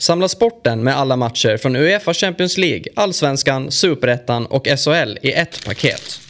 [0.00, 5.64] Samla sporten med alla matcher från Uefa Champions League, Allsvenskan, Superettan och SHL i ett
[5.64, 6.20] paket.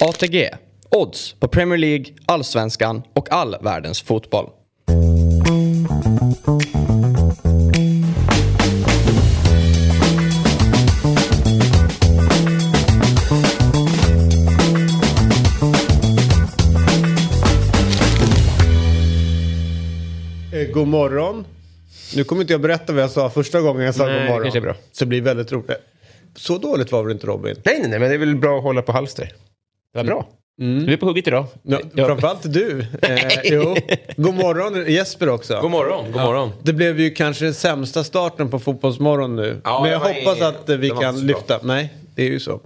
[0.00, 0.50] ATG.
[0.90, 4.46] Odds på Premier League, Allsvenskan och all världens fotboll.
[20.52, 21.44] Eh, god morgon.
[22.16, 24.62] Nu kommer inte jag berätta vad jag sa första gången jag sa Nej, morgon.
[24.62, 24.74] bra.
[24.92, 25.70] Så det blir väldigt roligt.
[26.36, 27.56] Så dåligt var väl inte Robin?
[27.64, 29.32] Nej, nej, nej, men det är väl bra att hålla på halster.
[29.92, 30.28] Det var bra.
[30.58, 31.46] Du är på hugget idag.
[31.62, 32.86] Ja, Framförallt du.
[33.02, 33.76] Eh, jo.
[34.16, 35.58] God morgon Jesper också.
[35.60, 36.50] God morgon, god morgon.
[36.62, 39.60] Det blev ju kanske den sämsta starten på Fotbollsmorgon nu.
[39.64, 41.36] Ja, Men jag hoppas ingen- att eh, vi kan så bra.
[41.36, 41.60] lyfta.
[41.62, 42.60] Nej, det är ju så.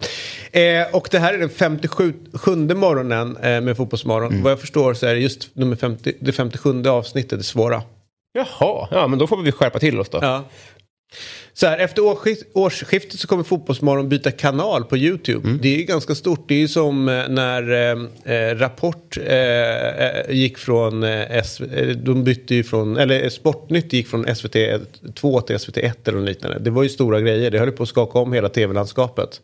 [0.52, 4.30] Eh, och det här är den 57 sjunde morgonen eh, med Fotbollsmorgon.
[4.32, 4.42] Mm.
[4.42, 7.82] Vad jag förstår så är det just nummer 50, det 57 avsnittet det svåra.
[8.32, 10.18] Jaha, ja, men då får vi skärpa till oss då.
[10.22, 10.44] Ja.
[11.52, 15.48] Så här, efter årsskift, årsskiftet så kommer Fotbollsmorgon byta kanal på YouTube.
[15.48, 15.58] Mm.
[15.62, 16.48] Det är ju ganska stort.
[16.48, 21.42] Det är ju som eh, när eh, eh, Rapport eh, eh, gick från eh,
[21.96, 24.56] de bytte ju från, eller Sportnytt gick från SVT
[25.14, 26.58] 2 till SVT 1 eller något liknande.
[26.58, 27.50] Det var ju stora grejer.
[27.50, 29.40] Det höll på att skaka om hela tv-landskapet.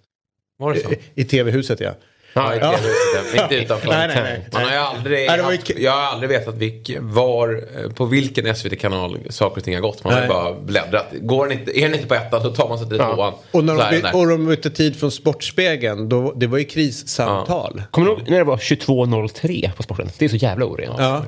[0.58, 0.90] Var det så?
[0.90, 1.94] I, i tv-huset ja.
[2.36, 2.72] Ja, Ja.
[2.76, 3.88] TV-huset, inte utanför.
[3.88, 4.46] Nej, nej, nej.
[4.52, 8.04] Man har ju aldrig, Nej, haft, k- jag har aldrig vetat vilk, var, eh, på
[8.04, 10.04] vilken SVT-kanal saker och ting har gått.
[10.04, 11.06] Man har bara bläddrat.
[11.20, 13.14] Går den inte, är den inte på ettan då tar man sig till Ja.
[13.14, 13.32] tvåan.
[13.50, 14.16] Och när Så är de, där.
[14.16, 17.82] och de bytte tid från Sportspegeln, då, det var ju krissamtal.
[17.90, 20.10] Kommer du ihåg när det var 22.03 på sporten?
[20.18, 20.94] Det är så jävla orent.
[20.98, 21.24] Ja.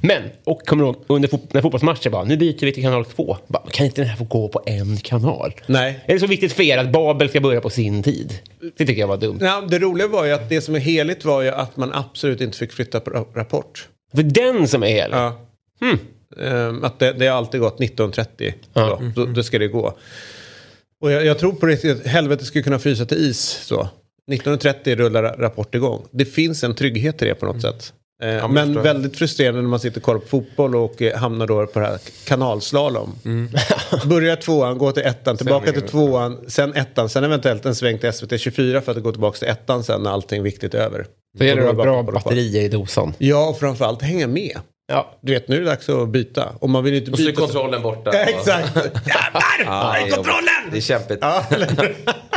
[0.00, 3.36] Men, och kommer ihåg under fot- när fotbollsmatcher bara, nu byter vi till kanal 2.
[3.46, 5.52] Bara, kan inte den här få gå på en kanal?
[5.66, 6.00] Nej.
[6.06, 8.38] Är det så viktigt för er att Babel ska börja på sin tid?
[8.76, 9.38] Det tycker jag var dumt.
[9.40, 12.40] Ja, det roliga var ju att det som är heligt var ju att man absolut
[12.40, 13.88] inte fick flytta på ra- Rapport.
[14.12, 15.10] Det är den som är hel.
[15.12, 15.40] Ja.
[16.40, 18.52] Ehm, att det, det har alltid gått 19.30.
[18.72, 19.00] Ja.
[19.14, 19.96] Så, då, då ska det gå.
[21.00, 23.88] Och jag, jag tror på riktigt att helvete skulle kunna frysa till is så.
[24.30, 26.06] 19.30 rullar ra- Rapport igång.
[26.10, 27.92] Det finns en trygghet i det på något sätt.
[28.22, 31.16] Eh, men men förstår väldigt frustrerande när man sitter och kollar på fotboll och eh,
[31.18, 33.14] hamnar då på det här kanalslalom.
[34.04, 38.12] Börjar tvåan, går till ettan, tillbaka till tvåan, sen ettan, sen eventuellt en sväng till
[38.12, 41.06] SVT 24 för att gå tillbaka till ettan sen när allting viktigt är över.
[41.38, 43.14] Då gäller det att är ha bara bra batterier i dosan.
[43.18, 44.58] Ja, och framförallt hänga med.
[44.88, 45.18] Ja.
[45.22, 46.48] Du vet, nu är det dags att byta.
[46.60, 47.40] Och man vill inte Och så är byta.
[47.40, 48.10] kontrollen borta.
[48.12, 48.76] Ja, exakt.
[48.76, 49.42] Jävlar!
[49.64, 50.32] Ja, det är jobbigt.
[50.70, 51.18] Det är kämpigt.
[51.20, 51.44] Ja?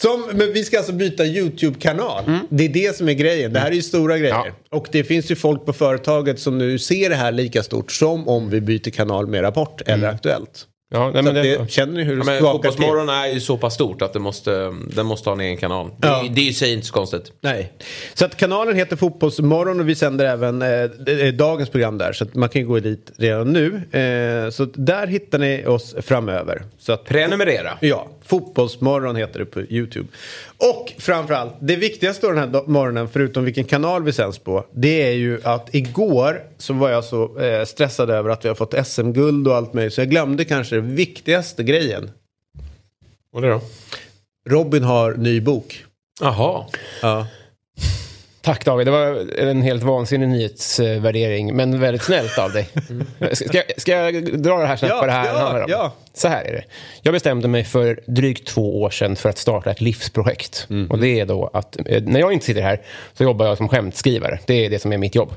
[0.00, 2.22] Som, men vi ska alltså byta YouTube-kanal.
[2.48, 3.52] Det är det som är grejen.
[3.52, 4.34] Det här är ju stora grejer.
[4.34, 4.46] Ja.
[4.70, 8.28] Och det finns ju folk på företaget som nu ser det här lika stort som
[8.28, 10.66] om vi byter kanal med Rapport eller Aktuellt.
[10.90, 12.52] Ja, nej, men det, det, känner ni hur det Ja?
[12.52, 15.90] Fotbollsmorgon är ju så pass stort att det måste, den måste ha en egen kanal.
[15.98, 16.24] Det, Ja.
[16.24, 17.32] är, det är ju sig inte så konstigt.
[17.40, 17.72] Nej.
[18.14, 22.12] Så att kanalen heter Fotbollsmorgon och vi sänder även eh, dagens program där.
[22.12, 23.66] Så att man kan gå dit redan nu.
[24.00, 26.62] Eh, så där hittar ni oss framöver.
[26.88, 27.78] Så att, Prenumerera.
[27.80, 30.08] Ja, Fotbollsmorgon heter det på YouTube.
[30.56, 35.12] Och framförallt, det viktigaste den här morgonen, förutom vilken kanal vi sänds på, det är
[35.12, 39.48] ju att igår så var jag så eh, stressad över att vi har fått SM-guld
[39.48, 42.10] och allt möjligt, så jag glömde kanske den viktigaste grejen.
[43.32, 43.60] Och det då?
[44.48, 45.84] Robin har ny bok.
[46.20, 46.64] Jaha.
[47.02, 47.26] Ja.
[48.48, 52.68] Tack David, det var en helt vansinnig nyhetsvärdering, men väldigt snällt av dig.
[53.32, 55.70] Ska, jag- ska jag dra det här snabbt Ja, vad det här ja, handlar om?
[55.70, 55.92] ja.
[56.14, 56.64] Så här är det.
[57.02, 60.66] Jag bestämde mig för drygt två år sedan för att starta ett livsprojekt.
[60.70, 60.90] Mm.
[60.90, 62.80] Och det är då att eh, när jag inte sitter här
[63.14, 64.38] så jobbar jag som skämtskrivare.
[64.46, 65.32] Det är det som är mitt jobb.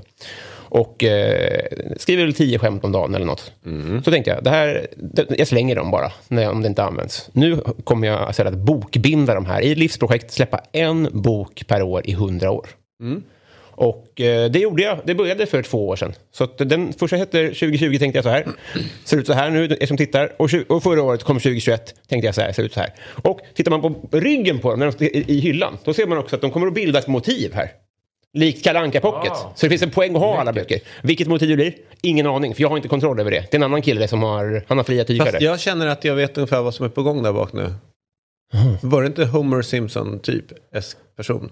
[0.54, 1.62] Och eh,
[1.98, 3.52] skriver väl tio skämt om dagen eller något.
[3.66, 4.04] Mm.
[4.04, 7.30] Så tänkte jag, det här, det, jag slänger dem bara när, om det inte används.
[7.34, 9.62] Nu kommer jag istället att bokbinda de här.
[9.62, 12.68] I ett livsprojekt släppa en bok per år i hundra år.
[13.72, 15.00] Och eh, det gjorde jag.
[15.04, 16.14] Det började för två år sedan.
[16.32, 18.46] Så den första heter 2020 tänkte jag så här.
[19.06, 20.34] Ser ut så här nu, er som tittar.
[20.38, 22.94] Och, och förra året kom 2021 tänkte jag så här, ser ut så här.
[23.24, 25.78] Och tittar man på ryggen på dem när de i, i hyllan.
[25.84, 27.72] Då ser man också att de kommer att bilda ett motiv här.
[28.34, 29.34] Likt Kalle Anka Pocket.
[29.56, 30.80] Så det finns en poäng att ha alla böcker.
[31.04, 31.74] Vilket motiv det blir?
[32.02, 33.40] Ingen aning, för jag har inte kontroll över det.
[33.52, 35.32] Det är en annan kille som har, han har fria tygare.
[35.32, 37.74] Fast jag känner att jag vet ungefär vad som är på gång där bak nu.
[38.82, 41.50] Var det inte Homer Simpson typ S-person?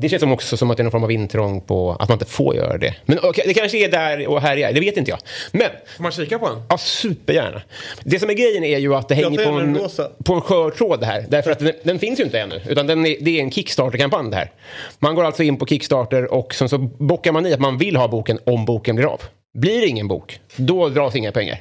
[0.00, 2.14] Det känns som också som att det är någon form av intrång på att man
[2.16, 2.94] inte får göra det.
[3.04, 5.18] Men okej, det kanske är där och här är, det vet inte jag.
[5.52, 6.62] Men, Får man kika på den?
[6.68, 7.62] ja supergärna.
[8.04, 9.88] Det som är grejen är ju att det hänger på en,
[10.24, 11.24] på en skör tråd det här.
[11.28, 12.60] Därför att den, den finns ju inte ännu.
[12.68, 14.50] Utan den är, det är en Kickstarter-kampanj det här.
[14.98, 17.96] Man går alltså in på Kickstarter och sen så bockar man i att man vill
[17.96, 19.20] ha boken om boken blir av.
[19.58, 21.60] Blir det ingen bok, då dras inga pengar.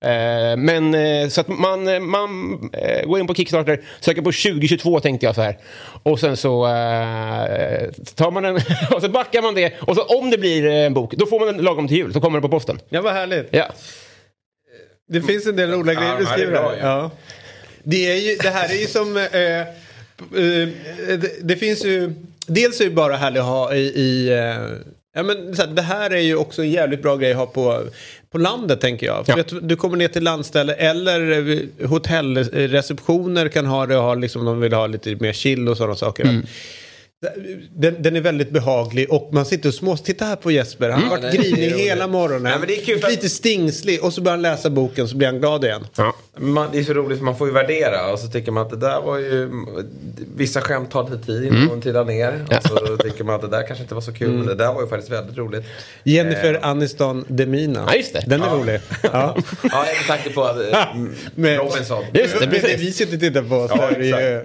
[0.00, 4.32] Eh, men eh, så att man, eh, man eh, går in på Kickstarter, söker på
[4.32, 5.58] 2022 tänkte jag så här.
[6.02, 8.54] Och sen så eh, tar man den
[8.94, 9.72] och så backar man det.
[9.80, 12.12] Och så om det blir en bok, då får man den lagom till jul.
[12.12, 12.80] Så kommer den på posten.
[12.88, 13.48] Ja, vad härligt.
[13.50, 13.66] Ja.
[15.08, 16.78] Det finns en del roliga grejer du skriver här.
[16.80, 17.10] Ja.
[17.82, 19.16] Det, är ju, det här är ju som...
[19.16, 20.68] Eh, eh,
[21.18, 22.14] det, det finns ju...
[22.46, 23.80] Dels är det bara härligt att ha i...
[23.80, 27.30] i eh, ja, men, så här, det här är ju också en jävligt bra grej
[27.32, 27.82] att ha på,
[28.30, 29.26] på landet tänker jag.
[29.26, 29.40] För Ja.
[29.40, 31.50] att du kommer ner till landställe eller
[31.80, 35.76] eh, hotellreceptioner kan ha det och ha, liksom, de vill ha lite mer chill och
[35.76, 36.24] sådana saker.
[36.24, 36.46] Mm.
[37.74, 39.96] Den, den är väldigt behaglig och man sitter och små...
[39.96, 41.36] Titta här på Jesper, han har varit Mm.
[41.40, 42.42] är grinig hela morgonen.
[42.42, 45.16] Nej, men det är kul för- Lite stingslig och så börjar han läsa boken så
[45.16, 45.86] blir han glad igen.
[45.96, 46.14] Ja.
[46.36, 48.70] Man, det är så roligt för man får ju värdera och så tycker man att
[48.70, 49.50] det där var ju...
[50.36, 52.44] Vissa skämt tar lite tid innan de trillar ner.
[52.56, 54.30] Och så tycker man att det där kanske inte var så kul.
[54.30, 55.64] Men det där var ju faktiskt väldigt roligt.
[56.04, 57.84] Jennifer Aniston Demina.
[57.86, 58.24] Ja, just det.
[58.26, 58.80] Den är rolig.
[59.02, 59.36] Ja.
[59.62, 60.78] Ja, med tanke på att eh,
[61.34, 62.04] Men- Robinson.
[62.14, 62.80] Just det, Men det precis.
[62.80, 64.10] vi sitter och tittar på ju...
[64.36, 64.42] eh,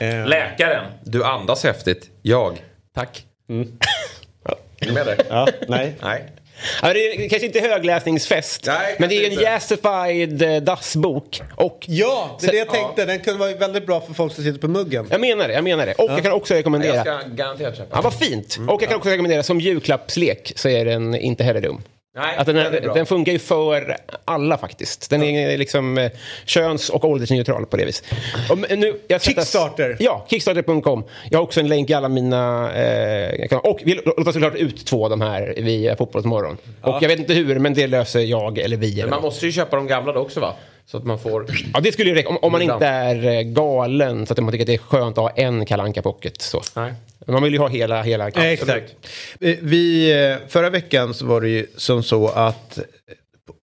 [0.00, 0.84] Läkaren.
[1.04, 2.10] Du andas häftigt.
[2.22, 2.62] Jag.
[2.94, 3.24] Tack.
[4.80, 5.16] Är du med där?
[5.28, 5.94] Ja, nej.
[6.02, 6.24] Nej.
[6.82, 11.42] Ja, det är kanske inte högläsningsfest, Nej, men det är en jazzified eh, dassbok.
[11.56, 13.04] Och Ja, det är det jag tänkte.
[13.04, 15.06] Den kunde vara väldigt bra för folk som sitter på muggen.
[15.10, 15.94] jag menar det, jag menar det.
[15.94, 16.94] Och jag kan också rekommendera...
[16.94, 17.96] Jag ska garanterat köpa.
[17.96, 18.56] Ja, vad fint.
[18.56, 18.68] Mm.
[18.68, 21.82] Och jag kan också rekommendera som julklappslek så är den inte heller dum.
[22.16, 25.10] Nej, att den, är den funkar ju för alla faktiskt.
[25.10, 26.10] Den är liksom eh,
[26.44, 28.04] köns och åldersneutral på det viset.
[28.68, 29.96] Nu, jag Kickstarter.
[30.00, 31.04] Ja, kickstarter.com.
[31.30, 32.72] Jag har också en länk i alla mina...
[32.74, 33.70] Eh, kanaler.
[33.70, 36.56] och vi låter såklart ut två av de här via Fotbollsmorgon.
[36.82, 39.00] Och jag vet inte hur, men det löser jag eller vi.
[39.00, 40.54] Men man måste ju köpa de gamla då också va?
[40.86, 41.46] Så att man får...
[41.74, 42.28] Ja, det skulle ju räcka.
[42.28, 45.18] Om, om man inte är eh, galen så att man tycker att det är skönt
[45.18, 46.62] att ha en kalanka pocket så.
[46.76, 46.94] Nej.
[47.26, 48.02] Man vill ju ha hela...
[48.02, 48.94] hela Eh, Exakt.
[49.40, 52.78] Eh, Vi, eh, förra veckan så var det ju som så att...
[52.78, 52.84] eh,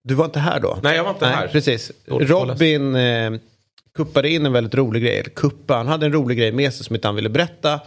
[0.04, 0.80] Du var inte här då?
[0.84, 1.48] Nej, jag var inte här.
[1.48, 1.92] Precis.
[2.08, 3.32] Robin eh,
[3.96, 5.20] kuppade in en väldigt rolig grej.
[5.20, 7.80] Eller kuppa, han hade en rolig grej med sig som inte han ville berätta.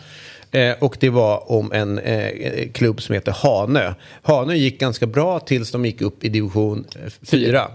[0.50, 3.94] Eh, och det var om en eh, klubb som heter Hanö.
[4.22, 7.68] Hanö gick ganska bra tills de gick upp i division eh, 4.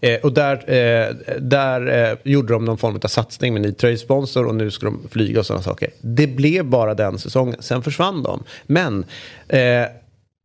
[0.00, 4.46] Eh, och där, eh, där eh, gjorde de någon form av satsning med ny tröjsponsor
[4.46, 5.90] och nu ska de flyga och sådana saker.
[6.00, 8.44] Det blev bara den säsongen, sen försvann de.
[8.66, 9.04] Men
[9.48, 9.84] eh,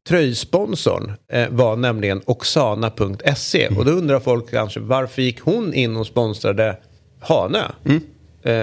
[0.08, 6.08] tröjsponsorn eh, var nämligen Oksana.se och då undrar folk kanske varför gick hon in och
[6.08, 6.78] sponsrade
[7.20, 7.64] Hanö?
[7.86, 8.02] Mm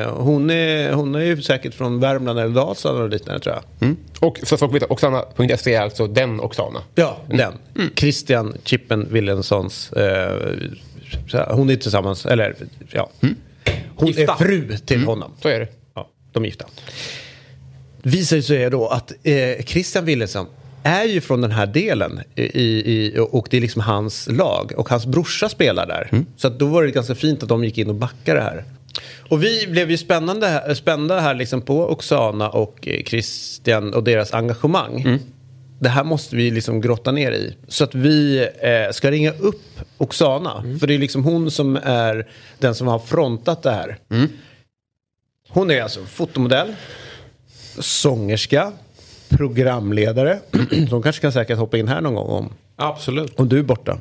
[0.07, 3.89] hon, är, hon är ju säkert från Värmland eller Dalsland och liknande tror jag.
[3.89, 3.97] Mm.
[4.21, 6.83] Och så folk vet, Oksana.se är alltså den Oksana.
[6.95, 7.53] Ja, den.
[7.97, 9.93] Christian Chippen Wilhelmssons.
[9.93, 10.57] Eh,
[11.29, 12.55] så hon är tillsammans, eller
[12.91, 13.11] ja.
[13.97, 14.33] Hon Gifta.
[14.33, 15.33] är fru till honom.
[15.43, 15.69] Så är det.
[15.95, 16.65] Ja, de är gifta.
[18.03, 20.47] Visar sig då att eh, Christian Willesson
[20.83, 24.89] är ju från den här delen i, i, och det är liksom hans lag och
[24.89, 26.25] hans brorsa spelar där.
[26.37, 28.65] Så att då var det ganska fint att de gick in och backade det här.
[29.29, 34.05] Och vi blev ju spännande, här- spända här liksom på Oksana och eh, Christian och
[34.05, 35.19] deras engagemang.
[35.81, 37.55] Det här måste vi liksom grotta ner i.
[37.69, 39.63] Så att vi eh, ska ringa upp
[39.99, 40.63] Oksana.
[40.81, 42.29] För det är liksom hon som är
[42.59, 43.99] den som har frontat det här.
[45.49, 46.75] Hon är alltså fotomodell,
[47.79, 48.73] sångerska,
[49.29, 50.39] programledare.
[50.91, 53.41] De kanske kan säkert hoppa in här någon gång om, Absolut.
[53.41, 53.99] om du är borta.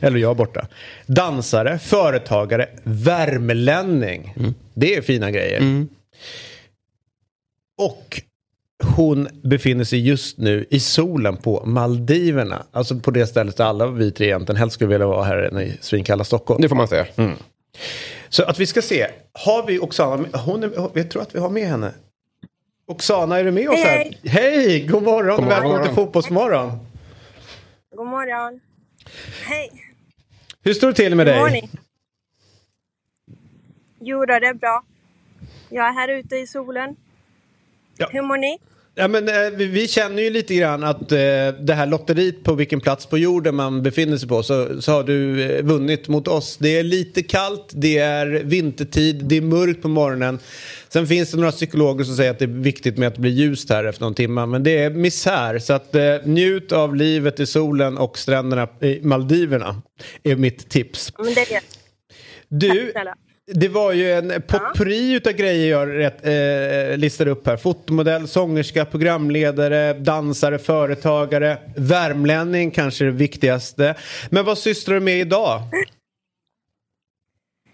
[0.00, 0.66] Eller jag borta.
[1.06, 4.34] Dansare, företagare, värmelänning.
[4.74, 5.86] Det är fina grejer.
[7.78, 8.22] Och
[8.96, 12.62] hon befinner sig just nu i solen på Maldiverna.
[12.72, 15.78] Alltså på det stället där alla vi tre egentligen helst skulle vilja vara här i
[15.80, 16.62] svinkalla Stockholm.
[16.62, 17.06] Det får man säga.
[18.28, 19.06] Så att vi ska se.
[19.32, 20.28] Har vi Oksana?
[20.32, 21.92] Hon är, jag tror att vi har med henne.
[22.86, 23.96] Oksana, är du med oss här?
[23.96, 24.86] Hej, Hej!
[24.86, 26.70] God morgon och morgon, välkommen god till Fotbollsmorgon.
[27.96, 28.60] God morgon.
[29.46, 29.70] Hej.
[30.62, 31.62] Hur står det till med Hur mår dig?
[31.62, 31.70] ni?
[34.00, 34.84] Jo då, det är bra.
[35.68, 36.96] Jag är här ute i solen.
[37.96, 38.08] Ja.
[38.12, 38.58] Hur mår ni?
[38.94, 41.18] Ja, men, eh, vi, vi känner ju lite grann att eh,
[41.60, 45.04] det här lotteriet på vilken plats på jorden man befinner sig på så, så har
[45.04, 46.56] du eh, vunnit mot oss.
[46.56, 50.38] Det är lite kallt, det är vintertid, det är mörkt på morgonen.
[50.88, 53.30] Sen finns det några psykologer som säger att det är viktigt med att det blir
[53.32, 54.46] ljust här efter någon timme.
[54.46, 55.58] Men det är misär.
[55.58, 59.82] Så att eh, njut av livet i solen och stränderna i Maldiverna.
[60.22, 61.12] Är mitt tips.
[61.18, 61.62] Men det är
[62.48, 63.14] Du, snälla.
[63.54, 67.56] Det var ju en potpurri utav grejer jag rätt, eh, listade upp här.
[67.56, 73.94] Fotomodell, sångerska, programledare, dansare, företagare, värmlänning kanske det viktigaste.
[74.30, 75.60] Men vad sysslar du med idag?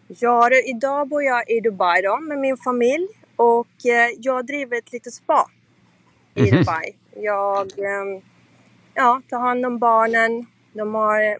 [0.08, 3.06] Ja, idag bor jag i Dubai då, med min familj
[3.36, 5.46] och eh, jag driver ett litet spa
[6.34, 6.50] i Mhm.
[6.50, 6.92] Dubai.
[7.16, 8.22] Jag eh,
[8.94, 10.46] ja, tar hand om barnen.
[10.72, 11.38] De har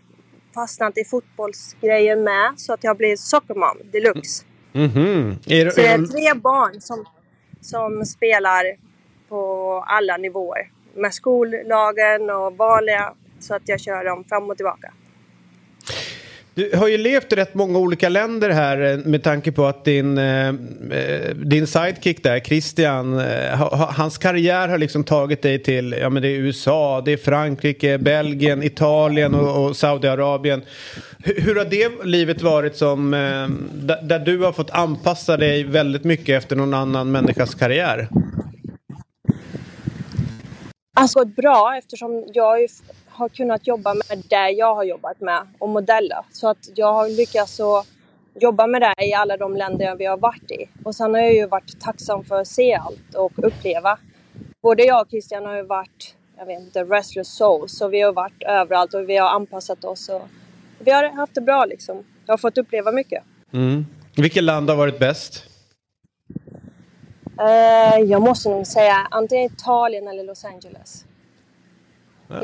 [0.57, 4.45] fastnat i fotbollsgrejer med så att jag blir sockermom deluxe.
[4.73, 5.37] Mhm.
[5.47, 7.05] Är, Så det är tre barn som,
[7.61, 8.65] som spelar
[9.29, 9.41] på
[9.87, 10.71] alla nivåer.
[10.95, 14.93] Med skollagen och vanliga så att jag kör dem fram och tillbaka
[16.57, 19.85] du har ju levt i rätt många olika länder här eh, med tanke på att
[19.85, 20.55] din, eh, eh
[21.35, 26.23] din sidekick där, Christian, eh, ha, hans karriär har liksom tagit dig till ja, men
[26.23, 30.63] det är USA, det är Frankrike, Belgien, Italien och, och Saudiarabien.
[31.19, 35.65] Hur, hur har det livet varit som, eh, där, där du har fått anpassa dig
[35.65, 38.09] väldigt mycket efter någon annan människas karriär?
[40.99, 42.69] Alltså bra eftersom jag
[43.09, 46.25] har kunnat jobba med det jag har jobbat med och modella.
[46.33, 47.87] Så att jag har lyckats att
[48.41, 50.69] jobba med det i alla de länder vi har varit i.
[50.85, 53.99] Och sen har jag ju varit tacksam för att se allt och uppleva.
[54.63, 57.73] Både jag och Christian har ju varit, jag vet inte, restless souls.
[57.73, 60.09] Så vi har varit överallt och vi har anpassat oss.
[60.09, 60.29] Och
[60.79, 62.05] vi har haft det bra liksom.
[62.27, 63.23] Jag har fått uppleva mycket.
[63.53, 63.87] Mm.
[64.17, 65.45] Vilket land har varit bäst?
[67.41, 71.05] Eh, jag måste nog säga antingen Italien eller Los Angeles.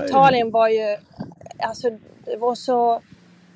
[0.07, 0.97] Italien var ju,
[1.59, 1.91] alltså
[2.25, 3.03] det var så,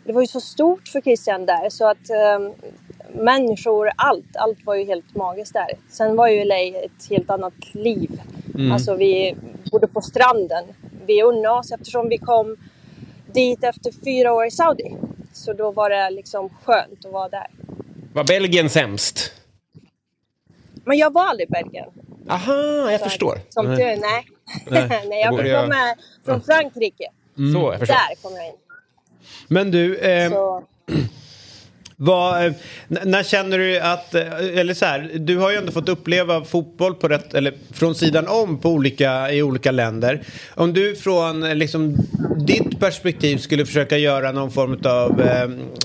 [0.05, 2.51] det var ju så stort för Christian där så att eh,
[3.13, 5.71] människor, allt, allt var ju helt magiskt där.
[5.91, 8.23] Sen var ju LA ett helt annat liv.
[8.73, 9.37] Alltså vi
[9.73, 10.65] bodde på stranden.
[11.07, 12.57] Vi unnade oss eftersom vi kom
[13.33, 14.97] dit efter fyra år i Saudi.
[15.33, 17.47] Så då var det liksom skönt att vara där.
[18.13, 19.33] Var Belgien sämst?
[20.87, 21.89] Men jag var aldrig i Belgien.
[22.29, 23.39] Aha, jag förstår.
[23.49, 23.99] Som du, nej.
[24.01, 24.27] nej.
[25.25, 27.05] jag fick jag- med från Frankrike.
[27.55, 27.95] Så, jag förstår.
[27.95, 28.55] Där kom jag in.
[29.49, 30.63] Men du, eh, Så,
[31.99, 32.53] Vad, eh,
[32.89, 36.95] när känner du att, eh, eller så här, du har ju ändå fått uppleva fotboll
[36.95, 40.23] på rätt, eller från sidan om på olika, i olika länder.
[40.55, 41.97] Om du från eh, liksom,
[42.47, 45.21] ditt perspektiv skulle försöka göra någon form av,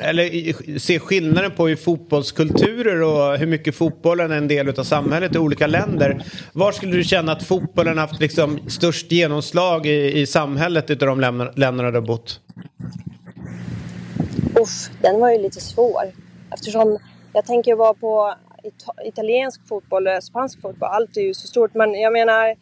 [0.02, 5.36] eller se skillnaden på i fotbollskulturer och hur mycket fotbollen är en del av samhället
[5.36, 6.24] i olika länder.
[6.54, 11.20] Var skulle du känna att fotbollen haft liksom störst genomslag i, i samhället utav de
[11.56, 12.40] länderna du har bott?
[14.60, 16.12] Uff, den var ju lite svår.
[16.54, 16.98] Eftersom
[17.34, 18.36] jag tänker bara på
[19.04, 20.90] italiensk fotboll och spansk fotboll.
[20.92, 21.74] Allt är ju så stort.
[21.74, 22.56] Men jag menar,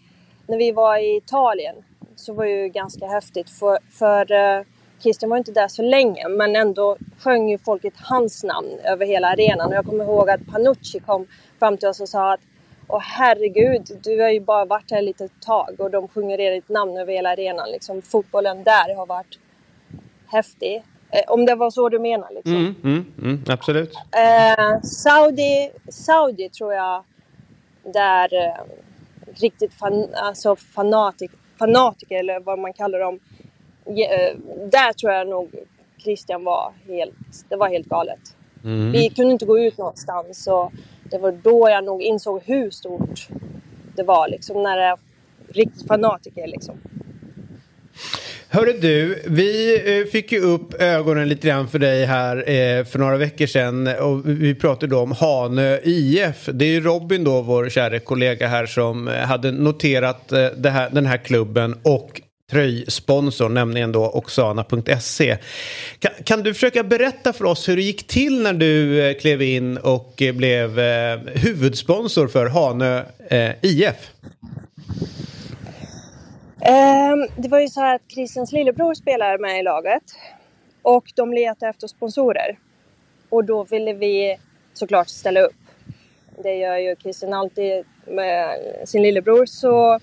[0.48, 1.75] när vi var i Italien
[2.15, 3.50] så var det ju ganska häftigt.
[3.50, 4.63] För, för eh,
[5.00, 9.05] Christian var ju inte där så länge men ändå sjöng ju folket hans namn över
[9.05, 9.67] hela arenan.
[9.67, 11.27] Och jag kommer ihåg att Panucci kom
[11.60, 12.41] fram till oss och sa att
[12.91, 16.69] Åh herregud, du har ju bara varit här ett litet tag och de sjunger ditt
[16.69, 17.72] namn över hela arenan.
[17.72, 19.39] Liksom, fotbollen där har varit
[20.27, 20.84] häftig.
[21.11, 22.55] Eh, om det var så du menar liksom.
[22.55, 23.93] Mm, mm, mm, absolut.
[23.95, 27.03] Eh, Saudi, Saudi tror jag
[27.83, 28.63] där eh,
[29.41, 33.19] riktigt fan, alltså fanatik, fanatiker eller vad man kallar dem.
[33.85, 34.37] Eh,
[34.71, 35.55] där tror jag nog
[35.97, 38.35] Christian var helt, det var helt galet.
[38.91, 40.71] Vi kunde inte gå ut någonstans och
[41.03, 43.29] det var då jag nog insåg hur stort
[43.95, 44.97] det var liksom när det är
[45.47, 46.77] riktigt fanatiker liksom.
[48.51, 53.00] Hörru du, vi eh, fick ju upp ögonen lite grann för dig här eh, för
[53.00, 56.50] några veckor sedan och vi pratade då om Hanö IF.
[56.53, 60.27] Det är ju Robin då, vår kära kollega här som eh, hade noterat
[60.58, 65.38] det här, den här klubben och tröjsponsor, nämligen då Oksana.se.
[66.00, 69.77] Kan, kan du försöka berätta för oss hur det gick till när du klev in
[69.77, 70.79] och blev
[71.34, 73.03] huvudsponsor för Hanö
[73.62, 74.12] IF?
[76.61, 80.03] Ehm, det var ju så här att Christians lillebror spelar med i laget.
[80.81, 82.57] Och de letade efter sponsorer.
[83.29, 84.37] Och då ville vi
[84.73, 85.55] såklart ställa upp.
[86.43, 89.45] Det gör ju Christian alltid med sin lillebror.
[89.45, 89.99] Så,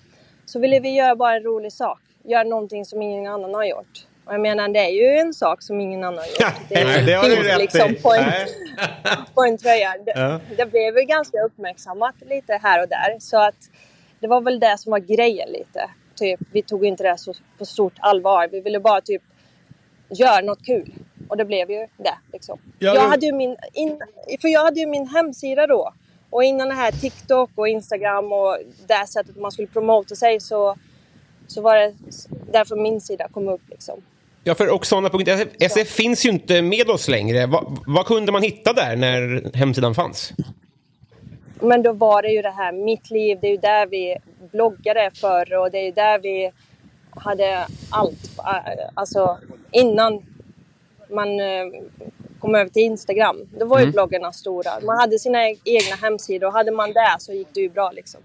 [0.47, 1.99] så ville vi göra bara en rolig sak.
[2.25, 4.07] Göra någonting som ingen annan har gjort.
[4.25, 6.57] Och jag menar, det är ju en sak som ingen annan har gjort.
[6.69, 7.95] Det, är det har du rätt liksom i.
[7.95, 8.47] på en, Nej.
[9.35, 9.95] på en tröja.
[10.07, 10.41] Det, Ja.
[10.57, 13.17] det blev ju ganska uppmärksammat lite här och där.
[13.21, 13.55] Så att
[14.21, 15.91] det var väl det som var grejen lite.
[16.17, 18.49] Typ, vi tog inte det så på stort allvar.
[18.53, 19.23] Vi ville bara typ
[20.09, 20.93] göra något kul.
[21.29, 22.19] Och det blev ju det.
[22.33, 22.59] Liksom.
[22.79, 24.01] Ja, jag, hade ju min, in,
[24.41, 25.93] för jag hade ju min hemsida då.
[26.31, 30.77] Och innan det här TikTok och Instagram och det sättet man skulle promota sig så,
[31.47, 31.95] så var det
[32.53, 33.63] därför min sida kom upp.
[33.71, 34.03] Liksom.
[34.45, 37.47] Ja, för Oksana.se finns ju inte med oss längre.
[37.47, 40.33] Va, vad kunde man hitta där när hemsidan fanns?
[41.61, 44.17] Men då var det ju det här, mitt liv, det är ju där vi
[44.53, 46.53] bloggade förr och det är ju där vi
[47.11, 48.39] hade allt.
[48.95, 49.39] Alltså
[49.71, 50.23] innan
[51.11, 51.67] man eh,
[52.41, 53.37] kom över till Instagram.
[53.59, 53.93] Då var ju Mm.
[53.93, 54.71] bloggarna stora.
[54.83, 58.21] Man hade sina egna hemsidor och hade man det så gick det ju bra liksom.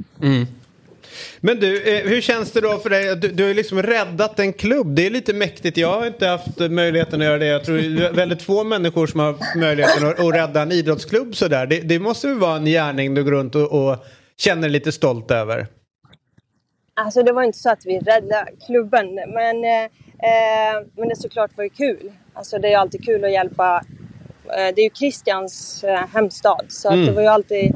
[1.40, 3.16] Men du, eh, hur känns det då för dig?
[3.16, 4.96] Du, du har ju liksom räddat en klubb.
[4.96, 5.78] Det är lite mäktigt.
[5.78, 7.46] Jag har inte haft möjligheten att göra det.
[7.46, 11.36] Jag tror det är väldigt få människor som har möjligheten att, att rädda en idrottsklubb
[11.36, 11.66] sådär.
[11.66, 13.98] Det, det måste ju vara en gärning du går runt och, och
[14.38, 15.68] känner lite stolt över.
[16.94, 21.58] Alltså det var inte så att vi räddade klubben men, eh, eh, men det såklart
[21.58, 22.12] var ju kul.
[22.34, 23.84] Alltså det är alltid kul att hjälpa.
[24.46, 27.74] Eh, det är ju Christians eh, hemstad så att det var ju alltid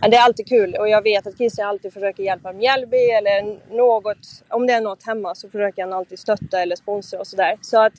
[0.00, 4.42] det är alltid kul och jag vet att Christian alltid försöker hjälpa Mjällby eller något.
[4.48, 7.58] Om det är något hemma så försöker han alltid stötta eller sponsra och sådär.
[7.60, 7.92] Så att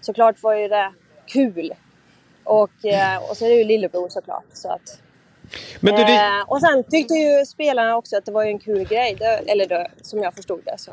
[0.00, 0.92] såklart var ju det
[1.26, 1.72] kul.
[2.44, 4.44] Och, eh, och så är det ju lillebror såklart.
[4.52, 5.00] Så att,
[5.80, 8.58] Men du, det, Eh, och sen tyckte ju spelarna också att det var ju en
[8.58, 9.16] kul grej.
[9.18, 10.74] Det, eller det, som jag förstod det.
[10.78, 10.90] Så.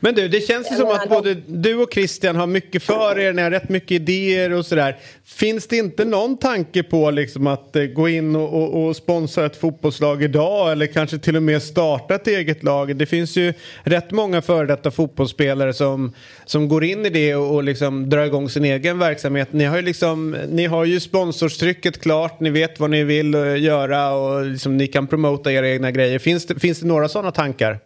[0.00, 3.32] men du, det känns ju som att både du och Christian har mycket för er.
[3.32, 4.98] Ni har rätt mycket idéer och sådär.
[5.26, 9.46] Finns det inte någon tanke på liksom att eh, gå in och, och, och sponsra
[9.46, 10.72] ett fotbollslag idag?
[10.72, 12.96] Eller kanske till och med starta ett eget lag?
[12.96, 16.12] Det finns ju rätt många före detta fotbollsspelare som,
[16.44, 19.52] som går in i det och, och liksom drar igång sin egen verksamhet.
[19.52, 22.40] Ni har ju, liksom, ni har ju sponsorstrycket klart.
[22.40, 26.18] Ni vet vad ni vill eh, göra och liksom, ni kan promota era egna grejer.
[26.18, 27.78] Finns det, finns det några sådana tankar?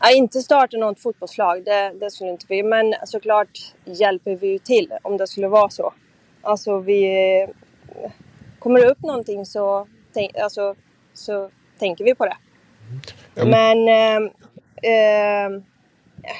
[0.00, 2.62] Ja, inte starta något fotbollslag, det, det skulle inte vi.
[2.62, 5.92] Men såklart hjälper vi ju till om det skulle vara så.
[6.42, 7.46] Alltså vi...
[8.58, 10.74] Kommer det upp någonting så, tänk, alltså,
[11.14, 12.36] så tänker vi på det.
[13.34, 14.30] Men eh,
[14.82, 15.62] eh,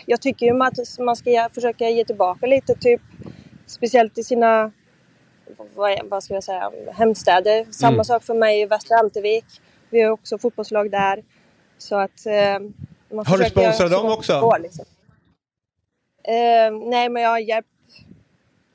[0.06, 3.00] jag tycker ju att man ska försöka ge tillbaka lite, typ
[3.66, 4.72] speciellt till sina
[5.74, 7.66] vad, vad ska jag säga, hemstäder.
[7.70, 9.44] Samma sak för mig i Västra Ämtervik.
[9.90, 11.24] Vi har också fotbollslag där.
[11.78, 12.58] Så att eh,
[13.12, 14.40] man Har du sponsrat dem också?
[14.40, 14.84] går, liksom.
[16.28, 17.68] eh, nej, men jag har hjälpt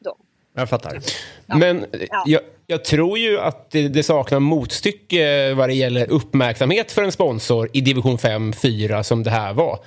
[0.03, 0.17] dem.
[0.55, 0.99] Jag fattar.
[1.45, 2.23] Men Ja.
[2.25, 7.11] jag, jag tror ju att det, det saknar motstycke vad det gäller uppmärksamhet för en
[7.11, 9.79] sponsor i division 5-4 som det här var.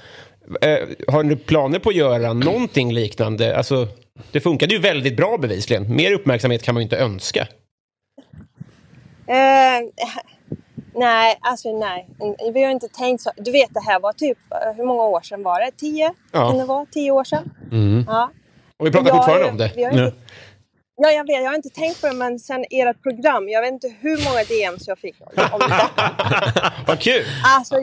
[0.61, 3.57] Eh, har ni planer på att göra någonting liknande?
[3.57, 3.89] Alltså,
[4.31, 5.97] det funkade ju väldigt bra bevisligen.
[5.97, 7.49] Mer uppmärksamhet kan man ju inte önska.
[9.29, 9.81] Eh,
[10.97, 12.09] nej, alltså nej.
[12.55, 13.31] Vi har inte tänkt så.
[13.37, 14.39] Du vet, det här var typ,
[14.77, 15.71] hur många år sedan var det?
[15.77, 16.15] Tio?
[16.33, 16.49] Ja.
[16.49, 16.87] Kan det vara?
[16.93, 17.51] Tio år sedan?
[18.07, 18.31] Ja.
[18.77, 19.73] Och vi pratar Jag- fortfarande om det.
[19.77, 20.17] vi har inte-
[20.99, 21.43] Ja, jag vet.
[21.43, 23.49] Jag har inte tänkt på det, men sen ert program.
[23.49, 25.89] Jag vet inte hur många DMs jag fick om det.
[26.87, 27.25] Vad kul!
[27.57, 27.75] Alltså,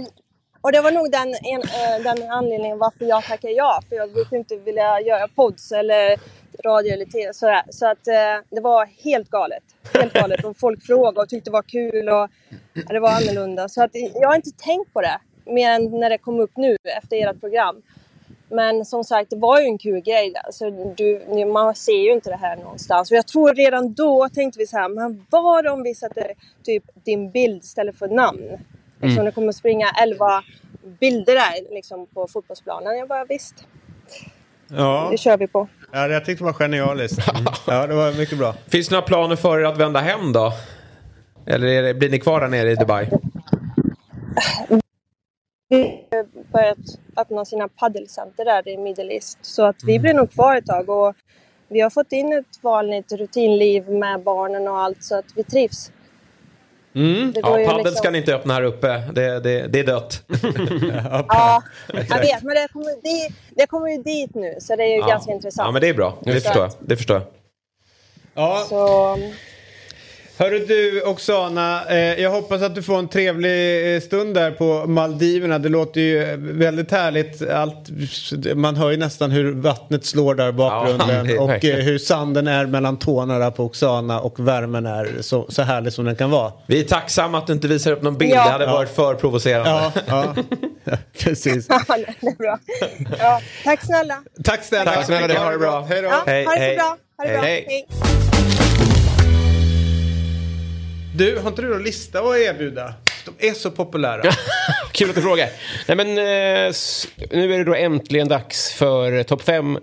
[0.62, 3.80] och det var nog den, en, eh, den anledningen varför jag tackade ja.
[3.90, 6.20] För jag brukar inte vilja göra pods eller
[6.66, 7.34] radio eller tv.
[7.34, 7.64] Sådär.
[7.70, 8.14] Så att eh,
[8.50, 9.64] det var helt galet.
[9.94, 10.46] Helt galet.
[10.46, 12.30] Och folk frågade och tyckte det var kul och
[12.74, 13.70] ja, det var annorlunda.
[13.70, 15.20] Så att jag har inte tänkt på det.
[15.46, 17.82] Mer än när det kom upp nu efter ert program.
[18.50, 20.34] Men som sagt, det var ju en kul grej.
[20.44, 23.12] Alltså, du, man ser ju inte det här någonstans.
[23.12, 26.84] Och jag tror redan då tänkte vi så här, men vad om vi sätter typ
[27.04, 28.58] din bild istället för namn?
[29.02, 30.44] Eftersom det kommer springa 11
[31.00, 32.98] bilder där liksom, på fotbollsplanen.
[32.98, 33.68] Jag bara visst,
[34.68, 35.08] Ja.
[35.12, 35.68] det kör vi på.
[35.92, 37.30] Ja, jag tyckte det var genialiskt.
[37.30, 37.46] Mm.
[37.68, 38.56] Ja, det var mycket bra.
[38.68, 40.54] Finns det några planer för er att vända hem då?
[41.46, 43.10] Eller är det, blir ni kvar där nere i Dubai?
[45.70, 46.78] Vi har börjat
[47.18, 49.38] öppna sina paddelcenter där i Middle East.
[49.42, 50.90] Så att vi blir nog kvar ett tag.
[50.90, 51.16] Och
[51.68, 55.92] vi har fått in ett vanligt rutinliv med barnen och allt så att vi trivs.
[56.96, 57.34] Mm.
[57.36, 58.88] Ja, padel liksom- ska ni inte öppna här uppe.
[59.14, 60.24] Det, det, det är dött.
[61.28, 62.44] Ja, jag vet.
[62.44, 65.08] Men det kommer, dit, det kommer ju dit nu så det är ju Ja.
[65.08, 65.68] ganska intressant.
[65.68, 66.18] Ja, men det är bra.
[66.22, 66.72] Det Så förstår jag.
[66.80, 67.26] Det förstår jag.
[68.36, 69.18] Ja, Så,
[70.44, 74.88] hörru du Oksana, eh, jag hoppas att du får en trevlig eh, stund där på
[74.88, 75.60] Maldiverna.
[75.60, 77.50] Det låter ju eh, väldigt härligt.
[77.50, 77.90] Allt,
[78.56, 82.48] man hör ju nästan hur vattnet slår där i bakgrunden Ja, och eh, hur sanden
[82.48, 86.30] är mellan tårna där på Oksana och värmen är så, så härlig som den kan
[86.32, 86.52] vara.
[86.68, 88.32] Vi är tacksamma att du inte visar upp någon bild.
[88.34, 88.44] Ja.
[88.46, 88.72] Det hade Ja.
[88.74, 89.70] varit för provocerande.
[89.70, 90.36] Ja, ja.
[91.20, 91.66] precis.
[91.70, 92.60] ja, det är bra.
[93.20, 94.16] Ja, tack snälla.
[94.44, 94.92] Tack snälla.
[94.92, 95.86] Tack snälla, har det bra.
[95.90, 96.08] Hej då.
[96.08, 96.98] Ja, Hej, ha det så bra.
[97.18, 97.42] Ha det bra.
[97.42, 97.66] Hej.
[97.68, 98.23] Hej.
[101.16, 102.94] Du, har inte du någon lista att erbjuda?
[103.26, 104.22] De är så populära.
[104.92, 105.50] Kul att du frågar.
[105.88, 106.74] Nej, men, eh,
[107.32, 109.78] nu är det då äntligen dags för topp fem,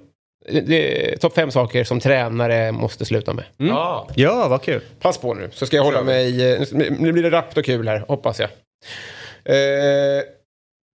[0.49, 3.45] eh, top fem saker som tränare måste sluta med.
[3.57, 4.09] Ja.
[4.15, 4.81] Ja, vad kul.
[5.01, 6.53] Pass på nu, så ska jag hålla mig...
[6.53, 6.61] eh,
[6.99, 8.49] Nu blir det rappt och kul här, hoppas jag.
[9.45, 10.23] Eh,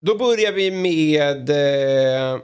[0.06, 1.50] då börjar vi med...
[1.50, 2.39] Eh,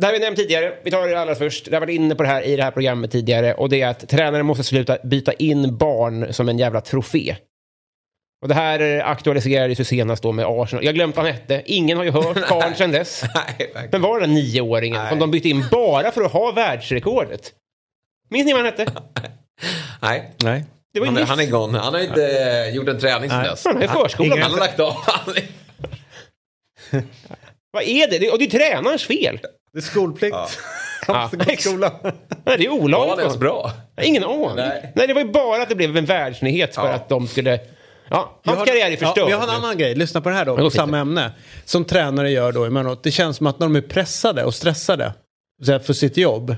[0.00, 0.74] det har vi nämnt tidigare.
[0.84, 1.66] Vi tar det allra först.
[1.66, 3.54] Jag har varit inne på det här i det här programmet tidigare.
[3.54, 7.36] Och det är att tränare måste sluta byta in barn som en jävla trofé.
[8.42, 10.84] Och det här aktualiserades ju senast då med Arsenal.
[10.84, 11.62] Jag glömt vad han hette.
[11.64, 13.24] Ingen har ju hört karln sedan dess.
[13.34, 13.88] Nej.
[13.92, 15.10] Men var det den nioåringen Nej.
[15.10, 17.52] som de bytte in bara för att ha världsrekordet?
[18.30, 18.92] Minns ni vad han hette?
[20.02, 20.32] Nej.
[20.42, 20.64] Nej.
[20.94, 21.28] Det var Han, nyss.
[21.28, 21.78] han är gone.
[21.78, 23.50] Han har inte eh, gjort en träning sedan Nej.
[23.50, 23.64] dess.
[23.64, 24.42] Han är i förskolan.
[24.42, 24.94] Han har lagt av.
[27.70, 28.18] Vad är det?
[28.18, 28.30] det?
[28.30, 29.40] Och det är tränarens fel.
[29.78, 30.36] Det är skolplikt.
[30.36, 30.48] Ja.
[31.06, 31.90] Han måste gå till skolan.
[32.44, 33.10] Nej, det är olagligt.
[33.10, 33.72] han ens bra?
[33.96, 34.56] Jag har Ingen aning.
[34.56, 34.92] Nej.
[34.96, 35.06] Nej.
[35.06, 36.92] det var ju bara att det blev en världsnyhet för Ja.
[36.92, 37.60] att de skulle...
[38.10, 39.26] Ja, hans har- karriär är Ja, förstörd.
[39.26, 41.32] vi har en annan grej, lyssna på det här då, på samma ämne.
[41.64, 43.02] Som tränare gör då emellanåt.
[43.02, 45.12] Det känns som att när de är pressade och stressade
[45.84, 46.56] för sitt jobb.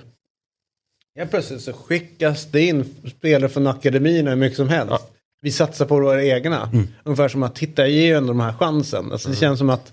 [1.15, 5.07] Ja, plötsligt så skickas det in spelare från akademin hur mycket som helst.
[5.43, 6.63] Vi satsar på våra egna.
[6.73, 6.89] Mm.
[7.05, 9.13] Ungefär som att titta, ge ju ändå de här chansen.
[9.13, 9.93] Alltså, det känns som att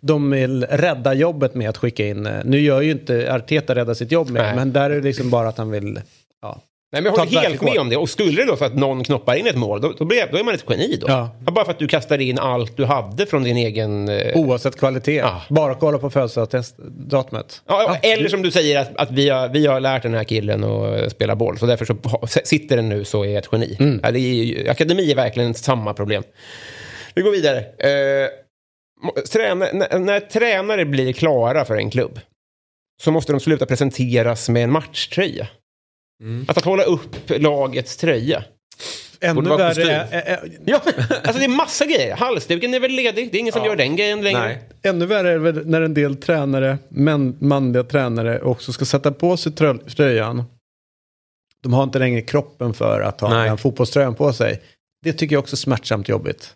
[0.00, 2.26] de vill rädda jobbet med att skicka in.
[2.26, 4.54] eh, Nu gör ju inte Arteta rädda sitt jobb med, Nej.
[4.56, 6.00] men där är det liksom bara att han vill.
[6.42, 6.60] Ja.
[6.92, 7.96] Nej, men jag håller helt med om det.
[7.96, 10.38] Och skulle det då så att någon knoppar in ett mål, då, då, blir, då
[10.38, 11.06] är man ett geni då.
[11.08, 11.30] Ja.
[11.40, 14.08] Bara för att du kastade in allt du hade från din egen...
[14.08, 15.16] eh, Oavsett kvalitet.
[15.16, 15.42] Ja.
[15.48, 17.62] Bara kolla på födelsedagsdatumet.
[17.68, 20.64] Ja, eller som du säger att, att vi, har, vi har lärt den här killen
[20.64, 21.58] att eh, spela boll.
[21.58, 21.96] Så därför så
[22.44, 23.76] sitter den nu så är ett geni.
[23.80, 24.00] Mm.
[24.02, 26.22] Är, ju- akademi är verkligen samma problem.
[27.14, 27.58] Vi går vidare.
[27.58, 28.28] Eh,
[29.32, 32.20] träna, när, när tränare blir klara för en klubb
[33.02, 35.48] så måste de sluta presenteras med en matchtröja.
[36.22, 36.46] Mm.
[36.48, 38.44] Att, att hålla upp lagets tröja.
[39.20, 40.80] Ännu värre är, är, Ja,
[41.24, 42.16] alltså det är massa grejer.
[42.16, 43.32] Halsduken är väl ledig.
[43.32, 44.40] Det är ingen som gör den grejen längre.
[44.40, 44.62] Nej.
[44.82, 49.36] ännu värre är väl när en del tränare, män, manliga tränare också ska sätta på
[49.36, 50.44] sig trö- tröjan.
[51.62, 53.48] De har inte längre kroppen för att ha Nej.
[53.48, 54.62] den fotbollströjan på sig.
[55.04, 56.54] Det tycker jag också är smärtsamt jobbigt.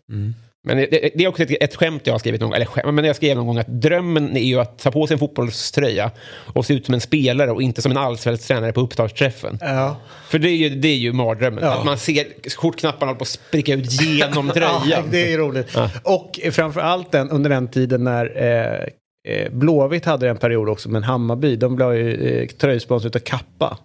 [0.67, 2.67] Men det, det det är också ett, ett skämt jag har skrivit någon gång, eller
[2.67, 5.19] skämt, men jag skrev någon gång att drömmen är ju att ta på sig en
[5.19, 6.11] fotbollströja
[6.55, 9.59] och se ut som en spelare och inte som en allsvensk tränare på upptaktsträffen.
[9.61, 9.97] Ja.
[10.29, 11.65] För det är ju, det är ju mardrömmen.
[11.65, 11.79] Ja.
[11.79, 15.05] Att man ser kortknapparna hålla på att spricka ut genom Ja, tröjan.
[15.11, 15.77] det är roligt.
[16.03, 20.89] Och framför allt den, under den tiden när eh, eh, Blåvitt hade en period också,
[20.89, 23.79] men Hammarby, de blev ju eh, tröjsponsor utav Kappa.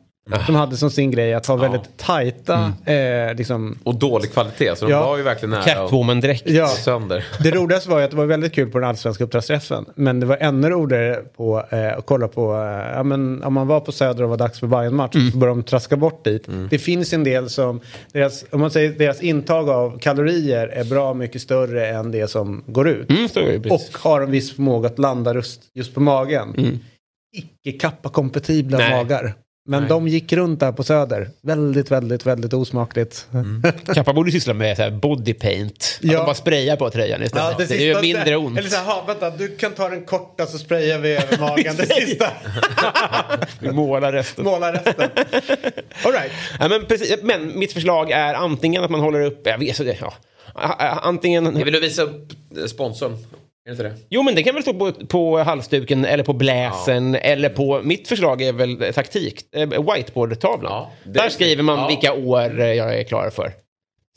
[0.47, 4.75] De hade som sin grej att ha väldigt tajta, eh, liksom, Och dålig kvalitet.
[4.75, 5.05] Så de Ja.
[5.05, 6.43] var ju verkligen nära Catwoman-dräkt.
[6.49, 6.67] ja.
[6.67, 7.25] sönder.
[7.43, 9.85] Det roligaste var ju att det var väldigt kul på den allsvenska uppdragsträffen.
[9.95, 13.67] Men det var ännu roligare på, eh, att kolla på, eh, ja, men, om man
[13.67, 16.47] var på Söder och var dags för bayern match så började de traska bort dit.
[16.69, 17.79] Det finns en del som,
[18.13, 22.63] deras, om man säger deras intag av kalorier är bra mycket större än det som
[22.67, 23.09] går ut.
[23.09, 26.79] Mm, och har en viss förmåga att landa just, just på magen.
[27.37, 28.91] Icke kappa-kompatibla Nej.
[28.91, 29.33] magar.
[29.69, 31.29] Men de gick runt där på Söder.
[31.41, 33.27] Väldigt, väldigt, väldigt osmakligt.
[33.95, 35.99] Kappa borde syssla med så här body paint.
[35.99, 36.17] Att Ja.
[36.19, 37.57] de bara sprayar på tröjan istället.
[37.57, 38.57] det, är ju mindre ont.
[38.59, 41.75] Eller så här, "Ha, vänta, du kan ta den korta så sprayar vi över magen.
[41.77, 42.27] det sista.
[43.59, 44.43] Vi målar resten.
[44.45, 45.09] Måla resten.
[46.05, 46.31] All right.
[46.59, 49.41] Ja, men, precis, men mitt förslag är antingen att man håller upp...
[49.43, 50.13] Jag vet, så det, ja.
[51.01, 51.63] Antingen...
[51.63, 52.27] Vill du visa upp
[52.67, 53.17] sponsorn?
[53.69, 54.05] Är det inte det?
[54.09, 57.81] Jo, men det kan väl stå på, på halsduken eller på bläsen eller på...
[57.83, 59.41] Mitt förslag är väl taktik.
[59.55, 60.71] eh, Whiteboard-tavlan.
[60.71, 61.87] Ja, det- Där skriver man ja.
[61.87, 63.51] vilka år eh, jag är klar för.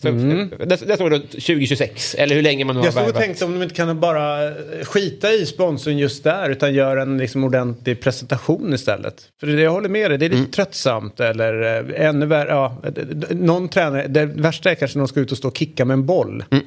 [0.03, 3.45] Så, där, där står det 2026, eller hur länge man har Jag stod och tänkte
[3.45, 4.53] om de inte kan bara eh,
[4.85, 9.15] skita i sponsorn just där utan göra en liksom ordentlig presentation istället.
[9.41, 10.51] För det jag håller med dig, det är lite Mm.
[10.51, 12.77] tröttsamt eller eh, ännu värre, ja,
[13.31, 15.95] någon tränare, det värsta är kanske när de ska ut och stå och kicka med
[15.95, 16.45] en boll.
[16.51, 16.65] Mm.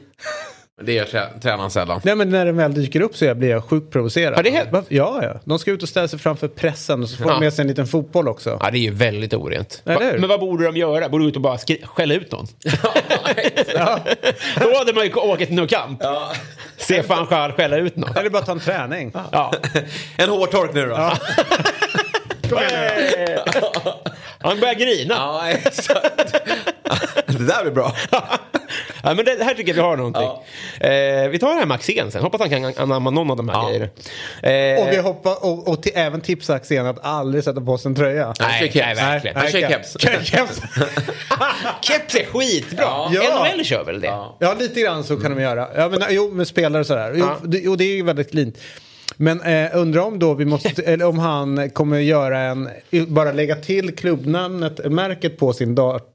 [0.78, 2.02] Men Det gör trä- tränaren sällan.
[2.04, 4.36] Nej men när den väl dyker upp så jag blir jag sjukt provocerad.
[4.36, 4.70] Har det hänt?
[4.90, 5.40] Ja, ja.
[5.46, 7.34] De ska ut och ställa sig framför pressen och så får Ja.
[7.34, 8.58] de med sig en liten fotboll också.
[8.62, 9.82] Ja, det är ju väldigt orent.
[9.86, 11.10] Eller Va, men vad borde de göra?
[11.10, 12.48] Borde de ut och bara skälla ut någon?
[14.60, 16.02] Då hade man ju åkt till No Camp.
[16.78, 18.18] Se fan själv skälla ut någon.
[18.18, 19.12] Eller bara ta en träning.
[19.32, 19.54] Ja.
[20.18, 20.92] En hårtork nu då.
[20.94, 21.18] Ja,
[22.50, 23.38] Kom igen nu.
[24.40, 25.50] Han börjar grina.
[25.52, 26.36] exakt.
[27.28, 27.96] Det där blir bra.
[29.04, 30.24] Ja, men det här tycker jag vi har någonting.
[30.80, 32.22] Eh, vi tar det här med Axén sen.
[32.22, 33.68] Hoppas han kan anamma någon av de här Ja.
[33.68, 33.86] grejerna.
[34.78, 37.90] Eh, Och vi hoppas, och, och till, även tipsa Axén att aldrig sätta på sig
[37.90, 38.34] en tröja.
[38.40, 39.02] Nej, kör nej, keps.
[39.02, 39.36] verkligen.
[39.38, 40.00] Han kör keps.
[40.02, 40.62] keps.
[41.82, 42.86] Keps är skitbra.
[43.12, 43.48] Ja.
[43.54, 44.08] NHL kör väl det?
[44.40, 45.68] Ja, lite grann så kan de göra.
[45.76, 47.14] Ja, men, jo, med spelare och sådär.
[47.16, 47.38] Jo, Ja.
[47.44, 48.58] det, jo, det är ju väldigt cleant.
[49.18, 52.70] Men eh, undrar om då vi måste, eller om han kommer göra en,
[53.08, 56.12] bara lägga till klubbnamnet, märket på sin dart.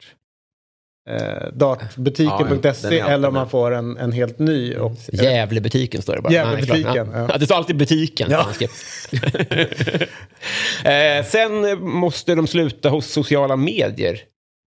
[1.09, 4.77] Eh, dartbutiken.se Ja, eller om man får en, en helt ny.
[4.77, 6.33] Och, Gävlebutiken står det bara.
[6.33, 7.29] Gävlebutiken, Ja, ja.
[7.31, 7.39] ja.
[7.39, 8.31] Det står alltid butiken.
[8.31, 8.47] Ja.
[10.91, 14.21] eh, sen måste de sluta hos sociala medier.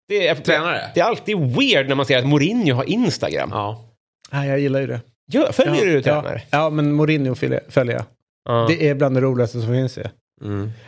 [0.07, 0.81] Det är, Tränare?
[0.93, 3.49] Det är alltid weird när man ser att Mourinho har Instagram.
[3.51, 3.89] Ja.
[4.31, 5.01] nej, jag gillar ju det.
[5.31, 6.41] Gör, följer ja, du tränare?
[6.49, 8.05] Ja, ja, men Mourinho följer följer jag.
[8.45, 8.65] Ja.
[8.69, 10.03] Det är bland det roligaste som finns ju.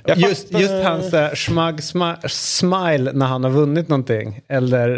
[0.05, 4.41] Jag Just, fattar- just hans uh, smug sma- smile när han har vunnit någonting.
[4.47, 4.89] Eller,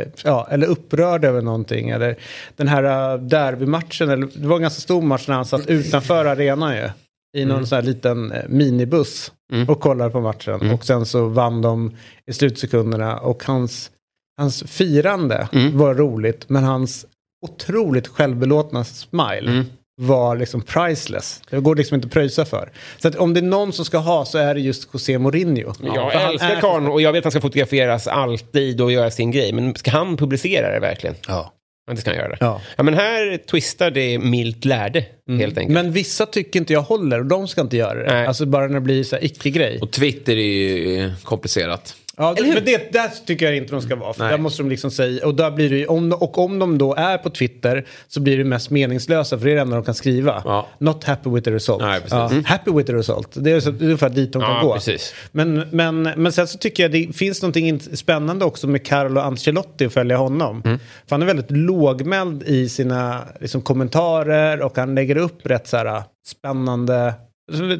[0.00, 1.90] eh, ja, eller upprörd över någonting.
[1.90, 2.16] Eller
[2.56, 4.10] den här uh, derbymatchen.
[4.10, 6.88] Eller, det var en ganska stor match när han satt utanför arenan ju.
[7.36, 9.32] I någon sån här liten eh, minibuss.
[9.68, 10.70] Och kollade på matchen.
[10.70, 13.18] Och sen så vann de i slutsekunderna.
[13.18, 13.90] Och hans,
[14.38, 16.48] hans firande var roligt.
[16.48, 17.06] Men hans
[17.46, 19.64] otroligt självbelåtna smile
[20.00, 21.42] var liksom priceless.
[21.50, 22.70] Det går liksom inte att pröjsa för.
[22.98, 25.72] Så att om det är någon som ska ha så är det just José Mourinho.
[25.82, 28.92] Jag För han älskar är- karln och jag vet att han ska fotograferas alltid och
[28.92, 29.52] göra sin grej.
[29.52, 31.16] Men ska han publicera det verkligen?
[31.28, 31.52] Ja.
[31.86, 32.36] Ja, det ska han göra.
[32.40, 32.60] Ja.
[32.76, 35.74] Ja, men här twistar det milt lärde, helt enkelt.
[35.74, 38.12] Men vissa tycker inte jag håller och de ska inte göra det.
[38.14, 38.26] Nej.
[38.26, 39.78] Alltså bara när det blir så här icke-grej.
[39.82, 41.94] Och Twitter är ju komplicerat.
[42.20, 44.12] Ja, men det, där tycker jag inte de ska vara.
[44.12, 44.30] För Nej.
[44.30, 47.18] där måste de liksom säga, och, där blir det, om, och om de då är
[47.18, 50.42] på Twitter så blir det mest meningslösa för det är det enda de kan skriva.
[50.44, 50.66] Ja.
[50.78, 51.82] Not happy with the result.
[51.82, 52.00] Nej.
[52.10, 53.28] Ja, Happy with the result.
[53.34, 54.74] Det är så- det är ungefär dit de kan Ja, gå.
[54.74, 55.14] precis.
[55.32, 59.84] Men, men, men sen så tycker jag det finns någonting spännande också med Carlo Ancelotti
[59.86, 60.62] att följa honom.
[60.64, 60.78] Mm.
[60.78, 65.76] För han är väldigt lågmäld i sina liksom, kommentarer och han lägger upp rätt så
[65.76, 67.14] här spännande.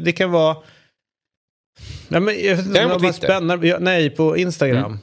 [0.05, 0.57] Det kan vara...
[2.09, 3.79] Nej, men, jag vet inte om det var spännande.
[3.81, 4.85] Nej, på Instagram.
[4.85, 4.99] Mm.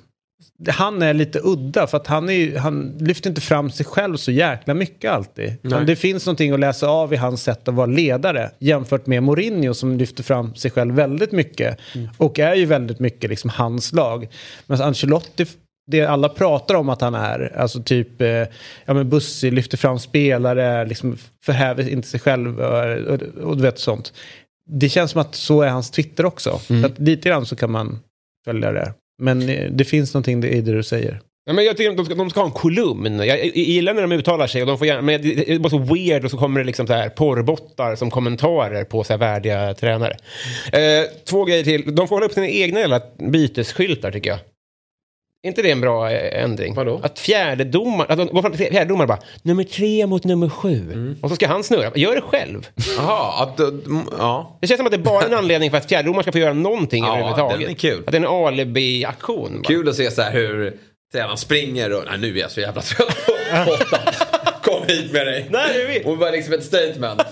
[0.70, 4.32] Han är lite udda för att han, är, han lyfter inte fram sig själv så
[4.32, 5.54] jäkla mycket alltid.
[5.86, 9.74] Det finns någonting att läsa av i hans sätt att vara ledare jämfört med Mourinho
[9.74, 11.80] som lyfter fram sig själv väldigt mycket.
[12.18, 14.28] Och är ju väldigt mycket liksom hans lag.
[14.66, 15.46] Men Ancelotti,
[15.92, 18.28] det alla pratar om att han är, alltså typ, eh,
[18.86, 23.64] ja men Bussi lyfter fram spelare, liksom förhäver inte sig själv och, och, och du
[23.64, 24.14] vet sånt.
[24.70, 26.60] Det känns som att så är hans Twitter också.
[26.68, 28.00] Så att lite grann så kan man
[28.46, 28.94] följa det.
[29.22, 31.22] Men eh, det finns någonting i det du säger.
[31.46, 33.18] Ja, men jag tycker att de ska, de ska ha en kolumn.
[33.18, 34.62] Jag, jag, jag gillar när de uttalar sig.
[34.62, 36.66] Och de får gärna, men det det är bara så weird och så kommer det
[36.66, 40.18] liksom så här porrbottar som kommentarer på så här värdiga tränare.
[40.74, 41.96] Eh, två grejer till.
[41.96, 43.02] De får hålla upp sina egna jävla
[43.32, 44.40] bytesskyltar tycker jag.
[45.44, 46.74] Är inte det en bra eh, ändring?
[46.74, 47.00] Vadå?
[47.04, 48.18] Att fjärdedomare, att
[48.88, 51.16] de bara nummer tre mot nummer sju.
[51.22, 51.92] Och så ska han snurra.
[51.96, 52.68] Gör det själv.
[52.98, 54.58] Jaha, att, mm, ja.
[54.62, 56.54] Det känns som att det är bara en anledning för att fjärdedomaren ska få göra
[56.54, 57.60] någonting Ja, överhuvudtaget.
[57.60, 58.04] den är kul.
[58.06, 59.62] Att det är en alibi-aktion.
[59.64, 60.74] Kul att se så här hur
[61.14, 63.18] tränaren springer och nej, nu är jag så jävla trött
[63.68, 64.00] åtta.
[64.68, 65.46] Kom hit med dig.
[65.50, 66.02] Nej, det är vi.
[66.06, 67.22] Och var liksom ett statement.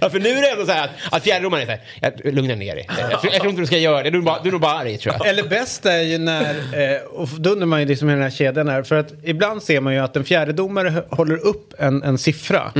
[0.00, 2.34] Ja, för nu är det ändå så här att, att fjärdedomaren är så här, jag,
[2.34, 2.86] lugna ner dig.
[3.10, 4.60] Jag, tror- jag tror inte du ska göra det, du är bara, du är nog
[4.60, 5.26] bara arg tror jag.
[5.26, 6.54] Eller bäst är ju när,
[6.94, 8.82] eh, och då undrar man ju liksom hur den här kedjan är.
[8.82, 12.18] För att ibland ser man ju att en fjärde domare hö- håller upp en, en
[12.18, 12.72] siffra.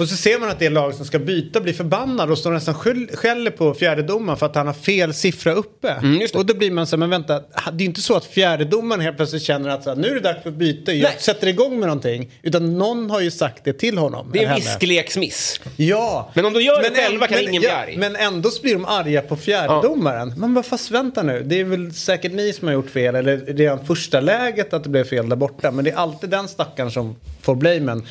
[0.00, 2.74] Och så ser man att det lag som ska byta blir förbannad och står nästan
[2.74, 5.94] skäller på fjärdedomaren för att han har fel siffra uppe.
[6.20, 6.34] det.
[6.34, 9.16] och då blir man så här, men vänta, det är inte så att fjärdedomaren helt
[9.16, 11.16] plötsligt känner att så här, nu är det dags för byte, jag Nej.
[11.18, 12.30] sätter igång med någonting.
[12.42, 14.30] Utan någon har ju sagt det till honom.
[14.32, 15.60] Det är en viskleksmiss.
[15.76, 16.30] Ja.
[16.34, 17.96] Men om de gör det Men själva än- kan men, ingen ja, bli arg.
[17.96, 20.34] Men ändå så blir de arga på fjärdedomaren.
[20.36, 21.42] Men vad fast vänta nu.
[21.46, 23.14] Det är väl säkert ni som har gjort fel.
[23.14, 25.70] Eller redan första läget att det blev fel där borta.
[25.70, 28.06] Men det är alltid den stackaren som får blamen.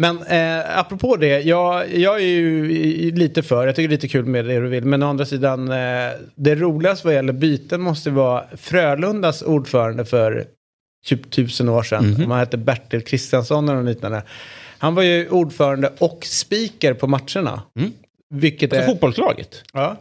[0.00, 1.40] Men eh, apropå det.
[1.40, 3.66] Jag, jag är ju lite för.
[3.66, 4.84] Jag tycker det är lite kul med det du vill.
[4.84, 5.68] Men å andra sidan.
[5.68, 10.46] Eh, det roligaste vad gäller byten måste vara Frölundas ordförande för
[11.06, 12.10] typ tusen år sedan.
[12.10, 12.28] Mhm.
[12.28, 14.22] Man hette Bertil Kristiansson eller något liknande.
[14.78, 17.62] Han var ju ordförande och speaker på matcherna.
[18.34, 18.92] Vilket Alltså är...
[18.92, 19.62] fotbollslaget.
[19.72, 19.96] Ja.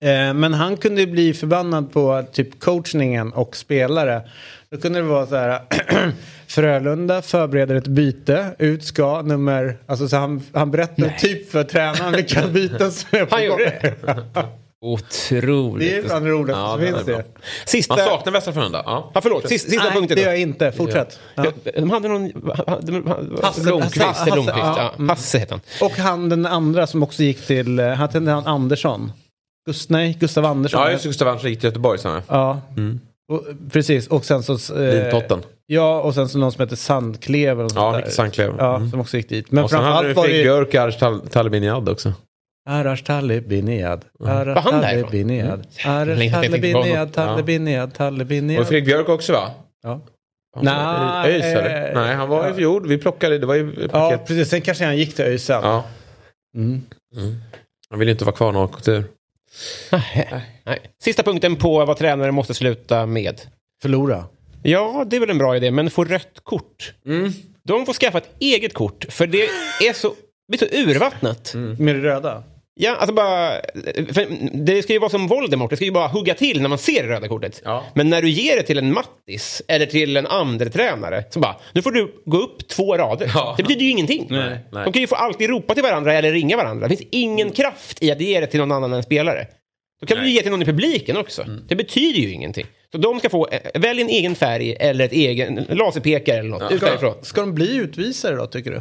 [0.00, 4.22] Eh, men han kunde bli förbannad på typ coachningen och spelare.
[4.70, 5.60] Då kunde det vara så här.
[6.48, 8.54] Frölunda förbereder ett byte.
[8.58, 9.78] Ut ska nummer...
[9.86, 13.64] Alltså så han, han berättade typ för tränaren vilka byten som är på Han gjorde
[13.64, 13.94] det?
[14.80, 15.90] Otroligt.
[15.90, 17.24] Det är fan det roligaste Ja, finns det.
[17.64, 17.96] Sista...
[17.96, 18.82] man saknar Västra Frölunda.
[18.86, 19.10] Ja.
[19.14, 19.48] Ja, förlåt.
[19.48, 20.72] Sista, sista Nej, punkten det gör jag inte.
[20.72, 21.18] Fortsätt.
[21.34, 21.52] Ja.
[21.74, 22.32] De hade någon...
[23.42, 24.04] Hasse Blomqvist.
[24.06, 24.58] Hasse- Blomqvist.
[24.58, 25.08] ja, mm.
[25.08, 25.60] Hasse han.
[25.80, 27.80] Och han den andra som också gick till...
[27.80, 29.12] Han hette han Andersson.
[29.66, 30.80] Gust, nej, Gustav Andersson.
[30.80, 31.04] Ja, just.
[31.04, 32.22] Gustav Andersson gick till Göteborg sen.
[32.28, 32.60] Ja.
[33.32, 34.82] Och, precis, och sen så...
[34.82, 35.42] Eh, Lintotten.
[35.66, 37.60] Ja, och sen så någon som heter Sandklev.
[37.60, 38.38] eller Ja, Micke.
[38.38, 38.90] Ja, Mm.
[38.90, 39.50] som också gick dit.
[39.52, 40.42] Men Och sen hade du Fredrik det...
[40.42, 42.12] Björk och Arash Tal- Talibiniad också.
[42.68, 44.04] Arash Talibiniad.
[44.18, 44.82] Var Arash han?
[44.82, 45.66] Talibiniad.
[45.84, 47.08] Arash tänkte på honom.
[47.10, 48.66] Talibiniad, Talibiniad, Och Talibiniad.
[48.66, 49.50] Fredrik Björk också va?
[49.82, 50.00] Ja.
[50.56, 52.54] Han Nej, var i ÖIS eh, Nej, han var i ja.
[52.54, 52.88] fjol.
[52.88, 54.26] Vi plockade, det var ju Ja, paket.
[54.26, 54.48] precis.
[54.48, 55.60] Sen kanske han gick till ÖIS sen.
[55.62, 55.84] Ja.
[56.56, 56.80] Mm.
[57.90, 59.04] Han ville inte vara kvar någon kultur.
[60.64, 60.80] Nej.
[61.02, 63.40] Sista punkten på vad tränare måste sluta med.
[63.82, 64.24] Förlora.
[64.62, 66.94] Ja, det är väl en bra idé, men få rött kort.
[67.64, 69.42] De får skaffa ett eget kort, för det
[69.88, 70.14] är så,
[70.48, 71.52] det är så urvattnat.
[71.78, 72.42] Med det röda.
[72.78, 73.50] Ja, alltså bara...
[74.12, 74.26] För
[74.64, 77.02] det ska ju vara som Voldemort, det ska ju bara hugga till när man ser
[77.02, 77.62] det röda kortet.
[77.64, 77.84] Ja.
[77.94, 81.56] Men när du ger det till en Mattis eller till en andre tränare så bara,
[81.72, 83.30] nu får du gå upp två rader.
[83.34, 83.54] Ja.
[83.56, 84.26] Det betyder ju ingenting.
[84.30, 84.84] Nej, nej.
[84.84, 86.88] De kan ju få alltid ropa till varandra eller ringa varandra.
[86.88, 89.46] Det finns ingen kraft i att ge det till någon annan än spelare.
[90.00, 90.30] Då kan du Nej.
[90.30, 91.44] ju ge till någon i publiken också.
[91.68, 92.66] Det betyder ju ingenting.
[92.92, 96.72] Så de ska få, eh, välj en egen färg eller ett egen laserpekare eller något.
[96.72, 97.14] Utan ifrån.
[97.22, 98.80] Ska de bli utvisare då, tycker du?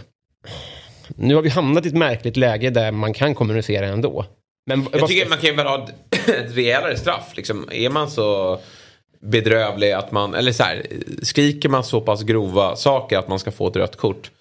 [1.15, 4.25] Nu har vi hamnat i ett märkligt läge där man kan kommunicera ändå.
[4.67, 7.31] Men Jag vad tycker man kan ju väl ha ett, rejälare straff.
[7.35, 8.59] Liksom, är man så
[9.21, 10.85] bedrövlig att man, eller så här,
[11.21, 14.31] skriker man så pass grova saker att man ska få ett rött kort.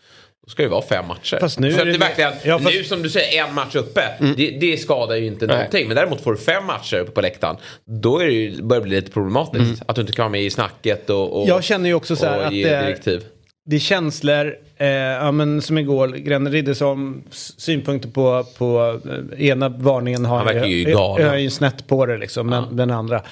[0.47, 1.37] Då ska det vara fem matcher.
[1.41, 3.75] Fast nu så är det det- verkligen, Ja, fast- nu som du säger, en match
[3.75, 4.01] uppe.
[4.37, 5.57] Det, det skadar ju inte Nej.
[5.57, 5.87] någonting.
[5.89, 7.57] Men däremot får du fem matcher uppe på läktaren.
[8.03, 9.83] Då är det ju, börjar det bli lite problematiskt.
[9.87, 12.27] Att du inte kan vara med i snacket och, och, Jag känner ju också så
[12.27, 13.25] här och att ge direktiv.
[13.67, 19.01] Det är känslor, eh, ja, men som igår, Grenne Riddersson s- synpunkter på, på
[19.39, 21.27] eh, ena varningen har Han ju galen.
[21.27, 23.23] Jag ju snett på det liksom, men den andra.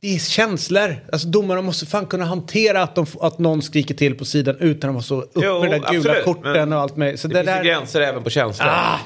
[0.00, 0.96] Det är känslor.
[1.12, 4.90] Alltså domarna måste fan kunna hantera att, de, att någon skriker till på sidan utan
[4.90, 7.18] att vara så upp Jo, med de där gula absolut, korten men och allt med.
[7.20, 8.68] Så Det, det, finns där, gränser även på känslor.
[8.68, 8.98] Ah!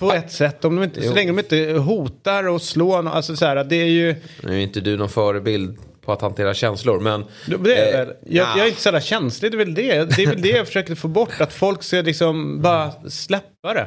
[0.00, 3.44] på ett sätt, om de inte, så länge de inte hotar och slår, alltså så
[3.46, 4.14] här, det är ju...
[4.42, 7.00] Nu är inte du någon förebild på att hantera känslor.
[7.00, 7.24] Men,
[7.64, 10.16] Det är, eh, jag, jag är inte så jävla känslig, det är väl det.
[10.16, 13.86] Det är väl det jag försöker få bort, att folk ska liksom bara släppa det.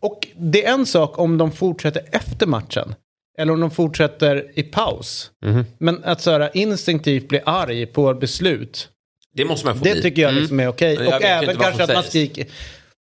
[0.00, 2.94] Och det är en sak om de fortsätter efter matchen.
[3.38, 5.30] Eller om de fortsätter i paus.
[5.78, 8.88] Men att så här, instinktivt bli arg på beslut.
[9.34, 10.02] Det måste man få Det bli.
[10.02, 10.94] tycker jag liksom är okej.
[10.94, 12.46] Jag Och även kanske att man skriker.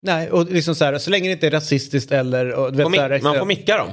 [0.02, 2.52] Nej, och liksom så här, så länge det inte är rasistiskt eller...
[2.52, 3.90] Och, vet, Får så här, man får micka dem.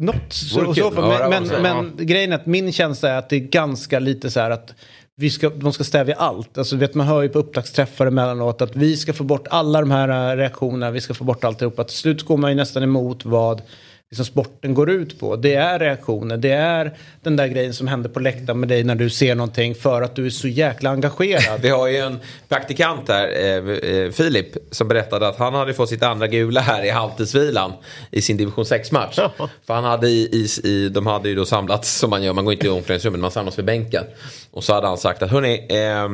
[0.00, 2.04] Något så, så men, men, men säger.
[2.04, 4.74] grejen är att min känsla är att det är ganska lite så här att
[5.16, 6.58] vi ska, de ska stävja allt.
[6.58, 9.90] Alltså, vet, man hör ju på upptaktsträffar emellanåt att vi ska få bort alla de
[9.90, 11.84] här äh, reaktionerna, vi ska få bort alltihopa.
[11.84, 13.62] Till slut går man ju nästan emot vad
[14.10, 15.36] liksom, sporten går ut på.
[15.36, 18.94] Det är reaktioner, det är den där grejen som händer på läktaren med dig när
[18.94, 21.60] du ser någonting för att du är så jäkla engagerad.
[21.62, 22.18] Vi har ju en
[22.48, 26.84] praktikant här, eh, eh, Filip, som berättade att han hade fått sitt andra gula här
[26.84, 27.72] i halvtidsvilan
[28.10, 29.18] i sin division 6-match.
[29.66, 32.44] För han hade i, i, i, de hade ju då samlats som man gör, man
[32.44, 34.04] går inte i omklädningsrummet, man samlas vid bänken.
[34.50, 36.08] Och så hade han sagt att hörni, eh,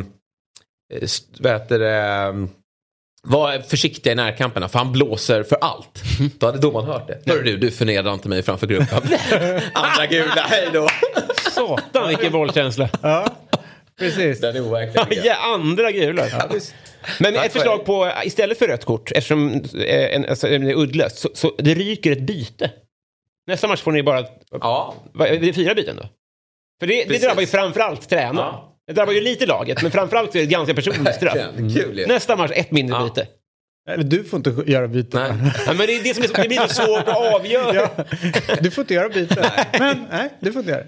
[1.41, 2.49] vad heter det,
[3.27, 6.03] var försiktiga i närkamperna för han blåser för allt.
[6.39, 7.31] Då hade domaren hört det.
[7.31, 8.99] Hörru du, du förnedrar inte mig framför gruppen.
[9.73, 10.89] Andra gula, hej då.
[11.51, 12.89] Satan vilken bollkänsla.
[13.99, 14.41] Precis.
[14.41, 15.21] Den är overklig.
[15.25, 16.27] Ja, andra gula.
[17.21, 20.55] Men Tack ett för förslag på, istället för rött kort, eftersom eh, en, alltså, det
[20.55, 22.71] är uddlöst, så, så det ryker ett byte.
[23.47, 26.09] Nästa match får ni bara, Ja, vad, är det fyra byten då?
[26.81, 28.37] För det, det drabbar ju framförallt tränaren.
[28.37, 28.76] Ja.
[28.87, 31.35] Det drabbar ju lite laget, men framförallt så är det ganska personligt straff.
[31.37, 31.75] verkligen.
[31.75, 32.07] Kul ju.
[32.07, 33.05] Nästa match, ett mindre Ja.
[33.15, 33.27] byte.
[33.89, 35.21] Eller du får inte göra byten.
[35.43, 35.53] Nej.
[35.67, 37.75] Ja, men det, är det, som är, så- det blir så svårt att avgöra.
[37.75, 38.05] Ja,
[38.61, 39.45] du får inte göra byten.
[39.79, 40.85] Men nej, du får inte göra.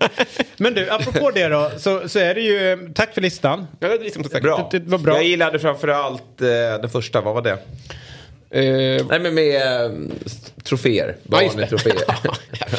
[0.57, 3.67] Men du, apropå det då, så, så är det ju, tack för listan.
[3.81, 4.43] Ja, det liksom sagt.
[4.43, 4.69] Bra.
[4.73, 5.15] Det- det var bra.
[5.15, 6.47] Jag gillade framförallt eh,
[6.81, 7.59] den första, vad var det?
[8.51, 9.91] Eh, Nej men med eh,
[10.69, 11.07] troféer.
[11.07, 11.31] Just det.
[11.31, 11.97] Barnetroféer.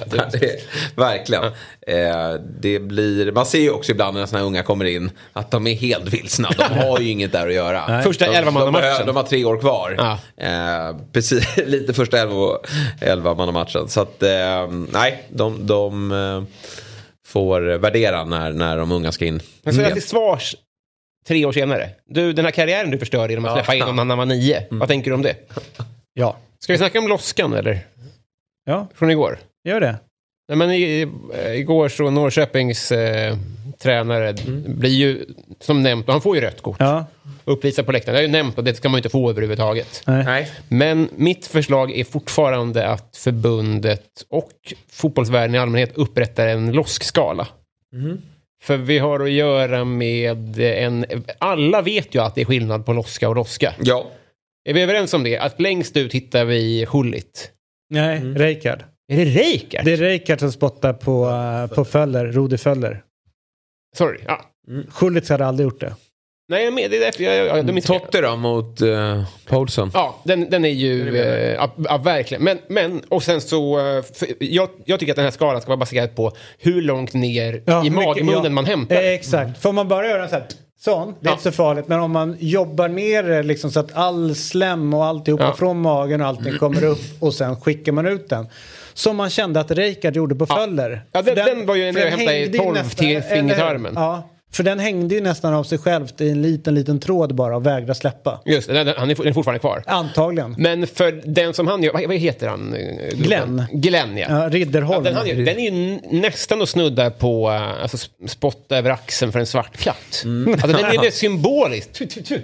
[0.31, 0.59] Det är-
[0.95, 1.43] Verkligen.
[1.87, 5.67] Eh, det blir, man ser ju också ibland när sådana unga kommer in att de
[5.67, 6.49] är helt vilsna.
[6.57, 8.01] De har ju inget där att göra.
[8.03, 8.97] Första de, elvamannamatchen.
[8.99, 9.95] de, de har tre år kvar.
[9.97, 10.19] Ja.
[10.45, 12.57] Eh, precis, lite första elva,
[13.01, 13.87] elvamannamatchen.
[13.87, 16.43] Så att eh, nej, de, de eh,
[17.27, 19.39] får värdera när, när de unga ska in.
[19.63, 20.55] Men så jag till svars
[21.27, 21.89] tre år senare.
[22.05, 23.63] Du, den här karriären du förstörde genom att Ja.
[23.63, 24.63] släppa in honom när han var nio.
[24.69, 25.35] Vad tänker du om det?
[26.19, 26.37] Ja.
[26.59, 27.79] Ska vi snacka om loskan eller?
[28.65, 29.39] Ja, Från igår?
[29.63, 29.95] gör det.
[30.47, 33.37] Nej, men i, eh, igår så Norrköpings eh,
[33.79, 34.35] tränare
[34.67, 35.25] blir ju
[35.59, 36.77] som nämnt, och han får ju rött kort.
[36.79, 37.05] Ja.
[37.45, 38.15] Uppvisar på läktaren.
[38.15, 40.03] Jag har ju nämnt och det ska man ju inte få överhuvudtaget.
[40.07, 40.23] Nej.
[40.25, 40.51] Nej.
[40.67, 47.47] Men mitt förslag är fortfarande att förbundet och fotbollsvärlden i allmänhet upprättar en loskskala.
[48.61, 51.05] För vi har att göra med en...
[51.37, 53.73] Alla vet ju att det är skillnad på loska och loska.
[53.81, 54.05] Ja.
[54.65, 55.37] Är vi överens om det?
[55.37, 57.51] Att längst ut hittar vi Hullit.
[57.89, 58.35] Nej, Mm.
[58.37, 58.83] Reykjard.
[59.11, 59.85] Är det Reykjard?
[59.85, 63.03] Det är Reykjard som spottar på, uh, på Föller, Rode Föller.
[63.97, 64.19] Sorry.
[64.27, 64.41] Ja.
[64.89, 65.95] Schulitz hade aldrig gjort det.
[66.49, 67.35] Nej, jag med, det är därför jag...
[67.35, 69.91] jag, jag missade- Totte då mot uh, Paulsen.
[69.93, 71.17] Ja, den, den är ju...
[71.17, 72.43] Eh, ja, ja, verkligen.
[72.43, 73.79] Men, men, och sen så...
[73.79, 77.13] eh, för, jag, jag tycker att den här skalan ska vara baserad på hur långt
[77.13, 78.49] ner Ja, i magmunnen ja.
[78.49, 78.95] man hämtar.
[78.95, 79.61] Eh, exakt.
[79.61, 80.47] Får man bara göra en sån här
[80.79, 81.31] sån, det är Ja.
[81.31, 81.87] inte så farligt.
[81.87, 85.53] Men om man jobbar ner det liksom så att all slem och alltihopa Ja.
[85.53, 88.47] från magen och allting kommer upp och sen skickar man ut den.
[88.93, 91.01] Som man kände att Reykjard gjorde på Föller.
[91.11, 93.93] Ja, den- den var ju för jag hämtade i hängde ju 12 nästan- till fingertarmen.
[93.95, 94.29] Ja.
[94.51, 97.65] För den hängde ju nästan av sig självt i en liten, liten tråd bara och
[97.65, 98.41] vägrade släppa.
[98.45, 99.83] Just det, den, den, han är, den är fortfarande kvar.
[99.85, 100.55] Antagligen.
[100.57, 102.75] Men för den som han gör, vad, vad heter han?
[103.11, 103.63] Glenn.
[103.71, 104.25] Glenn, ja.
[104.29, 105.05] Ja, Ridderholm.
[105.05, 108.77] Ja, den, han gör, den är ju nästan att snudda på uh, alltså, sp- spotta
[108.77, 110.23] över axeln för en svart katt.
[110.51, 111.93] Alltså, den är symboliskt.
[111.93, 112.41] Tu, tu, tu.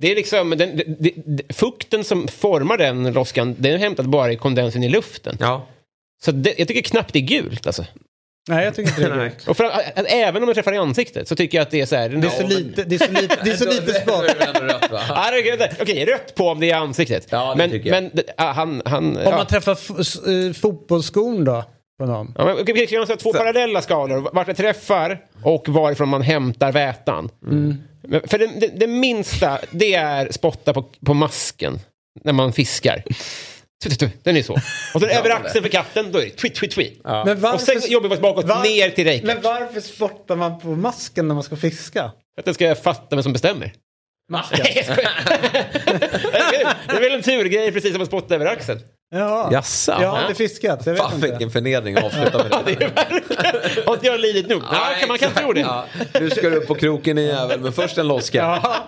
[0.00, 4.32] Det är liksom, den, det, det, fukten som formar den loskan, den är hämtad bara
[4.32, 5.36] i kondensen i luften.
[5.40, 5.66] Ja.
[6.22, 7.84] Så det, jag tycker knappt det är gult alltså.
[8.48, 9.32] Nej, jag tycker inte det är.
[9.46, 11.80] Och för, att, att, även om jag träffar i ansiktet så tycker jag att det
[11.80, 12.08] är så här...
[12.08, 13.92] Det är så lite, det är så lite, det är så lite
[15.32, 15.80] det gött.
[15.80, 17.26] Okej, rött på om det är i ansiktet.
[17.30, 18.82] Ja, det men men det- han...
[18.84, 19.30] han Om ja.
[19.30, 21.64] man träffar eh, fotbollsskon då?
[21.98, 22.34] På någon.
[22.38, 24.30] Ja, men, vi kan säga två parallella skalor.
[24.32, 27.30] Vart det träffar och varifrån man hämtar vätan.
[27.40, 31.78] Men För den, den, den minsta, det är spotta på, på masken
[32.24, 33.02] när man fiskar.
[34.22, 34.52] Den är så.
[34.94, 36.92] Och sen över axeln för katten, då är det tweet, tweet, tweet.
[37.04, 39.34] Men Och sen jobbar vi oss bakåt var- ner till Reykjavik.
[39.34, 42.12] Men varför spottar man på masken när man ska fiska?
[42.34, 43.72] För att den ska fatta vem som bestämmer.
[46.86, 48.80] Det är väl en turgrej precis som att spotta över axeln.
[49.12, 49.48] Ja.
[49.86, 51.26] Jag har aldrig fiskat, så jag vet Fan inte.
[51.28, 52.90] vilken förnedring att avsluta med det.
[53.86, 54.62] Har inte jag lidit nog?
[54.72, 55.60] Ja, kan, man kan tro det.
[55.60, 55.84] Ja,
[56.20, 58.38] nu ska du upp på kroken i jävel, men först en loska.
[58.38, 58.86] Ja.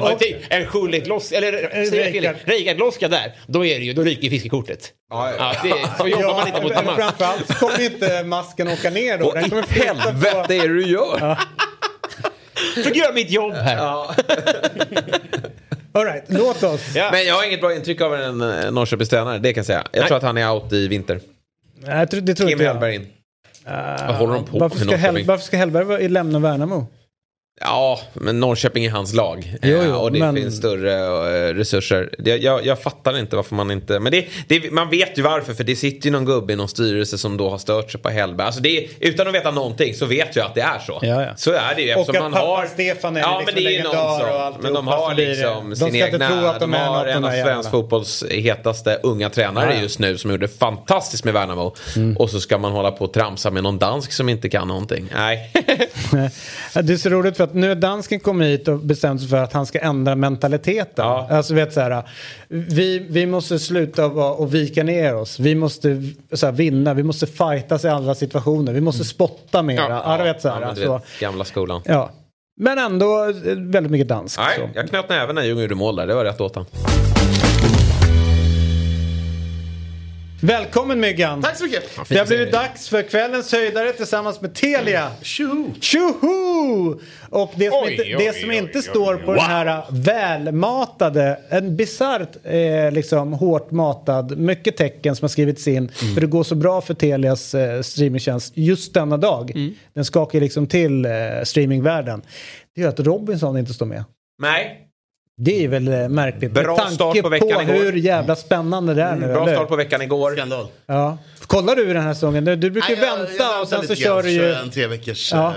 [0.00, 1.52] Och tänk, en Schullit-loska, eller.
[2.46, 4.90] Reykjavik-loska där, då är det ju, då ryker fiskekortet.
[5.10, 5.54] Ja, ja.
[5.62, 6.98] Ja, det, så jobbar man inte mot en mask.
[7.00, 9.32] framförallt kommer inte masken åka ner då.
[9.32, 10.52] Den kommer helvete på...
[10.52, 11.38] är det du gör?
[12.74, 13.78] Försöker göra mitt jobb här.
[15.92, 16.80] All right, låt oss.
[16.94, 17.08] Ja.
[17.12, 19.84] Men jag har inget bra intryck av en eh, Norrköpings tränare, det kan jag säga.
[19.92, 20.08] Jag Nej.
[20.08, 21.20] tror att han är out i vinter.
[21.80, 22.70] Nej, det tror Kim inte jag.
[22.72, 23.06] Hellberg in.
[24.06, 26.86] Vad håller de på Varför ska, Hell, varför ska Hellberg lämna Värnamo?
[27.60, 29.54] Ja, men Norrköping är hans lag.
[29.62, 30.92] Jo, Eh, jo, och det men- finns större
[31.48, 32.14] eh, resurser.
[32.18, 34.00] Jag, jag, jag fattar inte varför man inte...
[34.00, 36.68] Men det, det, man vet ju varför, för det sitter ju någon gubbe i någon
[36.68, 38.46] styrelse som då har stört sig på Hellberg.
[38.46, 40.98] Alltså det, utan att veta någonting så vet jag att det är så.
[41.02, 41.28] Ja, ja.
[41.36, 41.94] Så är det ju.
[41.94, 42.66] Och att man pappa har...
[42.66, 45.76] Stefan är ja, liksom men det är någon alltihopa, Men de så har liksom de
[45.76, 46.28] sin egna...
[46.28, 49.82] tro att de de har en av svensk fotbolls hetaste unga tränare Ja, ja.
[49.82, 51.74] just nu som gjorde fantastiskt med Värnamo.
[51.96, 52.16] Mm.
[52.16, 55.08] Och så ska man hålla på och tramsa med någon dansk som inte kan någonting.
[55.14, 55.50] Nej.
[56.82, 59.36] Det är så roligt för att nu har dansken kommit hit och bestämt sig för
[59.36, 61.04] att han ska ändra mentaliteten.
[61.06, 61.28] Ja.
[61.30, 62.02] Alltså vet så här,
[62.48, 65.38] vi, vi måste sluta och vika ner oss.
[65.38, 68.72] Vi måste så här, vinna, vi måste fightas i alla situationer.
[68.72, 70.02] Vi måste spotta mera.
[70.04, 70.92] Ja, du vet, så här, ja, så.
[70.92, 71.82] vet, gamla skolan.
[71.84, 72.10] Ja.
[72.56, 74.38] Men ändå eh, väldigt mycket danskt.
[74.38, 74.78] Nej, så.
[74.78, 76.06] jag knöt näven när Ljung gjorde mål där.
[76.06, 76.66] Det var rätt åt han.
[80.46, 81.42] Välkommen Myggan!
[81.42, 82.08] Tack så mycket.
[82.08, 85.10] Det har blivit dags för kvällens höjdare tillsammans med Telia.
[85.22, 85.74] Tjoho!
[85.80, 87.00] Tjoho!
[87.30, 89.84] Och det som Oj, inte, oj, det som oj, inte oj, står på den här
[89.90, 96.14] välmatade, en bisarrt eh, liksom hårt matad, mycket tecken som har skrivits in Mm.
[96.14, 99.50] för det går så bra för Telias eh, streamingtjänst just denna dag.
[99.50, 99.74] Mm.
[99.94, 101.10] Den skakar liksom till eh,
[101.44, 102.22] streamingvärlden.
[102.74, 104.04] Det gör att Robinson inte står med.
[104.38, 104.83] Nej.
[105.36, 106.52] Det är väl eh, märkligt.
[106.52, 107.74] Bra med tanke start på veckan igår.
[107.74, 109.26] hur jävla spännande det är nu.
[109.26, 109.54] Bra eller?
[109.54, 110.32] start på veckan igår.
[110.32, 110.66] Skandal.
[110.86, 111.18] Ja.
[111.46, 112.44] Kollar du den här säsongen?
[112.44, 114.52] Du, du brukar ju Nej, jag- vänta jag och sen så kör du ju...
[114.54, 115.32] en tre veckors...
[115.32, 115.54] Ja.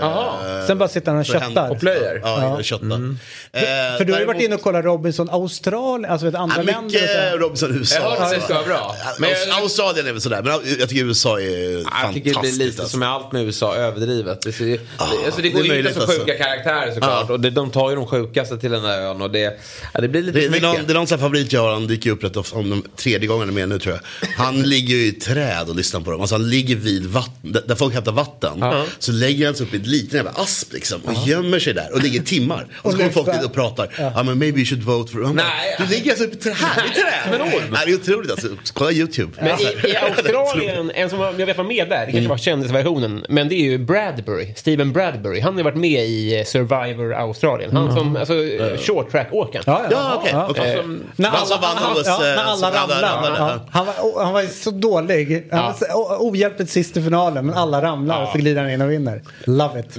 [0.59, 1.69] eh, Sen bara sitter han och för köttar.
[1.71, 2.19] Och plöjer.
[2.23, 2.55] Ja, Ja.
[2.57, 2.63] ja.
[2.63, 2.85] köttar.
[2.85, 6.61] Eh, För du har ju varit inne och kollat Robinson Australien, alltså vet, andra Ja,
[6.63, 6.83] länder.
[6.83, 7.41] mycket.
[7.41, 7.95] Robinson USA.
[7.95, 8.95] Jag hörde det ska vara bra.
[9.19, 12.13] Men jag- Australien är väl sådär, men jag tycker USA är Jag fantastiskt.
[12.25, 12.91] tycker det blir lite alltså.
[12.91, 14.41] som med allt med USA, överdrivet.
[14.41, 14.79] Det, ser, det,
[15.25, 16.19] alltså det går är ju inte så alltså.
[16.19, 17.25] sjuka karaktärer såklart.
[17.27, 17.33] Ja.
[17.33, 19.59] Och det, de tar ju de sjukaste till den där ön och det,
[19.93, 20.87] ja, det blir lite Det, för det, är någon, mycket.
[20.87, 23.27] det är någon här favorit jag har, han dyker upp rätt ofta, om de tredje
[23.27, 24.27] gången är med nu tror jag.
[24.45, 26.21] Han ligger ju i träd och lyssnar på dem.
[26.21, 28.63] Alltså han ligger vid vatten, där, folk hämtar vatten.
[28.99, 31.93] Så lägger han sig upp i ett liten jävla asp liksom och gömmer sig där
[31.93, 32.67] och ligger i timmar.
[32.75, 33.89] Och så kommer folk dit och pratar.
[33.97, 35.23] Ja men maybe you should vote for...
[35.23, 35.75] Han bara, Nej.
[35.79, 37.39] Du ligger alltså uppe i här i träd.
[37.85, 38.47] Det är otroligt alltså.
[38.73, 39.31] Kolla YouTube.
[39.41, 42.37] Men Alltså, i, i Australien, en som jag vet var med där, det kanske var
[42.37, 45.39] kändisversionen, men det är ju Bradbury, Steven Bradbury.
[45.39, 47.75] Han har varit med i eh, Survivor Australien.
[47.75, 49.63] Han som, alltså eh, short track-åkaren.
[49.67, 49.87] Ja, ja.
[49.91, 50.31] Ja, okej.
[50.33, 50.47] Ja.
[50.49, 50.83] okej.
[51.15, 52.43] När Han som alla, vann han, hos, ja, eh, när
[52.77, 53.37] alla ramlade.
[53.37, 53.59] Ja.
[53.71, 55.47] Han, var, han var så dålig.
[55.51, 58.71] Han var så, o- ohjälpligt sist i finalen men alla ramlar och så glider han
[58.71, 59.21] in och vinner.
[59.45, 59.97] Love it.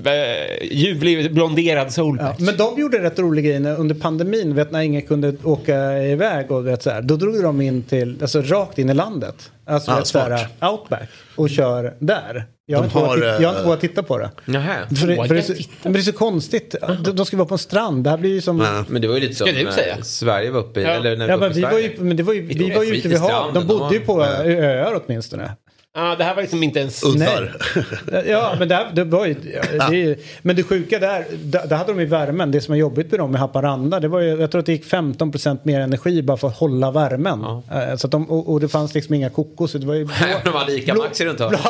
[0.73, 2.39] Ljuvlig blonderad Ja, soulpatch.
[2.41, 6.67] men de gjorde rätt rolig grej under pandemin, vet, när ingen kunde åka iväg och
[6.67, 9.51] vet, så här, då drog de in till, alltså rakt in i landet.
[9.69, 10.47] Alltså Ah, smart.
[10.63, 12.47] outback och kör där.
[12.67, 14.31] Jag har, De inte har, titta- jag har eh, inte vågat titta på det.
[14.45, 14.75] Nähä.
[15.01, 15.71] För det, för det, så, titta.
[15.83, 16.75] men det är så konstigt.
[17.05, 18.05] De, de ska vara på en strand.
[18.05, 18.57] Det här blir ju som...
[18.59, 18.83] Nej.
[18.89, 20.03] Men det var ju lite som säga?
[20.03, 20.91] Sverige var uppe i, Ja.
[20.91, 21.93] eller när vi Ja, var men uppe i vi var Sverige.
[21.97, 23.55] ju, men det var ju, vi var ju ute vid havet.
[23.55, 25.53] De bodde ju på öar åtminstone.
[26.01, 27.05] Ah, det här var liksom inte ens...
[27.05, 27.57] Uddar.
[28.27, 29.37] Ja, men det, det var ju...
[29.79, 32.51] Ja, det, är- men det sjuka där, där, hade de ju värmen.
[32.51, 34.73] Det som är jobbigt med dem i Haparanda, det var ju, jag tror att det
[34.73, 37.45] gick 15% mer energi bara för att hålla värmen.
[37.73, 39.73] Eh, Så att de, och, och det fanns liksom inga kokos.
[39.73, 41.61] Det var ju blå, De hade Ica Maxi runt hörnet.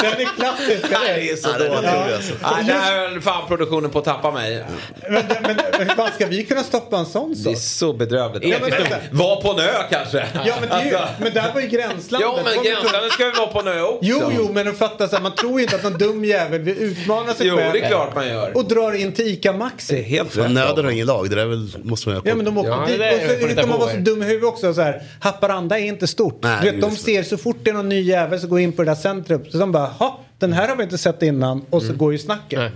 [0.00, 0.82] den är klassisk.
[0.90, 1.84] Det är så Ja, det är dåligt.
[1.90, 2.34] otroligt, alltså.
[2.42, 4.64] Nej, det här höll fan produktionen på att tappa mig.
[5.02, 5.12] Men,
[5.42, 7.52] men, men hur fan ska vi kunna stoppa en sån Det sak?
[7.52, 8.44] är så bedrövligt.
[8.44, 9.18] Ja, men.
[9.18, 10.26] Var på en ö kanske.
[10.46, 11.14] Ja, men, det är ju, Alltså.
[11.22, 12.25] men där var ju gränslandet.
[12.26, 13.98] Ja, men gränslandet ska vi vara på ö också.
[14.02, 16.60] Jo, jo, men att fatta så här, man tror ju inte att någon dum jävel
[16.60, 17.72] vill utmana sig Jo, själv.
[17.72, 18.56] det är klart man gör.
[18.56, 20.02] Och drar in till ICA Maxi.
[20.02, 20.50] Helt rätt.
[20.50, 22.58] Nöden har ingen lag, det där är väl, måste man ju ha Ja men de
[22.58, 24.74] åker Ja, dit och så kan man vara så dum i huvudet också.
[24.74, 26.38] Så här, Haparanda är inte stort.
[26.42, 28.72] Nej, du vet, de ser så fort det är någon ny jävel som går in
[28.72, 29.42] på det där centret.
[29.52, 31.64] Så de bara, ha den här har vi inte sett innan.
[31.70, 32.58] Och så går ju snacket.
[32.58, 32.70] Nej.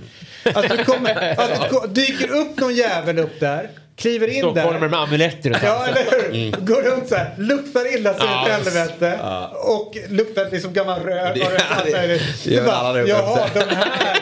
[0.55, 3.70] Att det kommer, att det dyker upp någon jävel upp där.
[4.01, 4.88] Kliver in Stockholmare där.
[4.88, 6.51] med amuletter och Ja, eller hur?
[6.66, 8.46] Går runt så här, luktar illa så Ja.
[8.46, 9.18] ut helvete.
[9.64, 11.34] Och luktar liksom gammal rök.
[11.34, 11.62] Det- och rök.
[11.70, 14.18] ja, det- Det gör bara, alla det Jaha, de här.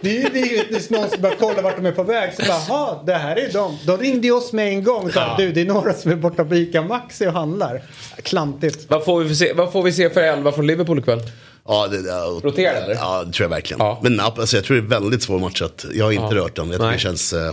[0.00, 2.32] Det är ju givetvis någon som börjar kolla vart de är på väg.
[2.36, 3.78] Så bara, det här är de.
[3.86, 5.12] De ringde ju oss med en gång.
[5.12, 7.82] Så här, Du, det är några som är borta på ICA Maxi och handlar.
[8.22, 8.84] Klantigt.
[8.88, 11.20] Vad får, vi för se, vad får vi se för elva från Liverpool ikväll?
[11.68, 12.94] Ja, det, ja, Roterar eller?
[12.94, 13.80] Ja, det tror jag verkligen.
[13.80, 14.00] Ja.
[14.02, 15.62] Men alltså, jag tror det är väldigt svår match.
[15.62, 16.40] Att, jag har inte Ja.
[16.42, 16.70] rört dem.
[16.72, 16.92] Jag Nej.
[16.92, 17.32] det känns...
[17.32, 17.52] Eh,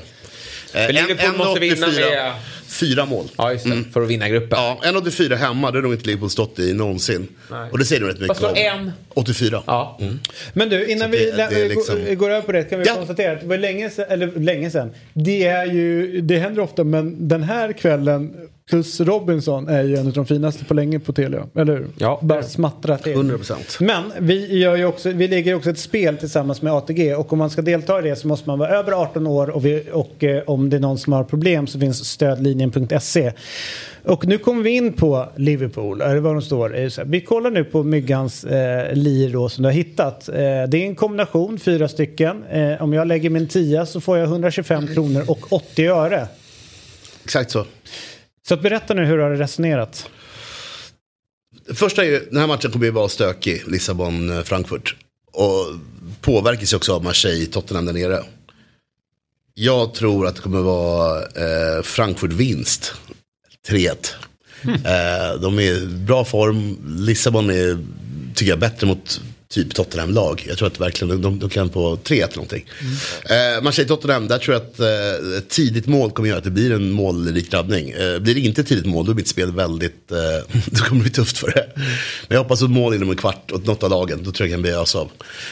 [0.72, 2.34] För Liverpool måste vinna med-
[2.68, 3.26] Fyra mål.
[3.38, 3.84] Ja, just det.
[3.94, 4.60] För att vinna gruppen.
[4.60, 7.28] Ja, 1,84 hemma, det har nog inte Liverpool stått i någonsin.
[7.52, 7.70] Nej.
[7.72, 8.54] Och det säger nog rätt mycket om.
[8.56, 8.92] en?
[9.14, 9.64] 84.
[9.68, 9.98] Ja.
[10.02, 10.20] Mm.
[10.54, 12.96] Men du, innan vi det- går- liksom- går över på det kan vi Ja.
[12.96, 14.92] konstatera att det var länge sedan, eller länge sedan.
[15.14, 18.34] Det är ju, det händer ofta men den här kvällen
[18.70, 21.48] plus Robinson är ju en av de finaste på länge på Telia.
[21.56, 21.88] Eller hur?
[21.98, 22.20] Ja.
[22.24, 23.16] Bara smattra till.
[23.16, 23.84] 100%.
[23.84, 27.34] Men vi, gör ju också, vi lägger ju också ett spel tillsammans med ATG och
[27.34, 29.84] om man ska delta i det så måste man vara över 18 år och, vi,
[29.94, 33.32] och eh, om det är någon som har problem så finns stödlinjen.se.
[34.04, 37.04] Och nu kommer vi in på Liverpool, eller vad de står.
[37.06, 40.30] Vi kollar nu på Myggans eh, lir då som du har hittat.
[40.30, 42.44] Eh, det är en kombination, fyra stycken.
[42.44, 46.28] Eh, om jag lägger min 10 så får jag 125 kronor och 80 öre.
[47.24, 47.66] Exakt så.
[48.48, 50.10] Så att berätta nu hur du har resonerat.
[51.74, 54.96] Första är ju, den här matchen kommer ju vara stökig, Lissabon-Frankfurt.
[55.32, 55.66] Och
[56.22, 58.24] påverkas ju också av Marseille-Tottenham där nere.
[59.54, 62.94] Jag tror att det kommer vara eh, Frankfurt-vinst.
[63.68, 64.14] 3-1.
[64.64, 66.78] Eh, de är i bra form.
[66.98, 67.86] Lissabon är,
[68.36, 69.22] tycker jag, bättre mot
[69.54, 70.46] typ Tottenham-lag.
[70.48, 72.66] Jag tror att verkligen de, de kan på 3-1 eller någonting.
[73.30, 76.72] Eh, Marseille-Tottenham, där tror jag att eh, ett tidigt mål kommer göra att det blir
[76.72, 77.90] en målrik drabbning.
[77.90, 80.18] Eh, blir det inte ett tidigt mål, då är mitt spel väldigt, eh,
[80.66, 81.70] då kommer det bli tufft för det.
[81.76, 84.50] Men jag hoppas att mål inom en kvart åt något av lagen, då tror jag
[84.50, 85.12] det kan bli ös av.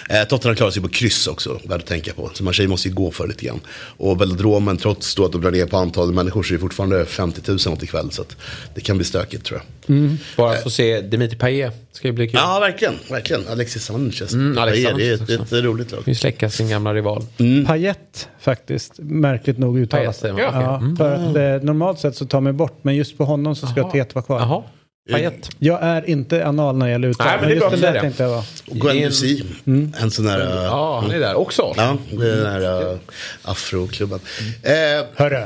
[0.09, 2.31] Eh, Tottenham klarar sig på kryss också, värd att tänka på.
[2.33, 3.59] Så Marseille måste ju gå för lite grann.
[3.97, 7.05] Och velodromen, trots då att de drar ner på antalet människor, så är det fortfarande
[7.05, 8.11] 50 000 något ikväll.
[8.11, 8.35] Så att
[8.75, 10.17] det kan bli stökigt tror jag.
[10.37, 11.73] Bara få se Dimitri Payet.
[11.91, 12.39] Ska ju bli kul.
[12.43, 12.95] Ja, verkligen.
[13.09, 13.47] verkligen.
[13.47, 14.33] Alexis Sanchez.
[14.33, 16.03] Mm, Alexis det är, det är, ett, det är ett roligt lag.
[16.05, 17.23] Ju släcka sin gamla rival.
[17.67, 20.77] Payet faktiskt, märkligt nog uttalas Payet säger man, Ja.
[20.77, 20.95] Mm.
[20.97, 23.79] för att, eh, normalt sett så tar man bort, men just på honom så ska
[23.79, 23.91] Jaha.
[23.91, 24.39] T vara kvar.
[24.39, 24.63] Jaha.
[25.11, 25.49] Payet.
[25.59, 27.73] Jag är inte anal när det gäller uttal, Nej, men men, det är bra just
[27.75, 28.29] att den säga där tänkte det.
[28.29, 28.43] jag vara.
[28.71, 30.39] Och Gwen Det är en- sån där...
[30.57, 31.73] äh, Ja, han är där också.
[31.77, 32.97] Ja, det är den här uh,
[33.43, 34.19] afroklubben.
[34.63, 34.71] Eh,
[35.15, 35.43] Hörru,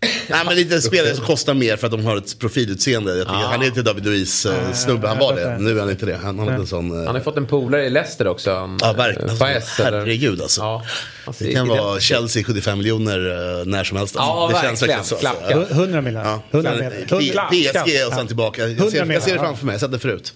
[0.28, 3.16] nej, men lite spelare som kostar mer för att de har ett profilutseende.
[3.16, 5.58] Jag tycker, Han är inte David Luiz uh, snubbe, han var det.
[5.58, 6.16] Nu är han inte det.
[6.22, 6.90] Han, han har en sån...
[6.90, 8.76] Han Uh, har fått en polare i Leicester också.
[8.80, 9.28] ja, verkligen.
[9.30, 10.60] eh, Baez, eller- Herregud alltså.
[10.60, 10.84] Ja.
[11.24, 13.18] Alltså, Det kan vara Chelsea 75 miljoner
[13.60, 14.16] uh, när som helst.
[14.16, 14.32] Alltså.
[14.54, 15.04] Ja, det känns verkligen.
[15.04, 15.16] så.
[15.16, 15.50] Klapka.
[15.50, 15.66] Ja.
[15.70, 16.26] 100 miljoner.
[16.28, 16.42] Ja.
[16.50, 17.06] 100 Sen, miljoner.
[17.08, 17.42] P- 100
[17.84, 18.62] PSG och sen tillbaka.
[18.62, 20.34] Jag 100 ser, jag ser det framför mig, jag har sett det förut.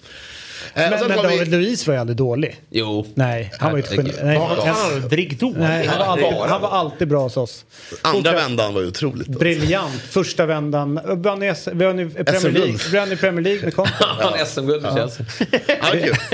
[0.73, 2.59] Eh, Men, men har vi- David Luiz var ju aldrig dålig.
[2.69, 3.05] Jo.
[3.15, 4.11] Nej, han var ju ett geni.
[4.23, 5.57] Nej, Var han aldrig dålig?
[5.59, 6.49] nej, han, var alltid, Bara.
[6.49, 7.65] han var alltid bra hos oss.
[8.01, 8.35] Andra Fortsätt.
[8.49, 9.27] vändan var ju otroligt.
[9.27, 9.39] Alltså.
[9.39, 10.01] Briljant.
[10.09, 10.99] Första vändan.
[11.05, 12.51] Vann i vann i Premier.
[12.51, 12.77] League.
[12.99, 13.93] Vann i Premier League med Conte.
[13.99, 15.25] Han SM-guld med Chelsea.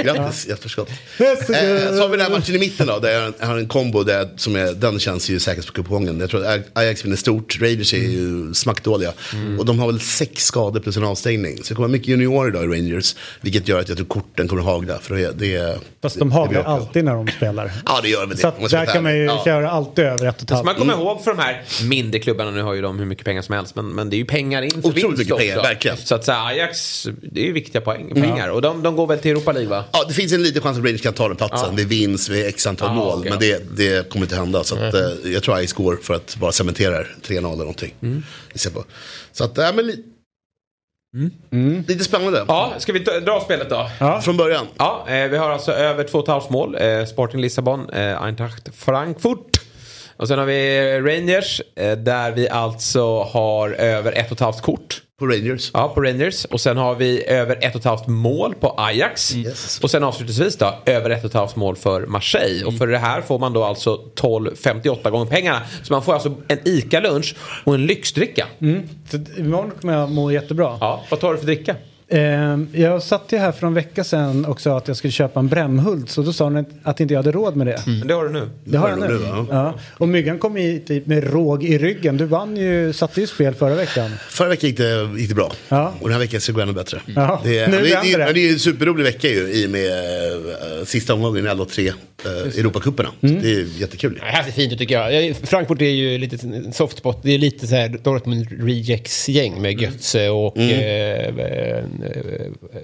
[0.03, 0.47] Grattis.
[1.19, 3.09] Yes, Eh, eh, så har vi den här matchen i mitten då, där
[3.39, 6.19] jag har en kombo där, som är, den känns ju säkert på kupongen.
[6.19, 9.13] Jag tror att Ajax vinner stort, Rangers är ju smackdåliga.
[9.59, 11.57] Och de har väl sex skador plus en avstängning.
[11.57, 13.15] Så det kommer mycket juniorer idag i Rangers.
[13.41, 14.99] Vilket gör att jag tror korten kommer hagla.
[14.99, 17.71] För det, det, är- Fast de haglar alltid när de spelar.
[17.85, 18.37] Ja det gör väl det.
[18.37, 19.23] Så att där kan man ju.
[19.23, 19.41] Ja.
[19.45, 20.65] köra alltid över ett och ett Så halvt.
[20.65, 23.41] man kommer ihåg för de här mindre klubbarna, nu har ju de hur mycket pengar
[23.41, 25.45] som helst, men, men det är ju pengar in för Otroligt vinst mycket också.
[25.45, 25.97] pengar, verkligen.
[25.97, 28.49] Så att säga, Ajax, det är ju viktiga poäng, pengar.
[28.49, 29.83] Och de, de går väl till Europa League va?
[29.91, 31.69] Ja, det finns en liten chans att Rangers kan ta den platsen.
[31.69, 31.75] Ja.
[31.77, 33.17] Det vinns vid x antal Ja, mål.
[33.19, 33.29] okej.
[33.31, 34.63] Men det, det kommer inte hända.
[34.63, 35.01] Så att, eh,
[35.33, 37.07] jag tror Ajax går för att bara cementera det.
[37.27, 37.93] 3-0 eller någonting.
[38.73, 38.83] På.
[39.31, 40.03] Så att, ja men
[41.15, 42.45] li- lite spännande.
[42.47, 43.89] Ja, ska vi dra spelet då?
[44.21, 44.65] Från början.
[44.77, 46.75] Ja, eh, vi har alltså över 2,5 mål.
[46.79, 49.48] Eh, Sporting Lissabon, eh, Eintracht Frankfurt.
[50.19, 55.01] Och sen har vi Rangers, eh, där vi alltså har över 1,5 kort.
[55.19, 55.71] På Rangers.
[55.73, 56.45] Ja, på Rangers.
[56.45, 59.35] Och sen har vi över ett och ett halvt mål på Ajax.
[59.35, 59.79] Yes.
[59.83, 62.65] Och sen avslutningsvis då, över ett och ett halvt mål för Marseille.
[62.65, 65.61] Och för det här får man då alltså 12,58 gånger pengarna.
[65.83, 68.47] Så man får alltså en ICA-lunch och en lyxdricka.
[69.11, 70.77] Så imorgon kommer jag må jättebra.
[70.81, 71.75] Ja, vad tar du för dricka?
[72.11, 75.39] Eh, jag satt ju här för en vecka sedan och sa att jag skulle köpa
[75.39, 76.09] en Brämhult.
[76.09, 77.83] Så då sa hon att inte jag hade råd med det.
[77.85, 78.49] Men det har du nu.
[78.63, 79.07] Det har jag nu.
[79.07, 79.45] du nu?
[79.51, 79.73] Ja.
[79.97, 82.17] Och Myggan kom hit med råg i ryggen.
[82.17, 84.11] Du vann ju, satte ju spel förra veckan.
[84.29, 85.51] Förra veckan gick det, gick det bra.
[85.69, 85.93] Ja.
[85.99, 87.01] Och den här veckan ska det gå ännu bättre.
[87.05, 87.83] Ja, Det, är, nu det,
[88.17, 88.47] det, det.
[88.47, 92.59] är en superrolig vecka ju i och med eh, sista omgången i alla tre uh,
[92.59, 93.09] Europacuperna.
[93.21, 93.41] Mm.
[93.41, 94.13] Det är jättekul.
[94.13, 95.35] Det här ser fint ut tycker jag.
[95.35, 96.37] Frankfurt är ju lite
[96.73, 97.19] softspot.
[97.23, 100.57] Det är lite så här Dortmund Rejects-gäng med Götze och...
[100.57, 101.83] Eh, eh,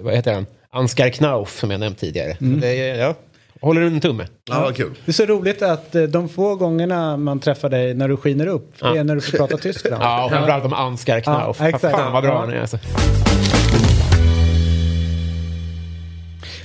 [0.00, 0.46] vad heter han?
[0.70, 2.36] Ansgar Knauf som jag nämnt tidigare.
[2.40, 3.14] Det är, ja,
[3.60, 4.26] håller en tumme.
[4.50, 4.90] Ja, vad kul.
[5.04, 8.46] Det är så roligt att eh, de få gångerna man träffar dig när du skiner
[8.46, 10.02] upp är när du får prata Tyskland.
[10.02, 11.56] Ja, och framförallt om Ansgar Knauf.
[11.60, 11.96] Ja, exakt.
[11.96, 12.38] Fan vad bra Ja.
[12.40, 12.78] han är alltså.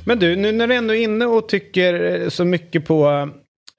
[0.05, 3.29] Men du, nu när du ändå är inne och tycker eh, så mycket på...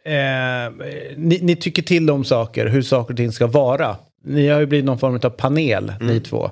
[0.05, 0.73] Eh,
[1.17, 3.97] ni, ni tycker till om saker, hur saker och ting ska vara.
[4.25, 6.51] Ni har ju blivit någon form av panel, ni två.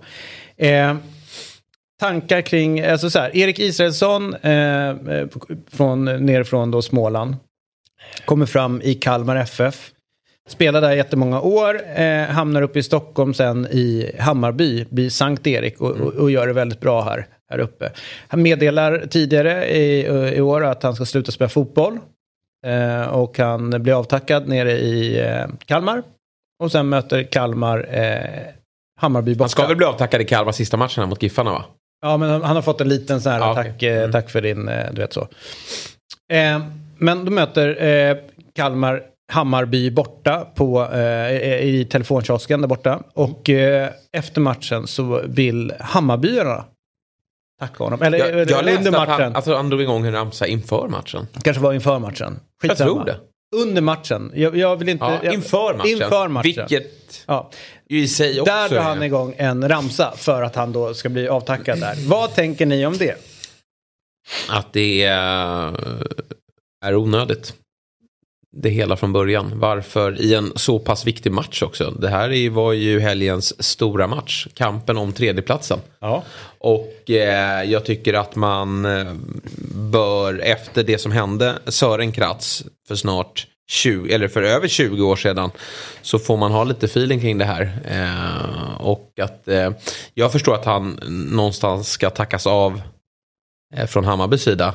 [0.56, 0.94] Eh,
[2.00, 5.26] tankar kring, alltså så här, Erik Israelsson eh, eh
[5.70, 7.36] från, nerifrån då Småland.
[8.24, 9.90] Kommer fram i Kalmar FF.
[10.48, 15.80] Spelar där jättemånga år, eh, hamnar uppe i Stockholm sen i Hammarby, blir Sankt Erik
[15.80, 17.92] och, och, och gör det väldigt bra här, här uppe.
[18.28, 21.98] Han meddelar tidigare i, i år att han ska sluta spela fotboll.
[22.66, 26.02] Eh, och han blir avtackad nere i eh, Kalmar.
[26.62, 28.40] Och sen möter Kalmar eh,
[29.00, 29.42] Hammarby borta.
[29.42, 31.64] Han ska väl bli avtackad i Kalmar sista matchen mot Giffarna va?
[32.02, 33.64] Ja, men han, han har fått en liten sån här okej.
[33.64, 35.20] tack, eh, tack för din, eh, du vet så.
[36.32, 36.60] Eh,
[36.98, 38.16] men då möter eh,
[38.54, 43.02] Kalmar Hammarby borta på, eh, i telefonkiosken där borta.
[43.14, 46.64] Och eh, efter matchen så vill Hammarbyarna
[47.60, 48.02] tacka honom.
[48.02, 49.22] Eller, Jag, jag under matchen.
[49.24, 51.26] han, alltså, han drog igång en ramsa inför matchen.
[51.42, 52.40] Kanske var inför matchen.
[52.62, 52.90] Jag Skitsamma.
[52.92, 53.16] tror det.
[53.56, 54.32] Under matchen.
[54.34, 55.04] Jag, jag vill inte...
[55.04, 55.90] Ja, jag, inför matchen.
[55.90, 56.42] Inför matchen.
[56.68, 57.50] Vilket Ja.
[57.88, 61.28] i sig också Där drar han igång en ramsa för att han då ska bli
[61.28, 61.94] avtackad där.
[62.08, 63.14] Vad tänker ni om det?
[64.48, 65.74] att det är,
[66.84, 67.54] är onödigt.
[68.56, 69.52] Det hela från början.
[69.54, 71.90] Varför i en så pass viktig match också.
[71.90, 74.46] Det här är- var ju helgens stora match.
[74.54, 75.78] Kampen om tredjeplatsen.
[76.00, 76.24] Ja.
[76.58, 79.12] Och eh, jag tycker att man eh,
[79.74, 85.16] bör efter det som hände Sören Kratz för snart 20, eller för över 20 år
[85.16, 85.50] sedan
[86.02, 87.78] så får man ha lite feeling kring det här.
[87.84, 89.70] Eh, och att eh,
[90.14, 90.98] jag förstår att han
[91.30, 92.82] någonstans ska tackas av
[93.76, 94.74] eh, från Hammarbys sida.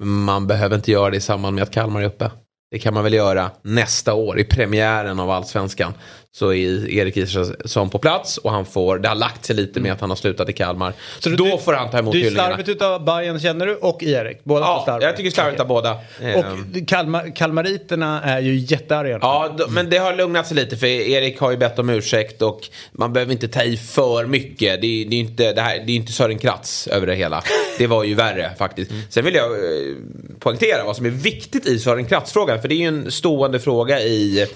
[0.00, 2.30] Man behöver inte göra det i samband med att Kalmar är uppe.
[2.70, 5.94] Det kan man väl göra nästa år i premiären av Allsvenskan.
[6.34, 9.92] Så är Erik Isaksson på plats och han får, det har lagt sig lite med
[9.92, 10.92] att han har slutat i Kalmar.
[11.18, 12.48] Så du- då får han ta emot Du är hyllningarna.
[12.48, 14.38] slarvigt utav Bayern känner du och Erik.
[14.44, 15.04] Båda Ja, slarvigt.
[15.06, 15.96] jag tycker slarvigt av båda.
[16.22, 19.18] Ehm, Och Kalmar, kalmariterna är ju jättearga.
[19.22, 22.60] Ja, men det har lugnat sig lite för Erik har ju bett om ursäkt och
[22.92, 24.80] man behöver inte ta i för mycket.
[24.80, 27.42] Det är, det är inte, det här, det är inte Sören Kratz över det hela.
[27.78, 28.90] Det var ju värre faktiskt.
[29.10, 29.96] Sen vill jag eh,
[30.38, 32.60] poängtera vad som är viktigt i Sören Kratz-frågan.
[32.60, 34.46] För det är ju en stående fråga i,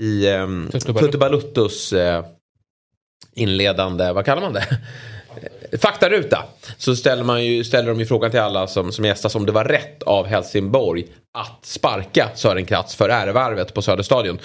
[0.00, 0.26] i.
[1.00, 2.24] Tutu Baluttos eh,
[3.34, 4.66] inledande, vad kallar man det?
[5.78, 6.44] Faktaruta.
[6.76, 9.52] Så ställer, man ju, ställer de ju frågan till alla som, som gästas om det
[9.52, 11.06] var rätt av Helsingborg
[11.38, 14.38] att sparka Sören Kratz för ärevarvet på Söderstadion.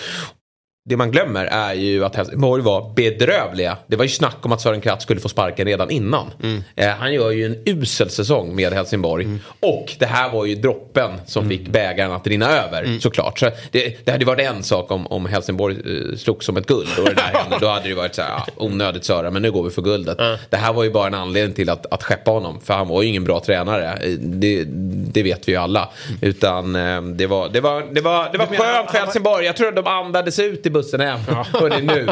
[0.90, 3.78] Det man glömmer är ju att Helsingborg var bedrövliga.
[3.88, 6.32] Det var ju snack om att Sören Kratz skulle få sparken redan innan.
[6.76, 9.28] Eh, han gör ju en usel säsong med Helsingborg.
[9.60, 13.40] Och det här var ju droppen som fick bägaren att rinna över såklart.
[13.40, 16.90] Så det, det hade varit en sak om, om Helsingborg eh, slogs som ett guld
[17.00, 17.58] och det där hände.
[17.62, 20.18] Då hade det varit så här, ja, onödigt Sören men nu går vi för guldet.
[20.50, 22.62] Det här var ju bara en anledning till att, att skeppa honom.
[22.62, 23.94] För han var ju ingen bra tränare.
[23.94, 24.64] Eh, Det,
[25.14, 25.90] det vet vi ju alla.
[26.22, 29.46] Utan eh, det var, det var, det var, det var skönt för Helsingborg.
[29.46, 31.19] Jag tror att de andades ut i bussen hem.
[31.53, 32.07] Hörrni, nu,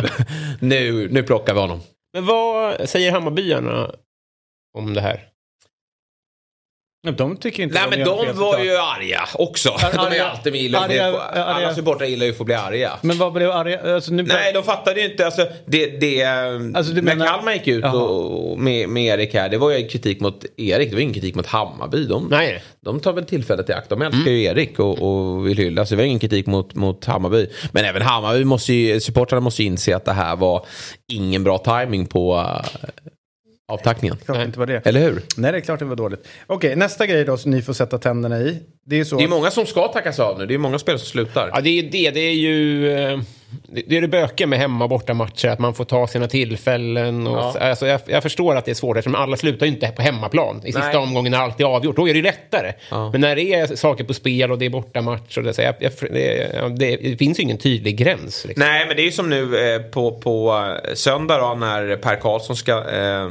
[0.59, 1.79] nu, nu plockar vi honom.
[2.13, 3.91] Men vad säger Hammarbyarna
[4.77, 5.30] om det här?
[7.03, 9.69] De tycker inte Nej de men de var ju arga också.
[9.69, 10.79] Ar- De är alltid med illa.
[10.79, 12.91] arga- Alla arga- supportrar gillar ju att få bli arga.
[13.01, 13.95] Men vad blev arga?
[13.95, 15.25] Alltså, nu Nej, de fattade ju inte.
[15.25, 16.23] Alltså, det, det,
[16.75, 19.71] Alltså, du när menar- Kalmar gick ut och, och med, med Erik här, det var
[19.71, 20.89] ju kritik mot Erik.
[20.89, 22.05] Det var ingen kritik mot Hammarby.
[22.05, 22.63] De, Nej.
[22.85, 23.89] de tar väl tillfället i akt.
[23.89, 25.85] De älskar ju Erik och, och vill hylla.
[25.85, 27.47] Så det var ingen kritik mot, mot Hammarby.
[27.71, 30.65] Men även Hammarby måste ju, supportrarna måste ju inse att det här var
[31.11, 32.47] ingen bra timing på
[33.71, 34.17] avtackningen.
[34.25, 34.85] Klart det inte var det.
[34.87, 35.21] Eller hur?
[35.37, 36.27] Nej, det är klart det var dåligt.
[36.47, 38.59] Okej, nästa grej då som ni får sätta tänderna i.
[38.85, 39.17] Det är så.
[39.17, 40.45] Det är många som ska tackas av nu.
[40.45, 41.49] Det är många spelare som slutar.
[41.53, 42.11] Ja, det är ju det.
[42.11, 42.91] Det är ju...
[42.91, 43.19] eh,
[43.87, 47.27] Det är det bökiga med hemma och borta matcher, att man får ta sina tillfällen.
[47.27, 47.59] Och, Ja.
[47.59, 50.59] alltså, jag, jag förstår att det är svårt, eftersom alla slutar ju inte på hemmaplan.
[50.65, 50.97] I sista Nej.
[50.97, 52.73] omgången när allt är avgjort, då är det ju lättare.
[53.11, 55.75] Men när det är saker på spel och det är bortamatch, och det, så jag,
[55.79, 58.45] jag, det, ja, det, det finns ju ingen tydlig gräns.
[58.45, 58.63] Liksom.
[58.67, 60.51] Nej, men det är ju som nu eh, på, på
[60.87, 63.29] eh, söndag då när Per Karlsson ska eh,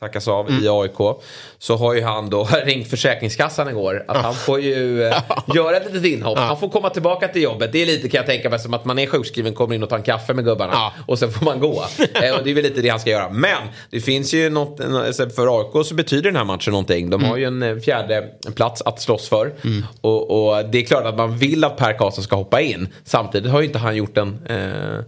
[0.00, 0.64] tackas av Mm.
[0.64, 1.18] i AIK.
[1.58, 4.04] Så har ju han då ringt Försäkringskassan igår.
[4.08, 5.16] Att han får ju eh,
[5.54, 6.38] göra ett litet inhopp.
[6.38, 7.72] Han får komma tillbaka till jobbet.
[7.72, 9.88] Det är lite kan jag tänka mig som att man är sjukskriven, kommer in och
[9.88, 10.72] tar en kaffe med gubbarna.
[10.72, 10.92] Ja.
[11.06, 11.74] Och sen får man gå.
[12.22, 13.30] eh, och det är väl lite det han ska göra.
[13.30, 17.10] Men det finns ju något, alltså för AIK så betyder den här matchen någonting.
[17.10, 18.24] De har ju en eh, fjärde
[18.54, 19.52] plats att slåss för.
[20.00, 22.88] Och, och det är klart att man vill att Per Karlsson ska hoppa in.
[23.04, 25.04] Samtidigt har ju inte han gjort en, eh,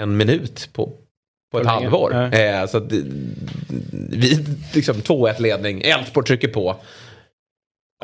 [0.00, 0.92] en minut på,
[1.54, 2.14] på ett halvår.
[2.34, 3.02] Eh, så att, det-
[4.10, 6.76] vi, liksom 2-1 ledning, Elfsborg trycker på.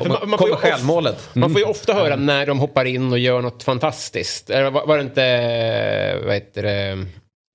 [0.08, 1.30] Man- man får självmålet.
[1.32, 4.50] Man får ju ofta höra när de hoppar in och gör något fantastiskt.
[4.50, 7.06] Var, var det inte, eh, vad heter det?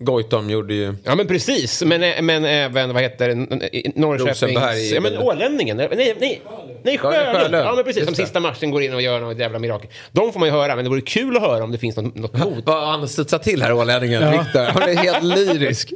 [0.04, 0.96] Goitom gjorde ju...
[1.04, 4.44] Ja men precis, men, men även vad heter det, Norrköpings...
[4.44, 4.94] Rosenberg.
[4.94, 6.42] Ja men Ålänningen, nej, nej, nej
[6.84, 7.56] Ja, Sjölund.
[7.56, 9.90] Ja men precis, som sista matchen går in och gör något jävla mirakel.
[10.12, 12.16] De får man ju höra, men det vore kul att höra om det finns något,
[12.16, 12.66] något mot.
[12.66, 14.64] Vad han studsar till här ålänningen, Viktor.
[14.64, 15.94] Han är helt lyrisk.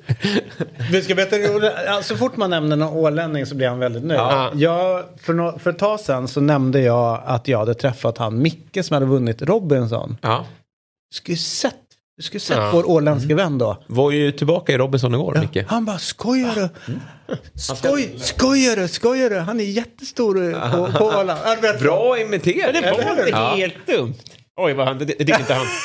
[0.92, 1.38] Vi ska veta,
[1.86, 4.20] ja, så fort man nämner någon ålänning så blir han väldigt nöjd.
[4.20, 4.52] Ja.
[4.56, 8.42] Jag, för, nå- för ett tag sedan så nämnde jag att jag hade träffat han
[8.42, 10.18] Micke som hade vunnit Robinson.
[10.22, 10.46] Ja.
[11.12, 11.74] Du skulle sett,
[12.20, 12.72] du skulle sett Ja.
[12.74, 13.78] vår åländska vän då.
[13.88, 15.66] Var ju tillbaka i Robinson igår, Ja, Micke.
[15.68, 16.70] han bara skojar du?
[17.60, 18.88] Skoj, skojar du?
[18.88, 19.38] Skojar du?
[19.40, 21.40] Han är jättestor på, på Åland.
[21.82, 22.74] Bra imiterat.
[22.74, 23.56] Det var inte Ja.
[23.56, 24.14] helt dumt.
[24.58, 25.66] Oj, vad han, det, det tyckte inte han.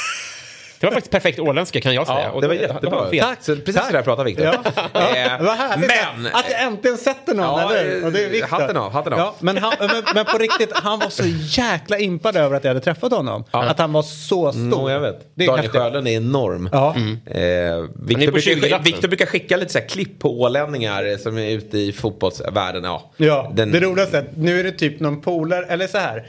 [0.85, 2.31] Det var faktiskt perfekt åländska kan jag säga.
[2.35, 2.99] Ja, det var jättebra.
[3.01, 3.25] han fel.
[3.25, 3.39] Tack.
[3.43, 4.45] Så precis så där pratar Viktor.
[4.47, 4.55] Ja,
[4.93, 6.27] ja, Eh, vad härligt men...
[6.27, 8.05] att jag äntligen sätter någon, Ja, eller hur?
[8.07, 8.49] Och det är Victor.
[8.49, 9.19] hatten av, hatten av.
[9.19, 11.23] Ja, men, han, men, men på riktigt, han var så
[11.63, 13.45] jäkla impad över att jag hade träffat honom.
[13.51, 14.61] Att han var så stor.
[14.81, 15.27] Mm, jag vet.
[15.35, 15.81] Det är Daniel häftigt.
[15.83, 16.69] Sjölund är enorm.
[16.73, 16.95] Ja.
[17.27, 18.85] Eh, är Viktor, på brukar, 20-lappen.
[18.85, 22.85] Viktor brukar skicka lite så här klipp på ålänningar som är ute i fotbollsvärlden.
[22.85, 25.99] Ja, Ja, Den- det roligaste är att nu är det typ någon polare, eller så
[25.99, 26.27] här.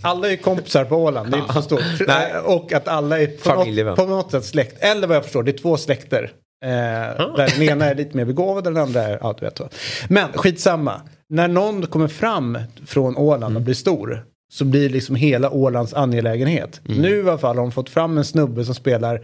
[0.00, 1.80] Alla är kompisar på Åland, det är inte så stort.
[2.06, 2.32] Nej.
[2.44, 4.76] Och att alla är på något, på något sätt släkt.
[4.84, 6.32] Eller vad jag förstår, det är två släkter.
[6.64, 9.58] Eh, Där den ena är lite mer begåvad och den andra är, ja du vet
[9.58, 9.68] så.
[10.08, 11.00] Men skitsamma.
[11.28, 16.80] När någon kommer fram från Åland och blir stor så blir liksom hela Ålands angelägenhet.
[16.84, 19.20] Nu i alla fall har de fått fram en snubbe som spelar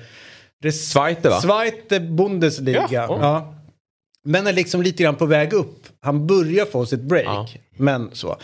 [0.72, 1.40] Zweite, va?
[1.40, 2.88] Zweite Bundesliga.
[2.90, 3.18] Ja.
[3.20, 3.54] Ja.
[4.24, 5.86] Men är liksom lite grann på väg upp.
[6.00, 7.26] Han börjar få sitt break.
[7.26, 7.46] Ja.
[7.76, 8.36] Men så.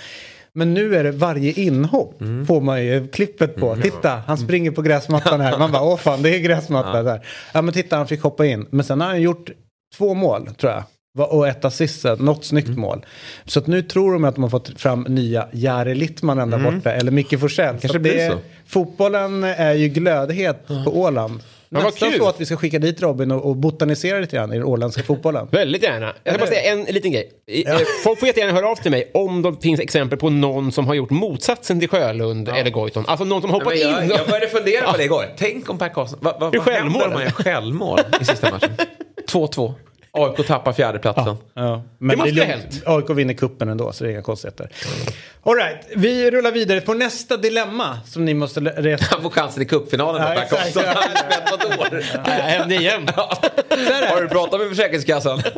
[0.54, 2.46] Men nu är det varje inhopp Mm.
[2.46, 3.76] får man ju klippet på.
[3.76, 5.58] Titta, han springer på gräsmattan här.
[5.58, 7.26] Man bara, åh fan, det är gräsmatta där.
[7.54, 8.66] Ja, men titta, han fick hoppa in.
[8.70, 9.50] Men sen har han gjort
[9.96, 10.84] två mål, tror jag.
[11.32, 12.80] Och ett assist, något snyggt Mm.
[12.80, 13.06] mål.
[13.44, 16.92] Så att nu tror de att de har fått fram nya Jari Littmanen där borta.
[16.92, 17.76] Eller Micke Forsell.
[17.80, 18.02] Kanske Mm.
[18.02, 18.36] det är,
[18.66, 21.40] fotbollen är ju glödhet på Åland.
[21.72, 22.18] Men Nästan kul.
[22.20, 25.02] så att vi ska skicka dit Robin och, och botanisera lite grann i den åländska
[25.02, 25.48] fotbollen.
[25.50, 26.14] Väldigt gärna.
[26.24, 27.30] Jag ska bara säga en liten grej.
[27.46, 30.72] I- eh, Folk får jättegärna höra av till mig om det finns exempel på någon
[30.72, 33.04] som har gjort motsatsen till Sjölund eller Goitom.
[33.08, 34.10] Alltså någon som hoppat jag, in.
[34.10, 35.24] jag började fundera på det igår.
[35.38, 36.18] Tänk om Per Karlsson...
[36.22, 37.02] Vad, vad, Det är vad händer självmål.
[37.06, 38.70] om man gör självmål i sista matchen?
[39.28, 39.74] 2-2.
[40.12, 41.36] AIK tappar fjärdeplatsen.
[41.54, 42.82] Ja, men måste är ha hänt.
[42.86, 44.68] AIK vinner kuppen ändå så det är inga konstigheter.
[45.42, 49.04] All right, vi rullar vidare på nästa dilemma som ni måste resa.
[49.10, 50.76] Han får chansen i cupfinalen Ja, exakt.
[50.76, 52.02] Ett år.
[52.14, 53.08] Ja, hände igen.
[54.08, 55.42] Har du pratat med Försäkringskassan?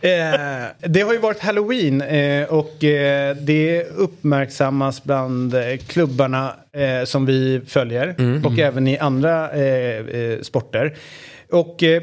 [0.00, 7.04] Eh, det har ju varit halloween eh, och eh, det uppmärksammas bland eh, klubbarna eh,
[7.04, 8.14] som vi följer
[8.46, 10.94] och även i andra eh, sporter.
[11.50, 12.02] Och eh,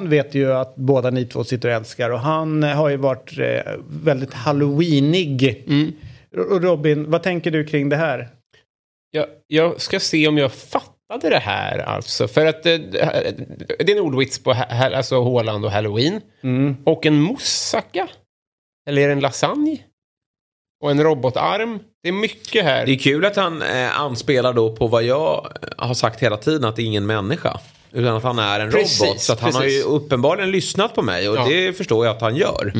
[0.00, 3.38] vet ju att båda ni två sitter och älskar och han eh, har ju varit
[3.38, 5.64] eh, väldigt halloweenig.
[6.50, 8.28] Och Robin, vad tänker du kring det här?
[9.10, 12.28] Jag, jag ska se om jag fattade det här alltså.
[12.28, 14.64] För att eh, det är en ordvits på ha,
[14.96, 16.20] alltså Håland och Halloween.
[16.84, 18.08] Och en moussaka.
[18.88, 19.78] Eller är det en lasagne?
[20.82, 21.78] Och en robotarm.
[22.02, 22.86] Det är mycket här.
[22.86, 25.46] Det är kul att han eh, anspelar då på vad jag
[25.78, 27.60] har sagt hela tiden, att det är ingen människa.
[27.92, 29.20] Utan att han är en Precis, robot.
[29.20, 31.44] Så att han har ju uppenbarligen lyssnat på mig och Ja.
[31.48, 32.72] det förstår jag att han gör.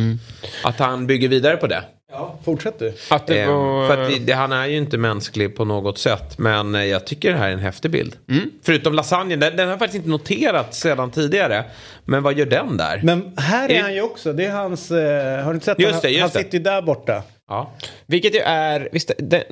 [0.64, 1.82] Att han bygger vidare på det.
[2.12, 2.94] Ja, fortsätt du.
[3.10, 3.88] Att det Eh, var...
[3.88, 6.38] För att det, han är ju inte mänsklig på något sätt.
[6.38, 8.16] Men eh, jag tycker det här är en häftig bild.
[8.62, 11.64] Förutom lasagnen, den, den har jag faktiskt inte noterat sedan tidigare.
[12.04, 13.00] Men vad gör den där?
[13.04, 14.32] Men här är Är- han ju också.
[14.32, 14.90] Det är hans...
[14.90, 17.22] Eh, har du inte sett Just han, det, just han sitter ju där borta.
[17.48, 17.70] Ja.
[18.06, 18.88] Vilket ju är...
[18.92, 19.44] Visst, det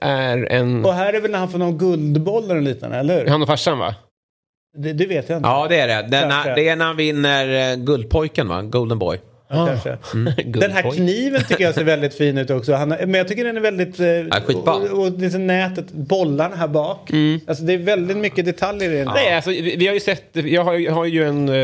[0.00, 0.84] är en...
[0.84, 3.30] Och här är väl när han får någon guldboll eller liknande, eller hur?
[3.30, 3.94] Han och farsan va?
[4.76, 5.48] Det, det vet jag inte.
[5.48, 6.08] ja, det är det.
[6.10, 8.62] Den, det är när han vinner eh, Guldpojken, va?
[8.62, 9.20] Golden Boy.
[9.48, 9.96] Ja, kanske.
[10.60, 12.74] Den här kniven tycker jag ser väldigt fin ut också.
[12.74, 14.00] Han, men jag tycker den är väldigt...
[14.00, 14.82] Eh, skitball.
[14.82, 17.10] och, och det är nätet, bollarna här bak.
[17.46, 19.08] Alltså det är väldigt mycket detaljer i den.
[19.14, 21.54] Nej, alltså, vi har ju sett, jag har, jag har ju en, eh,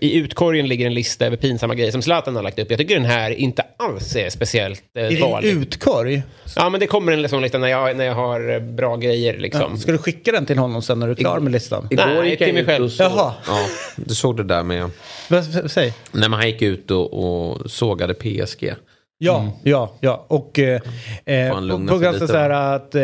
[0.00, 2.70] i utkorgen ligger en lista över pinsamma grejer som Zlatan har lagt upp.
[2.70, 5.48] Jag tycker den här inte alls är speciellt I eh, din farlig.
[5.50, 6.22] utkorg?
[6.56, 9.38] Ja, men det kommer en sån lista när jag, när jag har eh, bra grejer
[9.38, 9.70] liksom.
[9.74, 9.76] Ja.
[9.76, 11.88] Ska du skicka den till honom sen när du är klar med listan?
[11.90, 12.90] Igår Nej, gick till han mig själv.
[12.98, 13.32] Jaha.
[13.46, 13.66] ja,
[13.96, 14.90] du såg det där med...
[15.28, 15.92] Vad- Säg.
[16.12, 18.74] När man gick ut och, och sågade PSG.
[19.22, 20.26] Ja, ja, ja.
[20.28, 20.80] Och eh,
[21.24, 23.02] eh, på, ganska så här att eh,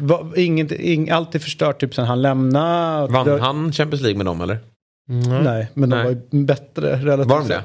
[0.00, 3.12] va, inget, ing, allt är förstört typ sen han lämnade.
[3.12, 4.58] Vann han Champions League med dem eller?
[5.42, 6.04] Nej, men de Nej.
[6.04, 7.62] var ju bättre relativt Var de det?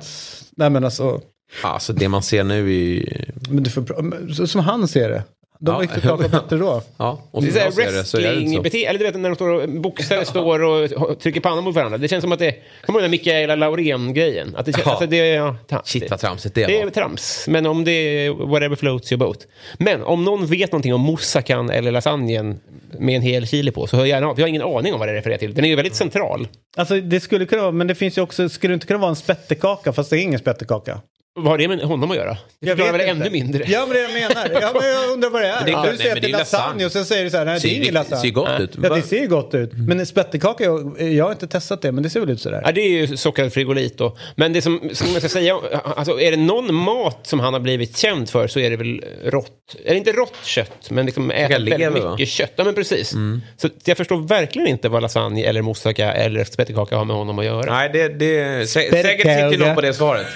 [0.57, 1.21] Nej men alltså,
[1.63, 3.05] Alltså det man ser nu är ju...
[3.49, 5.23] men du får, som han ser det.
[5.59, 5.75] De Ja.
[5.75, 6.81] var inte klart bättre då.
[6.97, 8.61] Ja, och Det är som så jag ser här det så är det inte så.
[8.61, 11.97] wrestling-beteende, eller du vet när de står och, boxare står och trycker pannan mot varandra.
[11.97, 12.51] Det känns som att det,
[12.85, 14.55] kommer du ihåg den Mikaela Laurén-grejen?
[14.55, 14.91] Att det, känns- Ja.
[14.91, 16.91] alltså det, ja, ta- Shit vad tramsigt det Det är var.
[16.91, 19.47] trams, men om det är whatever floats your boat.
[19.77, 22.59] Men om någon vet någonting om moussakan eller lasagnen
[22.99, 24.35] med en hel chili på så hör gärna av.
[24.35, 25.53] Vi har ingen aning om vad det refererar till.
[25.53, 26.47] Den är ju väldigt central.
[26.77, 29.09] Alltså det skulle kunna vara, men det finns ju också, skulle det inte kunna vara
[29.09, 31.01] en spettekaka fast det är ingen spettekaka?
[31.37, 32.29] Vad har det med honom att göra?
[32.59, 33.25] Det Jag förklarar vet väl inte.
[33.27, 33.63] ännu mindre.
[33.67, 34.61] Ja men det jag menar.
[34.61, 35.55] Ja, men jag undrar vad det är.
[35.55, 36.85] Men det är klart, du nej, säger men att det är det är lasagne lasagne.
[36.85, 38.17] och sen säger du så här, nej det Ser är ingen lasagne.
[38.21, 38.77] ser ju gott ut.
[38.83, 39.71] Ja det ser gott ut.
[39.73, 42.61] Men en spettekaka, jag, jag har inte testat det men det ser väl ut sådär.
[42.65, 44.17] Ja, det är ju sockrad frigolit då.
[44.35, 45.59] Men det som, som jag ska säga,
[45.95, 49.03] alltså är det någon mat som han har blivit känd för så är det väl
[49.23, 49.75] rått.
[49.85, 52.11] Eller inte rått kött, men liksom äta väldigt va?
[52.11, 52.51] mycket kött.
[52.55, 53.13] Ja, men precis.
[53.57, 57.45] Så jag förstår verkligen inte vad lasagne eller moussaka eller spettekaka har med honom att
[57.45, 57.73] göra.
[57.75, 60.27] Nej, det, det, sä, säkert sitter någon på det svaret.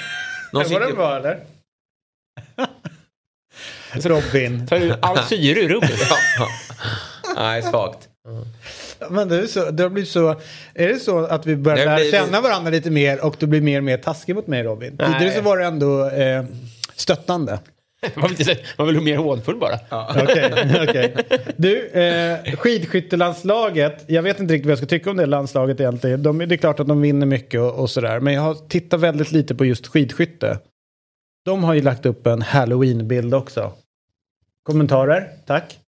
[0.53, 1.39] Någon Var den sitter, bra eller?
[4.09, 4.67] Robin.
[4.67, 5.91] Tar du all syre ur rummet?
[7.35, 8.09] nej, svagt.
[9.09, 10.29] Men det är, så, det har blivit så,
[10.73, 13.61] är det så att vi börjar lära blir- känna varandra lite mer och du blir
[13.61, 14.91] mer och mer taskig mot mig Robin?
[14.91, 16.43] Tidigare så var det ändå eh,
[16.95, 17.59] stöttande.
[18.15, 19.79] Man vill, inte, man vill vara mer hånfull bara.
[20.23, 20.53] Okej,
[20.89, 21.15] okej.
[21.57, 24.03] Du, eh, skidskyttelandslaget.
[24.07, 26.23] Jag vet inte riktigt vad jag ska tycka om det landslaget egentligen.
[26.23, 28.19] De, det är klart att de vinner mycket och, och sådär.
[28.19, 30.59] Men jag har tittat väldigt lite på just skidskytte.
[31.45, 33.73] De har ju lagt upp en halloween-bild också.
[34.63, 35.29] Kommentarer?
[35.45, 35.79] Tack.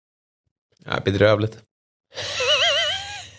[0.86, 1.58] Ja, bedrövligt.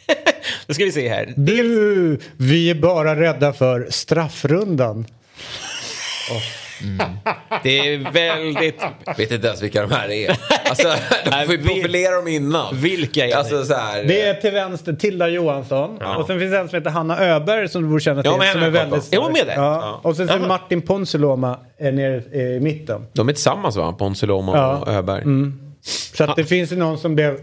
[0.68, 1.34] Då ska vi se här.
[1.38, 5.06] Du, vi är bara rädda för straffrundan.
[7.64, 8.82] Det är väldigt...
[9.18, 10.38] Vet inte ens vilka de här är.
[10.70, 10.88] Alltså,
[11.26, 12.76] de får ju profilera dem innan.
[12.76, 13.34] Vilka är det?
[13.34, 14.04] Alltså så här.
[14.04, 16.02] Det är till vänster Tilda Johansson.
[16.02, 18.32] Och sen finns det en som heter Hanna Öberg som du borde känna till.
[18.32, 19.16] Ja, men som är jag väldigt på.
[19.16, 19.56] Är hon med där?
[19.56, 20.00] Ja.
[20.04, 20.48] Och sen Jaha.
[20.48, 22.16] Martin Ponsiluoma är nere
[22.56, 23.08] i mitten.
[23.14, 23.94] De är tillsammans va?
[23.94, 24.78] Ponsiluoma Ja.
[24.78, 25.24] och Öberg.
[26.14, 27.40] Så att det finns ju någon som blev...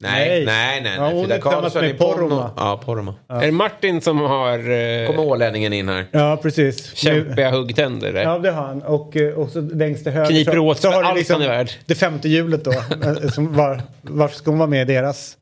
[0.00, 0.44] Nej, Nej.
[0.46, 0.94] nej, nej.
[0.96, 2.14] Ja, Frida Karlsson med är Porno.
[2.28, 2.50] Poromaa.
[2.56, 3.14] Ja, Poroma.
[3.28, 6.06] Är det Martin som har eh, Kommer ålänningen in här.
[6.10, 7.04] Ja, precis.
[7.04, 8.12] Nu- kämpiga huggtänder?
[8.12, 8.22] där?
[8.22, 8.82] Ja, det har han.
[8.82, 11.56] Och, eh, och så längst till höger Kniper åt så har allt liksom han är
[11.56, 11.70] värd.
[11.86, 12.72] det femte hjulet då.
[13.34, 15.36] som var, varför ska hon vara med i deras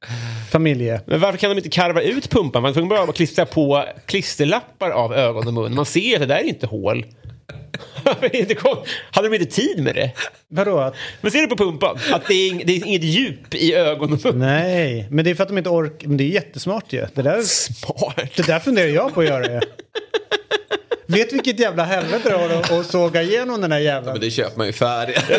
[0.50, 1.00] familje?
[1.06, 2.62] Men varför kan de inte karva ut pumpan?
[2.62, 5.74] Man får bara klistra på klisterlappar av ögon och mun.
[5.74, 7.04] Man ser att det där är inte hål.
[7.46, 8.03] Varför är det inte kon-
[9.10, 10.10] Hade de inte tid med det?
[10.48, 10.78] Vadå?
[10.78, 11.98] Att, Men ser du på pumpan?
[12.12, 14.38] Att det är, ing- det är inget djup i ögon och mun.
[14.38, 16.08] nej, men det är för att de inte orkar.
[16.08, 17.06] Men det är jättesmart ju.
[17.14, 18.16] Det där, Smart.
[18.36, 19.52] det där funderar jag på att göra.
[19.54, 19.60] ju.
[21.06, 24.12] Vet vilket jävla helvete det har att- såga igenom den här jäveln?
[24.12, 25.22] Men det köper man ju färdigt.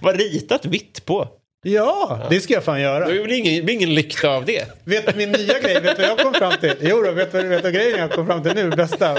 [0.00, 1.28] Vad ritat vitt på.
[1.62, 3.08] Ja, det ska jag fan göra.
[3.08, 4.64] Det blir ingen, blir ingen lykta av det.
[4.84, 5.80] Vet du min nya grej?
[5.80, 6.74] Vet du vad jag kom fram till?
[6.80, 8.70] Jo då, vet du vet du vad grejen jag kom fram till nu?
[8.70, 9.18] Bästa.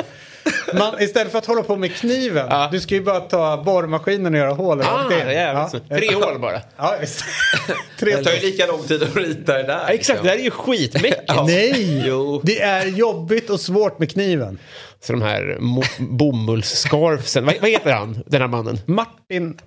[0.74, 2.48] Man, istället för att hålla på med kniven.
[2.50, 2.70] Ja.
[2.72, 4.82] Du ska ju bara ta borrmaskinen och göra hål.
[4.82, 5.72] Ah, jävligt.
[5.72, 5.80] så.
[5.96, 6.62] Tre hål bara.
[6.78, 7.24] Ja, visst.
[8.00, 9.80] Tre Det tar ju lika lång tid att rita det där.
[9.88, 11.22] Ja, exakt, det här är ju skitmäckigt.
[11.46, 12.42] Nej, Jo.
[12.44, 14.60] det är jobbigt och svårt med kniven.
[15.04, 15.58] Så de här
[16.00, 17.46] bomullsscarfsen.
[17.46, 18.80] Vad, vad heter han, den här mannen?
[18.86, 19.58] Martin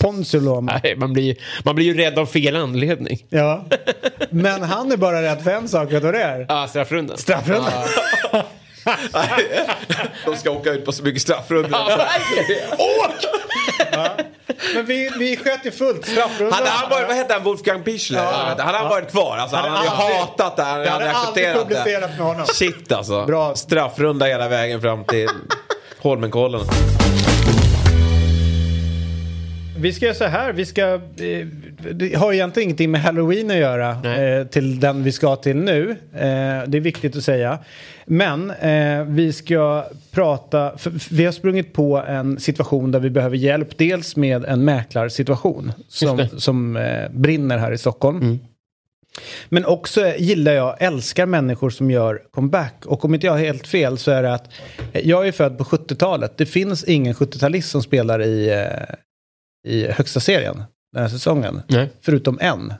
[0.00, 0.80] Ponsiluoma.
[0.84, 3.26] Nej, man, blir, man blir ju rädd av fel anledning.
[3.28, 3.64] Ja.
[4.30, 6.46] Men han är bara rädd för en sak, vet du vad det är?
[6.48, 7.18] Ja, straffrundan.
[7.18, 7.72] Straffrundan.
[10.24, 11.78] De ska åka ut på så mycket straffrundor.
[12.78, 13.24] Åk!
[14.74, 16.06] Men vi, vi sköt ju fullt.
[16.06, 16.52] Straffrundan.
[16.58, 18.18] Hade han varit, vad hette han, Wolfgang Pichler?
[18.18, 18.54] Ja.
[18.58, 19.36] Hade han varit kvar?
[19.36, 20.62] Alltså, han Hade hade ju aldrig- hatat det.
[20.62, 21.74] Han det hade hade accepterat det.
[21.74, 22.46] publicerat med honom.
[22.46, 23.26] Shit alltså.
[23.26, 23.54] Bra.
[23.54, 25.28] Straffrunda hela vägen fram till
[25.98, 26.60] Holmenkollen.
[29.78, 30.82] Vi ska göra så här, vi ska...
[30.94, 31.00] Eh,
[31.92, 35.90] det har egentligen ingenting med halloween att göra eh, till den vi ska till nu.
[36.14, 36.18] Eh,
[36.66, 37.58] det är viktigt att säga.
[38.12, 40.72] Men eh, vi ska prata,
[41.10, 43.78] vi har sprungit på en situation där vi behöver hjälp.
[43.78, 48.38] Dels med en mäklarsituation som, som eh, brinner här i Stockholm.
[49.48, 52.86] Men också gillar jag, älskar människor som gör comeback.
[52.86, 54.50] Och om inte jag har helt fel så är det att
[54.92, 56.36] jag är född på 70-talet.
[56.36, 58.94] Det finns ingen 70-talist som spelar i, eh,
[59.72, 61.62] i högsta serien den här säsongen.
[61.68, 61.90] Nej.
[62.00, 62.72] Förutom en.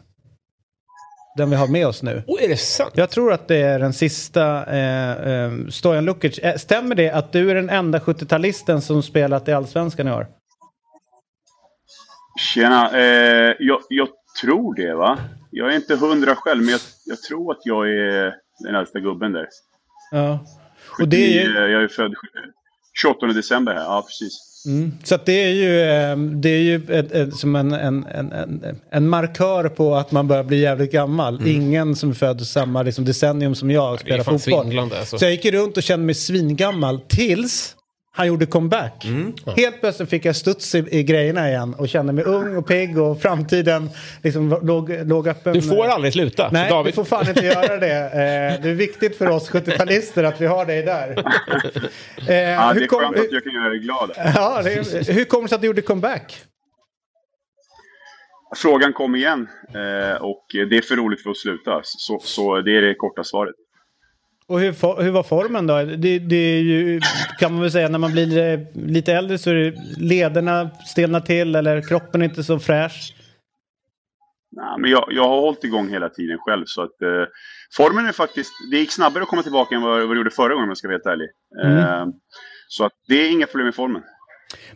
[1.40, 2.22] Den vi har med oss nu.
[2.26, 2.92] Och är det sant?
[2.94, 6.38] Jag tror att det är den sista eh, eh, Stojan Lukic.
[6.38, 10.26] Eh, stämmer det att du är den enda 70-talisten som spelat i Allsvenskan i år?
[12.40, 12.98] Tjena.
[12.98, 14.08] Eh, jag, jag
[14.42, 15.18] tror det, va?
[15.50, 19.32] Jag är inte hundra själv, men jag, jag tror att jag är den äldsta gubben
[19.32, 19.48] där.
[20.10, 20.38] Ja.
[21.00, 21.46] Och det är ju...
[21.46, 22.14] 79, Jag är född
[23.02, 23.82] 28 december här.
[23.82, 24.49] Ja, precis.
[24.66, 24.92] Mm.
[25.04, 29.08] Så det är ju, eh, det är ju ett, ett, som en, en, en, en,
[29.08, 31.48] markör på att man börjar bli jävligt gammal.
[31.48, 34.40] Ingen som är född samma liksom, decennium som jag spelar fotboll.
[34.40, 35.18] svindlande, alltså.
[35.18, 37.76] Så jag gick runt och kände mig svingammal tills
[38.12, 39.06] han gjorde comeback.
[39.56, 42.98] Helt plötsligt fick jag studs i, i grejerna igen och kände mig ung och pigg
[42.98, 43.90] och framtiden
[44.22, 45.52] liksom låg, låg öppen.
[45.52, 46.50] Du får aldrig sluta.
[46.52, 46.92] Nej, David.
[46.92, 47.96] du får fan inte göra det.
[48.04, 51.08] Eh, det är viktigt för oss 70-talister att vi har dig där.
[52.28, 54.10] Eh, Ja, det är kom- skönt att jag kan göra dig glad.
[54.16, 56.40] Ja, det, hur kommer det sig att du gjorde comeback?
[58.56, 61.80] Frågan kom igen eh, och det är för roligt för att sluta.
[61.84, 63.54] Så, så det är det korta svaret.
[64.50, 65.82] Och hur, hur var formen då?
[65.82, 67.00] Det, det är ju,
[67.38, 71.20] kan man väl säga, när man blir eh, lite äldre så är det lederna stelnar
[71.20, 73.14] till eller kroppen är inte så fräsch.
[74.56, 76.64] Nej, men jag, jag har hållit igång hela tiden själv.
[76.66, 77.24] Så att, eh,
[77.76, 78.52] formen är faktiskt...
[78.70, 80.76] Det gick snabbare att komma tillbaka än vad, vad det gjorde förra gången om jag
[80.78, 81.28] ska vara helt ärlig.
[81.64, 82.06] Eh,
[82.68, 84.02] så att det är inga problem med formen.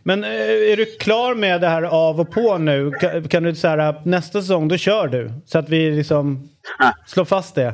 [0.03, 0.29] Men eh,
[0.71, 2.91] är du klar med det här av och på nu?
[2.91, 5.31] Kan, kan du säga nästa säsong, då kör du?
[5.45, 6.49] Så att vi liksom
[7.05, 7.73] slår fast det.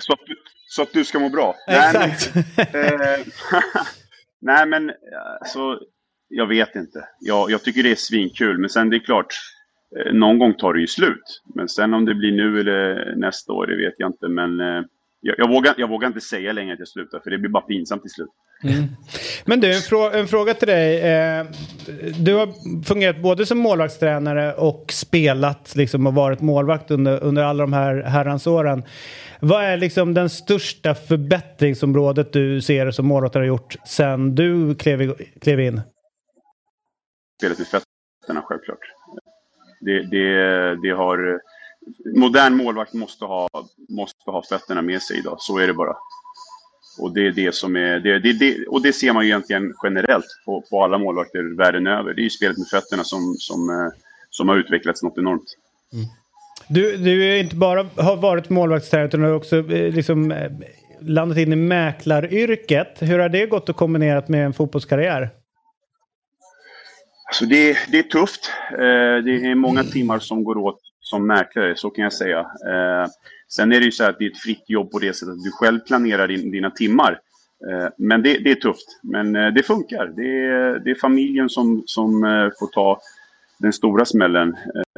[0.00, 0.36] Så du-
[0.72, 1.54] så att du ska må bra.
[1.68, 2.34] Exakt.
[2.34, 2.66] Nej,
[2.98, 3.26] men, eh,
[4.40, 4.90] nej, men
[5.40, 5.78] alltså,
[6.28, 7.04] jag vet inte.
[7.20, 9.26] Jag, jag tycker det är svinkul, men sen det är klart,
[9.98, 11.42] eh, någon gång tar det ju slut.
[11.54, 14.28] Men sen om det blir nu eller nästa år, det vet jag inte.
[14.28, 14.82] Men eh,
[15.20, 17.62] jag, jag, vågar, jag vågar inte säga längre att jag slutar, för det blir bara
[17.62, 18.28] pinsamt till slut.
[19.44, 21.00] Men du, en, frå- en fråga till dig.
[21.00, 21.46] Eh,
[22.18, 22.48] du har
[22.84, 28.02] fungerat både som målvaktstränare och spelat liksom, och varit målvakt under, under alla de här
[28.02, 28.82] herrans åren.
[29.42, 35.02] Vad är liksom den största förbättringsområdet du ser som målvakt har gjort sen du klev,
[35.02, 35.80] i- klev in?
[37.38, 38.78] Spelet med fötterna, självklart.
[39.80, 40.34] Det, det,
[40.82, 41.40] det har...
[42.16, 43.48] Modern målvakt måste ha,
[43.88, 45.96] måste ha fötterna med sig idag, så är det bara.
[46.98, 48.00] Och det är det som är...
[48.00, 51.86] Det, det, det, och det ser man ju egentligen generellt på, på alla målvakter världen
[51.86, 52.14] över.
[52.14, 53.92] Det är ju spelet med fötterna som, som, eh,
[54.30, 55.56] som har utvecklats något enormt.
[56.72, 60.50] Du, du är inte bara har varit målvaktstränare utan du har också eh, liksom, eh,
[61.00, 62.96] landat in i mäklaryrket.
[62.98, 65.30] Hur har det gått att kombinera med en fotbollskarriär?
[67.28, 68.50] Alltså det, det är tufft.
[68.72, 72.46] Eh, det är många timmar som går åt som mäklare, så kan jag säga.
[73.48, 75.32] Sen är det ju så här att det är ett fritt jobb på det sättet
[75.32, 77.20] att du själv planerar din, dina timmar.
[77.98, 79.00] Men det, det är tufft.
[79.02, 80.06] Men det funkar.
[80.06, 82.10] Det är, det är familjen som, som
[82.58, 83.00] får ta
[83.62, 84.48] den stora smällen.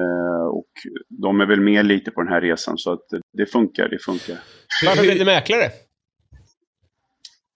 [0.00, 0.70] Eh, och
[1.08, 2.78] de är väl med lite på den här resan.
[2.78, 3.06] Så att
[3.38, 4.38] det funkar, det funkar.
[4.86, 5.70] Varför blev du mäklare?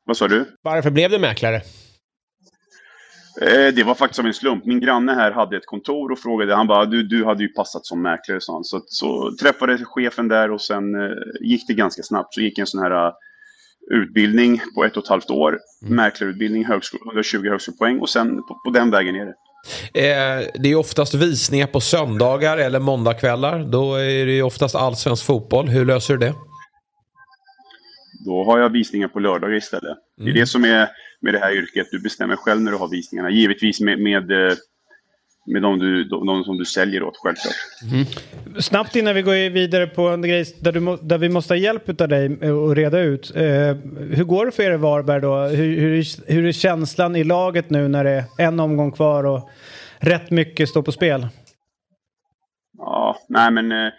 [0.05, 0.45] Vad sa du?
[0.63, 1.57] Varför blev du mäklare?
[3.41, 4.65] Eh, Det var faktiskt av en slump.
[4.65, 6.55] Min granne här hade ett kontor och frågade.
[6.55, 8.65] Han bara, du, du hade ju passat som mäklare, sa han.
[8.65, 12.35] Så, så träffade chefen där och sen eh, gick det ganska snabbt.
[12.35, 13.13] Så gick en sån här
[13.91, 15.59] utbildning på ett och ett halvt år.
[15.89, 19.35] Mäklarutbildning, högskol 120 högskolepoäng och sen på, på den vägen är det.
[19.95, 23.65] Eh, det är oftast visningar på söndagar eller måndagkvällar.
[23.65, 25.69] Då är det ju oftast allsvensk fotboll.
[25.69, 26.35] Hur löser du det?
[28.27, 29.99] Då har jag visningar på lördagar istället.
[30.17, 30.89] Det är det som är
[31.21, 31.87] med det här yrket.
[31.91, 33.31] Du bestämmer själv när du har visningarna.
[33.31, 34.57] Givetvis med, med, eh,
[35.47, 37.55] med de, du, de, de som du säljer åt, självklart.
[38.63, 42.01] Snabbt innan vi går vidare på en grej där, du där vi måste ha hjälp
[42.01, 43.33] av dig att reda ut.
[43.37, 43.43] Eh,
[44.17, 45.37] hur går det för er i Varberg då?
[45.37, 49.25] Hur, hur, är- hur är känslan i laget nu när det är en omgång kvar
[49.25, 49.51] och
[49.99, 51.27] rätt mycket står på spel?
[52.79, 53.93] Ja, nej men eh,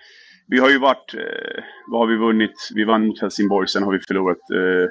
[0.48, 2.70] vi har ju varit, eh, vad har vi vunnit?
[2.76, 4.89] Vi vann mot Helsingborg, sen har vi förlorat eh,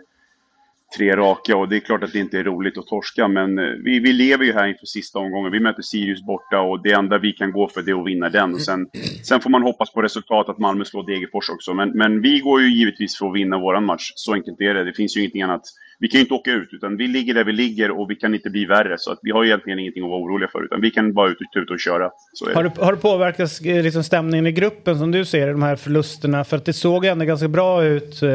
[0.97, 3.65] tre raka och det är klart att det inte är roligt att torska men eh,
[3.85, 5.53] vi, vi lever ju här inför sista omgången.
[5.53, 8.29] Vi möter Sirius borta och det enda vi kan gå för det är att vinna
[8.29, 8.55] den.
[8.55, 8.87] Och sen,
[9.29, 11.75] sen får man hoppas på resultat att Malmö slår Degerfors också.
[11.75, 14.13] Men, men vi går ju givetvis för att vinna våran match.
[14.15, 14.85] Så enkelt är det.
[14.85, 15.63] Det finns ju ingenting annat.
[15.99, 18.35] Vi kan ju inte åka ut utan vi ligger där vi ligger och vi kan
[18.35, 18.95] inte bli värre.
[18.99, 21.31] Så att vi har ju egentligen ingenting att vara oroliga för utan vi kan bara
[21.31, 22.11] ut, ut och köra.
[22.33, 22.73] Så är Har det.
[22.81, 26.45] har det påverkat eh, liksom stämningen i gruppen som du ser de här förlusterna?
[26.45, 28.31] För att det såg ändå ganska bra ut eh,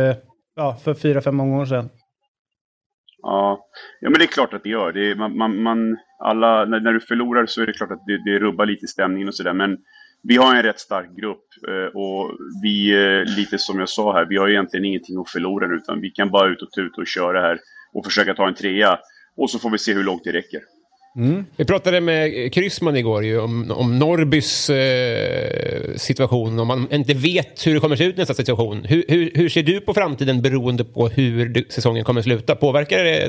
[0.55, 1.89] ja, för fyra, fem månader sedan.
[3.21, 3.67] Ja,
[3.99, 4.91] ja men det är klart att det gör.
[4.91, 8.05] Det är, man, man, man, alla, när, när du förlorar så är det klart att
[8.07, 9.53] det, det rubbar lite stämningen och sådär.
[9.53, 9.77] Men
[10.23, 14.25] vi har en rätt stark grupp eh, och vi, eh, lite som jag sa här,
[14.25, 17.07] vi har egentligen ingenting att förlora nu, utan vi kan bara ut och tuta och
[17.07, 17.59] köra här
[17.93, 18.99] och försöka ta en trea.
[19.37, 20.61] Och så får vi se hur långt det räcker.
[21.57, 26.59] Vi pratade med Kryssman igår ju om, om Norrbys eh, situation.
[26.59, 28.83] Om man inte vet hur det kommer att se ut nästa situation.
[28.83, 32.55] Hur, hur, hur ser du på framtiden beroende på hur du, säsongen kommer att sluta?
[32.55, 33.27] Påverkar det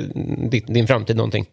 [0.50, 1.46] din, din framtid någonting?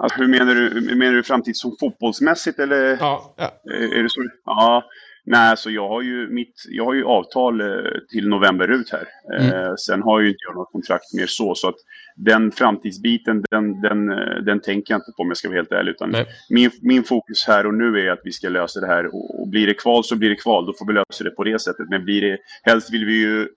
[0.00, 0.96] Alltså, hur menar du?
[0.96, 2.96] Menar du framtid som fotbollsmässigt eller?
[3.00, 3.34] Ja.
[3.36, 3.52] ja.
[3.74, 4.20] Är det så?
[4.44, 4.84] Ja.
[5.28, 7.66] Nej, alltså jag har ju, mitt, jag har ju avtal eh,
[8.10, 9.06] till november ut här.
[9.38, 9.76] Eh, Mm.
[9.76, 11.54] sen har ju inte jag något kontrakt mer så.
[11.54, 11.74] Så att
[12.16, 15.72] den framtidsbiten, den, den, eh, den tänker jag inte på om jag ska vara helt
[15.72, 15.90] ärlig.
[15.90, 16.26] Utan Nej.
[16.50, 19.06] min, min fokus här och nu är att vi ska lösa det här.
[19.14, 20.66] Och, och blir det kval så blir det kval.
[20.66, 21.88] Då får vi lösa det på det sättet.
[21.90, 23.48] Men blir det, helst vill vi ju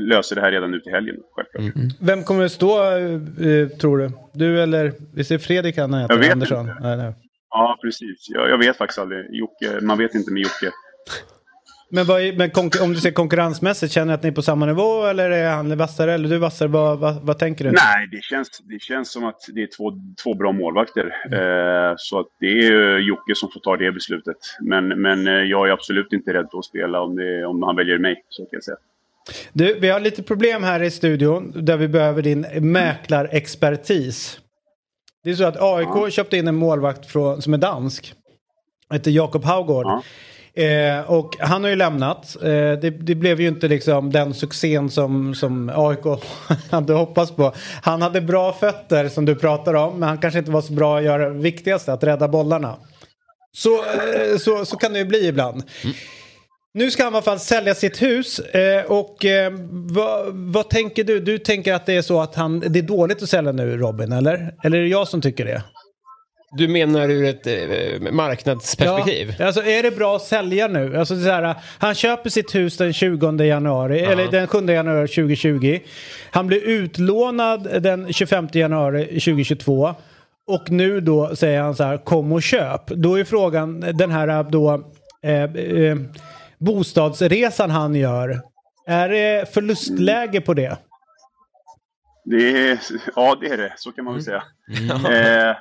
[0.00, 1.16] lösa det här redan nu till helgen.
[1.34, 1.92] Självklart.
[2.00, 4.10] Vem kommer att stå, eh, tror du?
[4.34, 6.60] Du eller, vi ser Fredrik han heter, Jag vet Andersson.
[6.60, 6.76] inte.
[6.80, 7.14] Nej, nej.
[7.50, 8.26] Ja, precis.
[8.28, 9.26] Jag, jag vet faktiskt aldrig.
[9.30, 10.70] Jocke, man vet inte med Jocke.
[11.88, 12.50] Men, är- men
[12.82, 15.76] om du ser konkurrensmässigt, känner du att ni är på samma nivå eller är han
[15.76, 16.68] vassare eller du vassare?
[16.68, 17.70] Vad, vad, vad tänker du?
[17.70, 21.04] Nej, det känns, det känns som att det är två, två bra målvakter.
[21.32, 24.36] Eh, så att det är Jocke som får ta det beslutet.
[24.60, 27.76] Men, men eh, jag är absolut inte rädd för att spela om, det, om han
[27.76, 28.24] väljer mig.
[28.28, 28.76] Så kan jag säga.
[29.52, 34.38] Du, vi har lite problem här i studion där vi behöver din mäklarexpertis.
[35.24, 38.14] Det är så att AIK köpte in en målvakt från, som är dansk.
[38.92, 39.86] Heter Jakob Haugård.
[40.56, 42.36] Eh, och han har ju lämnat.
[42.42, 46.22] Eh, det, det blev ju inte liksom den succén som, som AIK
[46.70, 47.52] hade hoppats på.
[47.82, 50.00] Han hade bra fötter som du pratar om.
[50.00, 52.76] Men han kanske inte var så bra att göra det viktigaste, att rädda bollarna.
[53.56, 55.62] Så, eh, så, så kan det ju bli ibland.
[56.74, 58.38] Nu ska han i alla fall sälja sitt hus.
[58.38, 61.20] Eh, och eh, vad, vad tänker du?
[61.20, 64.12] Du tänker att det är så att han, det är dåligt att sälja nu Robin,
[64.12, 64.54] eller?
[64.64, 65.62] Eller är det jag som tycker det?
[66.52, 69.34] Du menar ur ett eh, marknadsperspektiv?
[69.38, 70.96] Ja, alltså är det bra att sälja nu?
[70.96, 75.78] Alltså, så här, han köper sitt hus den 20 januari, eller den 7 januari 2020.
[76.30, 79.94] Han blir utlånad den 25 januari 2022.
[80.46, 82.86] Och nu då säger han så här, kom och köp.
[82.86, 84.84] Då är frågan, den här då
[85.22, 85.96] eh, eh,
[86.58, 88.40] bostadsresan han gör.
[88.86, 90.76] Är det förlustläge på det?
[92.24, 92.78] Det är,
[93.16, 93.72] ja, det är det.
[93.76, 94.42] Så kan man väl säga.
[94.90, 95.56] Eh,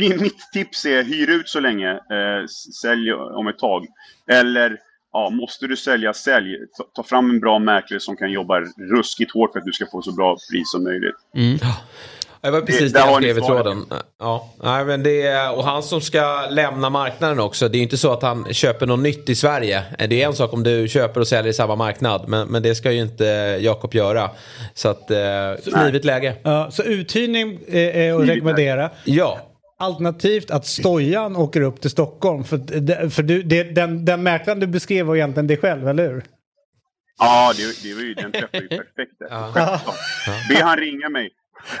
[0.00, 1.90] mitt, mitt tips är hyr ut så länge.
[1.90, 2.46] Eh,
[2.82, 3.86] sälj om ett tag.
[4.32, 4.76] Eller
[5.12, 6.56] ja, måste du sälja, sälj.
[6.78, 8.60] Ta, ta fram en bra mäklare som kan jobba
[8.96, 11.16] ruskigt hårt för att du ska få så bra pris som möjligt.
[12.42, 13.84] Det var precis Det- det, jag skrev i tråden.
[14.20, 17.68] Ja, nej, men det är, och han som ska lämna marknaden också.
[17.68, 19.82] Det är ju inte så att han köper något nytt i Sverige.
[20.08, 22.28] Det är en sak om du köper och säljer i samma marknad.
[22.28, 23.24] Men, men det ska ju inte
[23.60, 24.30] Jakob göra.
[24.74, 25.18] Så att, eh,
[25.84, 26.34] givet läge.
[26.42, 28.90] Ja, så uthyrning är, är att rekommendera.
[29.04, 29.38] Ja.
[29.80, 32.44] Alternativt att Stojan åker upp till Stockholm.
[32.44, 36.24] För, för du, det, den, den mäklaren du beskrev var egentligen dig själv, eller hur?
[37.18, 39.12] Ja, det, det var ju, den träffar ju perfekt.
[39.30, 39.98] Självklart.
[40.48, 41.30] Be han ringa mig.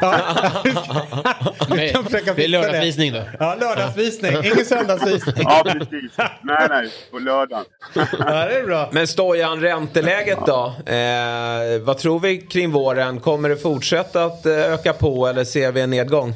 [1.70, 3.22] Nej, kan försöka det är lördagsvisning då.
[3.38, 4.32] Ja, lördagsvisning.
[4.44, 5.34] Ingen söndagsvisning.
[5.38, 6.12] Ja, precis.
[6.42, 6.90] Nej, nej.
[7.10, 7.64] På lördagen.
[7.94, 8.04] Ja,
[8.46, 8.88] det är bra.
[8.92, 10.74] Men Stojan, ränteläget då?
[10.86, 13.20] Eh, vad tror vi kring våren?
[13.20, 16.34] Kommer det fortsätta att eh, öka på eller ser vi en nedgång?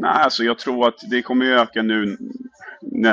[0.00, 2.16] Nej, alltså jag tror att det kommer ju öka nu.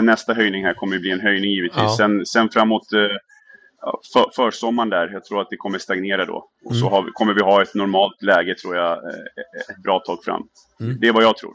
[0.02, 1.82] Nästa höjning här kommer ju bli en höjning givetvis.
[1.82, 1.96] Ja.
[1.98, 3.00] Sen, sen framåt eh,
[4.14, 6.50] för, försommaren där, jag tror att det kommer stagnera då.
[6.66, 6.92] Och så Mm.
[6.94, 9.10] har vi, kommer vi ha ett normalt läge tror jag eh,
[9.70, 10.44] ett bra tag fram.
[11.00, 11.54] Det är vad jag tror.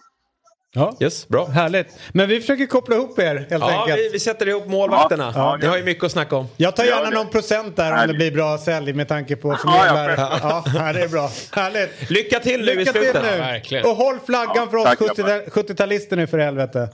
[0.74, 1.46] Ja, Yes, bra.
[1.48, 1.86] härligt.
[2.12, 3.98] Men vi försöker koppla ihop er helt Ja, enkelt.
[4.00, 5.32] vi, vi sätter ihop målvakterna.
[5.36, 6.46] Ja, ja, Ni har ju mycket att snacka om.
[6.56, 9.56] Jag tar gärna Ja, någon procent där om det blir bra sälj med tanke på
[9.56, 10.14] förmedlare.
[10.18, 11.30] Ja, ja, det är bra.
[11.52, 12.10] Härligt.
[12.10, 13.22] Lycka till nu i Lycka till slutet.
[13.22, 13.38] nu!
[13.38, 13.84] verkligen.
[13.86, 15.44] Och håll flaggan Ja, för oss tack, 70 grabbar.
[15.50, 16.88] 70-talister nu för helvete.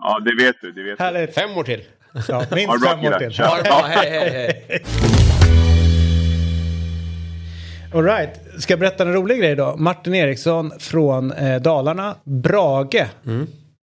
[0.00, 0.72] Ja, det vet du.
[0.72, 0.98] Det vet.
[0.98, 1.34] Härligt.
[1.34, 1.82] Fem år till.
[2.28, 3.34] Ja, minst fem år till.
[3.38, 4.30] Ja, hej, hej,
[4.68, 4.82] hej.
[7.94, 8.30] All right.
[8.58, 9.76] Ska jag berätta en rolig grej då?
[9.76, 13.06] Martin Eriksson från eh, Dalarna, Brage.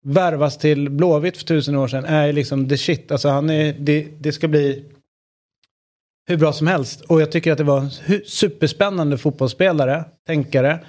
[0.06, 2.06] Värvas till Blåvitt för tusen år sedan.
[2.06, 3.12] Är liksom the shit.
[3.12, 4.84] Alltså han är, det, det ska bli
[6.28, 7.02] hur bra som helst.
[7.02, 7.90] Och jag tycker att det var en
[8.26, 10.80] superspännande fotbollsspelare, tänkare.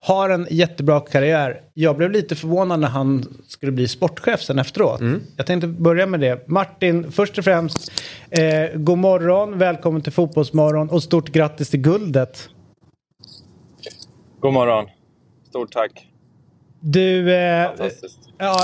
[0.00, 1.60] Har en jättebra karriär.
[1.74, 5.00] Jag blev lite förvånad när han skulle bli sportchef sen efteråt.
[5.36, 6.48] Jag tänkte börja med det.
[6.48, 7.92] Martin, först och främst,
[8.30, 8.44] eh,
[8.74, 12.48] god morgon, välkommen till Fotbollsmorgon och stort grattis till guldet.
[14.46, 14.86] God morgon.
[15.48, 16.06] Stort tack.
[16.80, 17.70] Du, eh,
[18.38, 18.58] ja,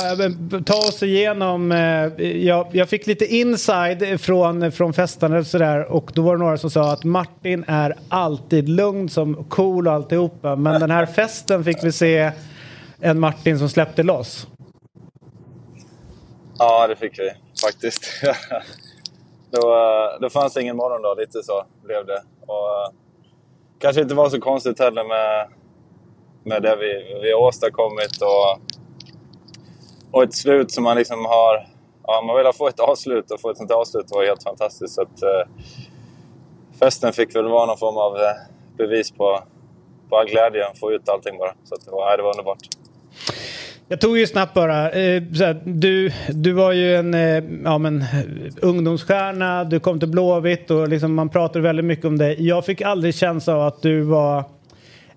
[0.67, 1.73] ta oss igenom.
[1.73, 6.43] Eh, jag, jag fick lite inside från, från festen och sådär och då var det
[6.43, 10.57] några som sa att Martin är alltid lugn som cool och alltihopa.
[10.57, 12.33] Men den här festen fick vi se
[13.01, 14.47] en Martin som släppte loss.
[16.59, 17.31] Ja, det fick vi
[17.67, 18.05] faktiskt.
[19.51, 22.23] då, eh, då fanns det ingen morgondag, lite så blev det.
[22.41, 22.93] Och, eh,
[23.79, 25.49] kanske inte var så konstigt heller med,
[26.45, 28.61] med det vi, vi har åstadkommit och,
[30.11, 31.69] och ett slut som man liksom har...
[32.07, 34.95] Ja, man vill få ett avslut och få ett sånt avslut var helt fantastiskt.
[34.95, 35.49] Så att, eh,
[36.81, 38.35] festen fick väl vara någon form av eh,
[38.77, 39.41] bevis på,
[40.09, 41.55] på all glädje, få ut allting bara.
[41.65, 42.59] Så att det, var, ja, det var underbart.
[43.89, 44.91] Jag tog ju snabbt bara.
[44.91, 48.05] Eh, Såhär, du, du var ju en eh, ja, men,
[48.63, 52.49] ungdomsstjärna, du kom till Blåvitt och liksom, man pratade väldigt mycket om dig.
[52.49, 54.45] Jag fick aldrig känsla av att du var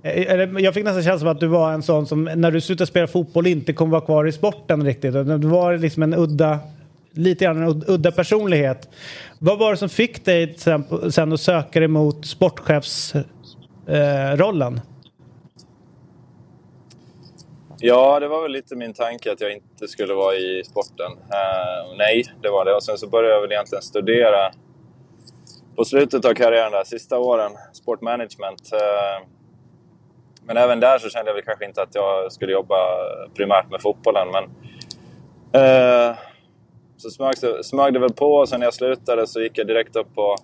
[0.06, 2.88] Eh, jag fick nästan känslan av att du var en sån som när du slutade
[2.88, 5.14] spela fotboll inte kommer vara kvar i sporten riktigt.
[5.14, 6.60] Du var liksom en udda,
[7.12, 8.90] lite grann en udda personlighet.
[9.40, 14.74] Vad var det som fick dig sen, sen att söka dig mot sportchefsrollen?
[14.76, 14.82] Eh,
[17.80, 21.12] Ja, det var väl lite min tanke att jag inte skulle vara i sporten.
[21.12, 22.74] Eh, nej, det var det.
[22.74, 24.52] Och sen så började jag väl egentligen studera
[25.76, 28.70] på slutet av karriären, där, sista åren, sportmanagement.
[28.74, 29.28] Eh,
[30.46, 32.76] men även där så kände jag väl kanske inte att jag skulle jobba
[33.36, 34.28] primärt med fotbollen.
[34.32, 34.44] Men,
[35.64, 36.16] uh,
[36.98, 37.34] så smög,
[37.66, 40.36] smög det väl på och sen när jag slutade så gick jag direkt upp på,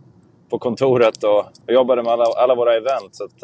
[0.49, 3.15] på kontoret och, och jobbade med alla, alla våra event.
[3.15, 3.43] Så att,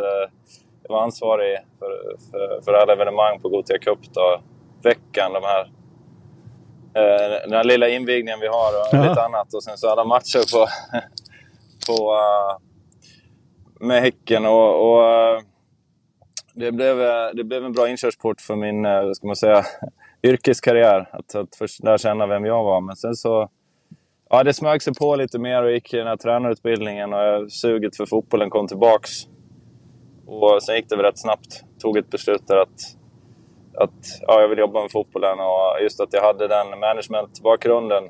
[0.87, 4.41] jag var ansvarig för, för, för alla evenemang på Gothia Cup då,
[4.83, 5.33] veckan.
[5.33, 5.61] De här,
[6.93, 9.09] eh, den här lilla invigningen vi har och ja.
[9.09, 9.53] lite annat.
[9.53, 10.67] Och sen så alla matcher på,
[11.87, 12.57] på, uh,
[13.87, 14.45] med Häcken.
[14.45, 15.41] Och, och uh,
[16.57, 19.65] det, blev, eh, det blev en bra inkörsport för min eh, vad ska man säga,
[20.23, 21.09] yrkeskarriär.
[21.11, 22.81] Att, att först lära känna vem jag var.
[22.81, 23.49] Men sen så
[24.29, 27.97] Ja, det smög sig på lite mer och gick i den här tränarutbildningen och suget
[27.97, 29.11] för fotbollen kom tillbaks.
[30.25, 31.63] Och sen gick det väl rätt snabbt.
[31.79, 32.95] Tog ett beslut där att,
[33.77, 38.03] att ja, jag vill jobba med fotbollen och just att jag hade den managementbakgrunden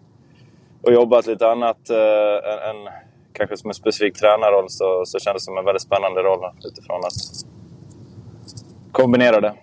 [0.82, 2.94] och jobbat lite annat eh, än, än
[3.34, 7.00] kanske som en specifik tränarroll så, så kändes det som en väldigt spännande roll utifrån
[7.00, 7.57] att
[8.98, 9.54] kombinera det.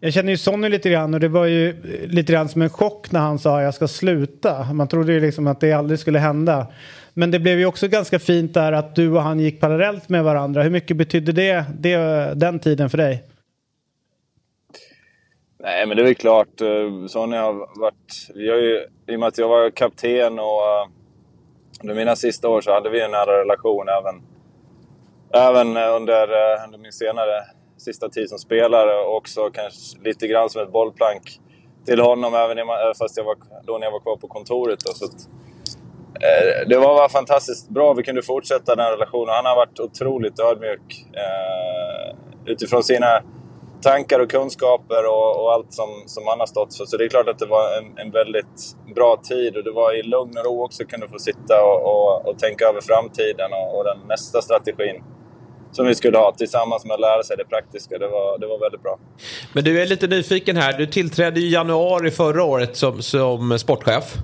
[0.00, 1.76] Jag känner ju Sonny lite grann och det var ju
[2.06, 4.72] lite grann som en chock när han sa jag ska sluta.
[4.72, 6.66] Man trodde ju liksom att det aldrig skulle hända.
[7.14, 10.24] Men det blev ju också ganska fint där att du och han gick parallellt med
[10.24, 10.62] varandra.
[10.62, 11.96] Hur mycket betydde det, det
[12.34, 13.24] den tiden för dig?
[15.60, 16.60] Nej, men det är väl klart.
[16.60, 18.30] Eh, Sonny har varit...
[18.34, 20.88] Vi har ju, I och med att jag var kapten och uh,
[21.82, 24.22] under mina sista år så hade vi en nära relation även,
[25.34, 27.44] även under, uh, under min senare
[27.78, 28.94] sista tid som spelare.
[29.04, 31.40] Och också kanske lite grann som ett bollplank
[31.86, 32.58] till honom även
[32.98, 34.78] fast jag var, då när jag var kvar på kontoret.
[34.84, 35.28] Då, så att,
[36.20, 37.94] Eh, det var bara fantastiskt bra.
[37.94, 39.34] Vi kunde fortsätta den relationen.
[39.34, 43.22] Han har varit otroligt ödmjuk eh, utifrån sina
[43.82, 46.84] tankar och kunskaper och, och, allt som, som han har stått för.
[46.84, 49.98] Så det är klart att det var en, en väldigt bra tid och det var
[49.98, 53.78] i lugn och ro också kunde få sitta och, och, och tänka över framtiden och,
[53.78, 55.02] och, den nästa strategin
[55.72, 57.98] som vi skulle ha tillsammans med att lära sig det praktiska.
[57.98, 58.98] Det var, det var väldigt bra.
[59.52, 60.78] Men du är lite nyfiken här.
[60.78, 64.14] Du tillträdde i januari förra året som, som sportchef.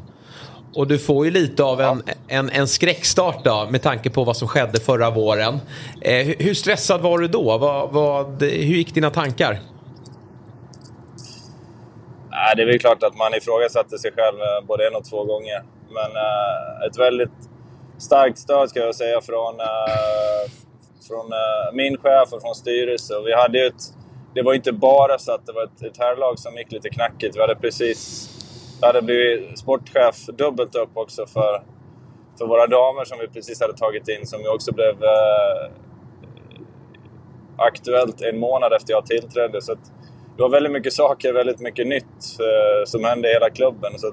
[0.77, 2.13] Och du får ju lite av en, ja.
[2.29, 5.61] en, en skräckstart då, med tanke på vad som skedde förra våren.
[6.01, 7.59] Eh, hur stressad var du då?
[7.59, 9.61] Vad, vad, hur gick dina tankar?
[12.57, 15.63] Det är väl klart att man ifrågasatte sig själv eh, både en och två gånger.
[15.89, 17.39] Men äh, ett väldigt
[17.99, 20.51] starkt stöd ska jag säga från, äh,
[21.09, 23.25] från eh, min chef och från styrelsen.
[23.25, 23.83] Vi hade ett,
[24.35, 27.37] det var inte bara så att det var ett, ett herrlag som gick lite knackigt.
[27.37, 28.31] Vi hade precis
[28.81, 31.63] jag hade blivit sportchef dubbelt upp också för,
[32.39, 35.71] för våra damer som vi precis hade tagit in som ju också blev eh,
[37.57, 39.63] aktuellt en månad efter jag tillträdde.
[39.63, 39.75] Så
[40.37, 43.99] det var väldigt mycket saker, väldigt mycket nytt eh, som hände i hela klubben.
[43.99, 44.13] Så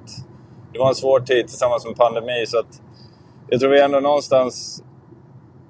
[0.73, 2.45] det var en svår tid tillsammans med pandemi.
[2.47, 2.63] Så
[3.49, 4.83] jag tror vi ändå någonstans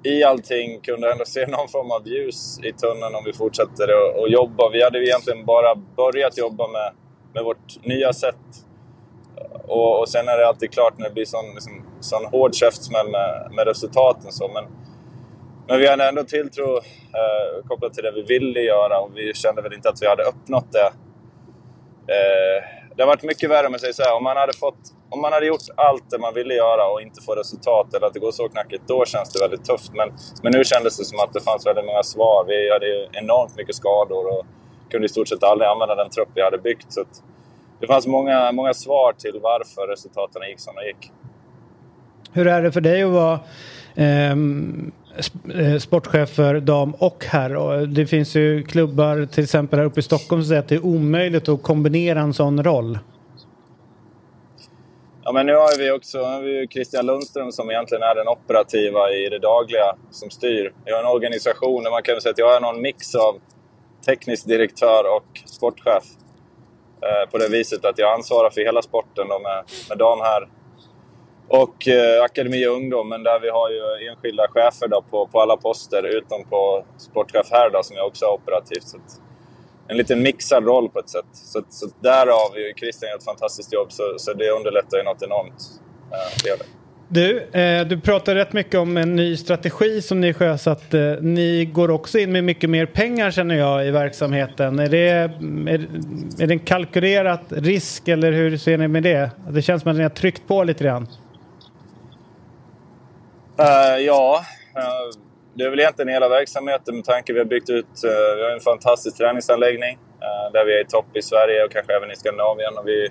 [0.04, 3.88] i allting kunde ändå se någon form av ljus i tunneln om vi fortsätter
[4.24, 4.70] att jobba.
[4.72, 6.92] Vi hade egentligen bara börjat jobba med,
[7.34, 8.36] med vårt nya sätt
[9.72, 13.10] och, och sen är det alltid klart när det blir sån, liksom, sån hård käftsmäll
[13.10, 14.32] med, med resultaten.
[14.32, 14.48] Så.
[14.48, 14.64] Men,
[15.68, 19.62] men vi hade ändå tilltro eh, kopplat till det vi ville göra och vi kände
[19.62, 20.92] väl inte att vi hade uppnått det.
[22.14, 24.16] Eh, det har varit mycket värre om jag säger så här.
[24.16, 27.22] Om man, hade fått, om man hade gjort allt det man ville göra och inte
[27.22, 29.92] får resultat eller att det går så knackigt, då känns det väldigt tufft.
[29.94, 30.08] Men,
[30.42, 32.44] men nu kändes det som att det fanns väldigt många svar.
[32.48, 34.46] Vi hade enormt mycket skador och
[34.90, 36.92] kunde i stort sett aldrig använda den trupp vi hade byggt.
[36.92, 37.22] Så att,
[37.80, 41.12] det fanns många, många svar till varför resultaten gick som de gick.
[42.32, 43.32] Hur är det för dig att vara
[43.94, 44.36] eh,
[45.54, 47.86] Eh, sportchef för dam och herr?
[47.86, 50.86] Det finns ju klubbar till exempel här uppe i Stockholm som säger att det är
[50.86, 52.98] omöjligt att kombinera en sån roll.
[55.24, 59.10] Ja, men nu har vi också har vi Christian Lundström som egentligen är den operativa
[59.10, 60.72] i det dagliga som styr.
[60.84, 63.34] Vi har en organisation där man kan säga att jag är någon mix av
[64.06, 66.04] teknisk direktör och sportchef.
[67.02, 70.48] Eh, på det viset att jag ansvarar för hela sporten då med, med dam här
[71.52, 73.08] och eh, akademi och ungdom.
[73.08, 77.46] Men där vi har ju enskilda chefer då på, på alla poster utom på sportchef
[77.50, 78.88] här då som jag också har operativt.
[78.88, 79.20] Så att,
[79.88, 81.24] en liten mixad roll på ett sätt.
[81.32, 85.04] Så, så där har ju Christian gör ett fantastiskt jobb så, så det underlättar ju
[85.04, 85.62] något enormt.
[86.12, 86.64] Eh, det gör det.
[87.08, 90.94] Du, eh, du pratar rätt mycket om en ny strategi som ni sjösatt.
[90.94, 94.78] Eh, ni går också in med mycket mer pengar känner jag i verksamheten.
[94.78, 95.28] Är det, är,
[96.42, 99.30] är det en kalkylerad risk eller hur ser ni med det?
[99.50, 101.08] Det känns som att ni har tryckt på lite grann.
[103.62, 104.44] Uh, ja,
[104.76, 105.20] uh,
[105.54, 107.86] det är väl egentligen hela verksamheten med tanke vi har byggt ut.
[108.04, 109.98] Uh, vi har en fantastisk träningsanläggning
[110.52, 112.78] där vi är i topp i Sverige och kanske även i Skandinavien.
[112.78, 113.08] Och vi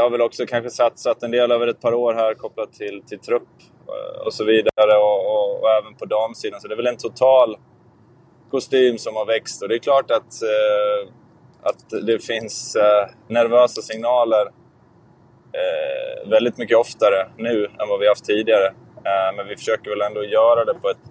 [0.00, 3.18] har väl också kanske satsat en del över ett par år här kopplat till, till
[3.18, 3.48] trupp
[4.24, 6.60] och så vidare och, och, och, även på damsidan.
[6.60, 7.56] Så det är väl en total
[8.50, 10.32] kostym som har växt och det är klart att,
[11.62, 12.76] att det finns
[13.28, 14.44] nervösa signaler
[16.26, 18.72] väldigt mycket oftare nu än vad vi haft tidigare.
[19.04, 21.04] Eh, men vi försöker väl ändå göra det på ett,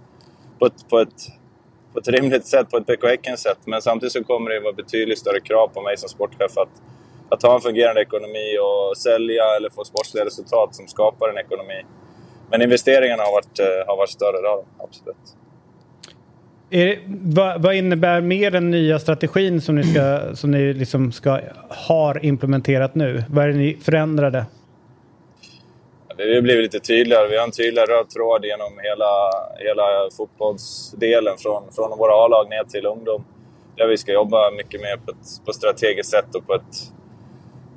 [0.60, 1.20] på ett, på ett,
[1.94, 3.58] på ett rimligt sätt, på ett PK Häcken-sätt.
[3.66, 6.70] Men samtidigt så kommer det vara betydligt större krav på mig som sportchef att,
[7.30, 11.82] att ha en fungerande ekonomi och sälja eller få sportsliga resultat som skapar en ekonomi.
[12.52, 15.36] Men investeringarna har varit, eh, har varit större, det har de absolut.
[16.70, 21.40] Det, vad, vad, innebär mer den nya strategin som ni, ska, som ni liksom ska,
[21.70, 23.24] har implementerat nu?
[23.30, 24.46] Vad är det ni förändrade?
[26.18, 27.28] Det har blivit lite tydligare.
[27.28, 29.12] Vi har en tydligare röd tråd genom hela,
[29.58, 33.26] hela fotbollsdelen från, från våra A-lag ner till ungdom.
[33.76, 36.76] Där vi ska jobba mycket mer på ett på strategiskt sätt och på ett,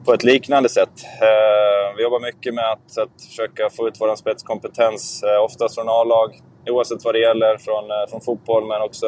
[0.05, 0.97] på ett liknande sätt.
[1.23, 5.89] Eh, vi jobbar mycket med att, att försöka få ut vår spetskompetens, eh, oftast från
[5.89, 6.41] A-lag,
[6.71, 9.07] oavsett vad det gäller, från, eh, från fotboll men också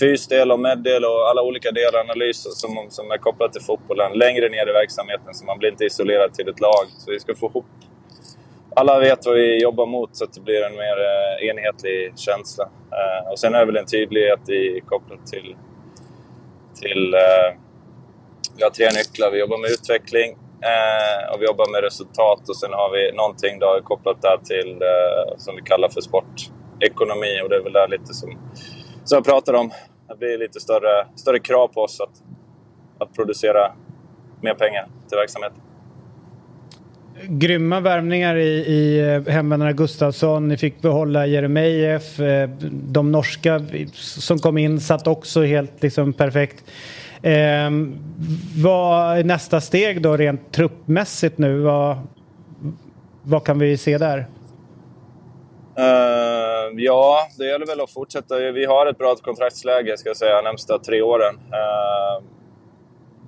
[0.00, 4.48] fysdel och meddel och alla olika delar analyser som, som är kopplade till fotbollen längre
[4.48, 6.84] ner i verksamheten så man blir inte isolerad till ett lag.
[6.98, 7.64] Så vi ska få ihop
[8.76, 12.64] alla vet vad vi jobbar mot så att det blir en mer eh, enhetlig känsla.
[12.64, 15.56] Eh, och sen är det väl en tydlighet i, kopplat till...
[16.80, 17.58] till eh,
[18.56, 19.30] vi har tre nycklar.
[19.30, 20.30] Vi jobbar med utveckling
[20.62, 24.82] eh, och vi jobbar med resultat och sen har vi någonting då kopplat där till
[24.82, 28.30] eh, som vi kallar för sportekonomi och det är väl där lite som,
[29.04, 29.70] som jag pratar om.
[30.08, 32.22] Det blir lite större, större krav på oss att,
[32.98, 33.72] att producera
[34.42, 35.60] mer pengar till verksamheten
[37.26, 40.48] grymma värvningar i, i eh, hemvändarna Gustafsson.
[40.48, 42.20] Ni fick behålla Jeremejeff.
[42.20, 43.62] Eh, de norska
[43.94, 46.64] som kom in satt också helt liksom perfekt.
[47.22, 47.70] Eh,
[48.62, 51.58] vad är nästa steg då rent truppmässigt nu?
[51.58, 51.98] Vad,
[53.22, 54.26] vad kan vi se där?
[55.78, 58.38] Uh, ja, det gäller väl att fortsätta.
[58.38, 61.34] Vi har ett bra kontraktsläge ska jag säga, närmsta tre åren.
[61.34, 62.24] Uh,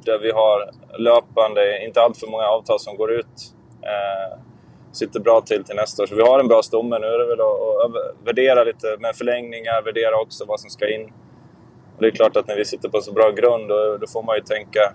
[0.05, 4.39] där vi har löpande, inte allt för många avtal som går ut Eh,
[4.93, 6.07] sitter bra till till nästa år.
[6.07, 6.98] Så vi har en bra stomme.
[6.98, 10.94] Nu är det väl att, att värdera lite med förlängningar, värdera också vad som ska
[10.94, 11.12] in.
[11.97, 14.23] Och det är klart att när vi sitter på så bra grund då, då får
[14.23, 14.93] man ju tänka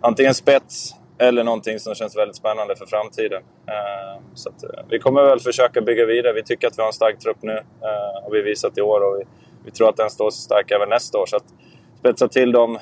[0.00, 3.42] antingen spets eller någonting som känns väldigt spännande för framtiden.
[3.68, 6.32] Eh, så att, eh, vi kommer väl försöka bygga vidare.
[6.32, 9.00] Vi tycker att vi har en stark trupp nu eh, och vi visat i år
[9.00, 9.24] och vi,
[9.64, 11.26] vi tror att den står så stark även nästa år.
[11.26, 11.44] Så att
[11.98, 12.78] spetsa till dem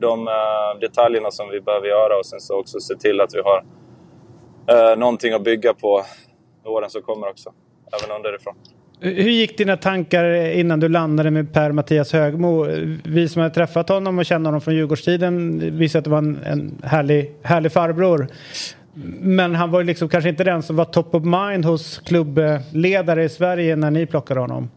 [0.00, 3.40] de uh, detaljerna som vi behöver göra och sen så också se till att vi
[3.40, 3.64] har
[4.72, 6.02] uh, någonting att bygga på
[6.64, 7.52] åren som kommer också,
[8.02, 8.54] även underifrån.
[9.00, 12.64] Hur gick dina tankar innan du landade med Per-Mattias Högmo?
[13.04, 16.42] Vi som har träffat honom och känner honom från Djurgårdstiden visar att det var en,
[16.44, 18.28] en härlig, härlig farbror.
[19.20, 23.28] Men han var liksom kanske inte den som var top of mind hos klubbledare i
[23.28, 24.70] Sverige när ni plockade honom.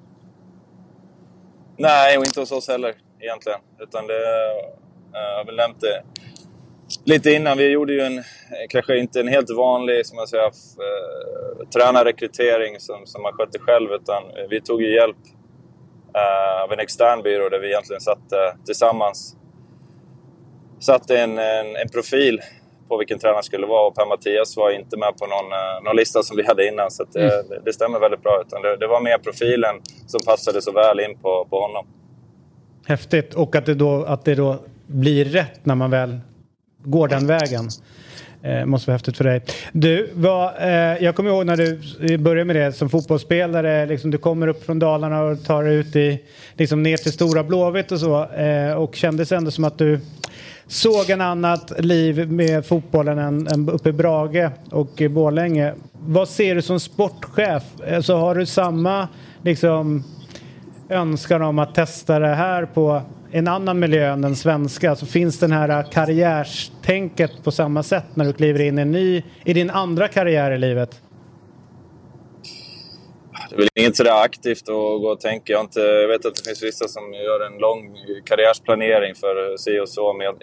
[1.77, 3.59] Nej, och inte hos oss heller egentligen.
[3.79, 4.21] Utan det,
[5.17, 6.03] jag har väl nämnt det
[7.05, 7.57] lite innan.
[7.57, 8.23] Vi gjorde ju en,
[8.69, 13.91] kanske inte en helt vanlig som jag säger, äh, tränarrekrytering som, som man skötte själv.
[13.91, 15.17] Utan vi tog ju hjälp
[16.63, 18.33] av en extern byrå där vi egentligen satt
[18.65, 19.35] tillsammans.
[20.79, 22.41] Satte en, en, en, profil
[22.87, 25.45] på vilken tränare skulle vara och Per-Mattias var inte med på någon,
[25.83, 26.91] någon lista som vi hade innan.
[26.91, 27.49] Så det, mm.
[27.49, 28.43] det, det, stämmer väldigt bra.
[28.47, 29.75] Utan det, det var mer profilen
[30.07, 31.87] som passade så väl in på, på honom.
[32.87, 33.33] Häftigt.
[33.33, 36.19] Och att det då, att det då blir rätt när man väl
[36.83, 37.69] går den vägen.
[38.41, 39.41] Eh, måste vara häftigt för dig.
[39.71, 43.85] Du, vad, eh, jag kommer ihåg när du började med det som fotbollsspelare.
[43.85, 46.23] Liksom, du kommer upp från Dalarna och tar dig ut i,
[46.53, 48.23] liksom, ner till Stora Blåvitt och så.
[48.23, 49.99] Eh, och kändes ändå som att du
[50.67, 55.73] såg en annat liv med fotbollen än, än uppe i Brage och i Borlänge.
[55.99, 57.63] Vad ser du som sportchef?
[57.95, 59.07] Alltså, har du samma
[59.43, 60.03] liksom,
[60.89, 63.01] önskan om att testa det här på
[63.31, 64.95] en annan miljö än den svenska?
[64.95, 69.23] Så finns den här karriärstänket på samma sätt när du kliver in i, en ny,
[69.45, 71.01] i din andra karriär i livet?
[73.49, 75.53] Det är väl inget sådär aktivt att gå och tänka.
[75.53, 77.95] Jag, inte, jag vet att det finns vissa som gör en lång
[78.25, 80.13] karriärsplanering för si och så.
[80.13, 80.35] Men jag,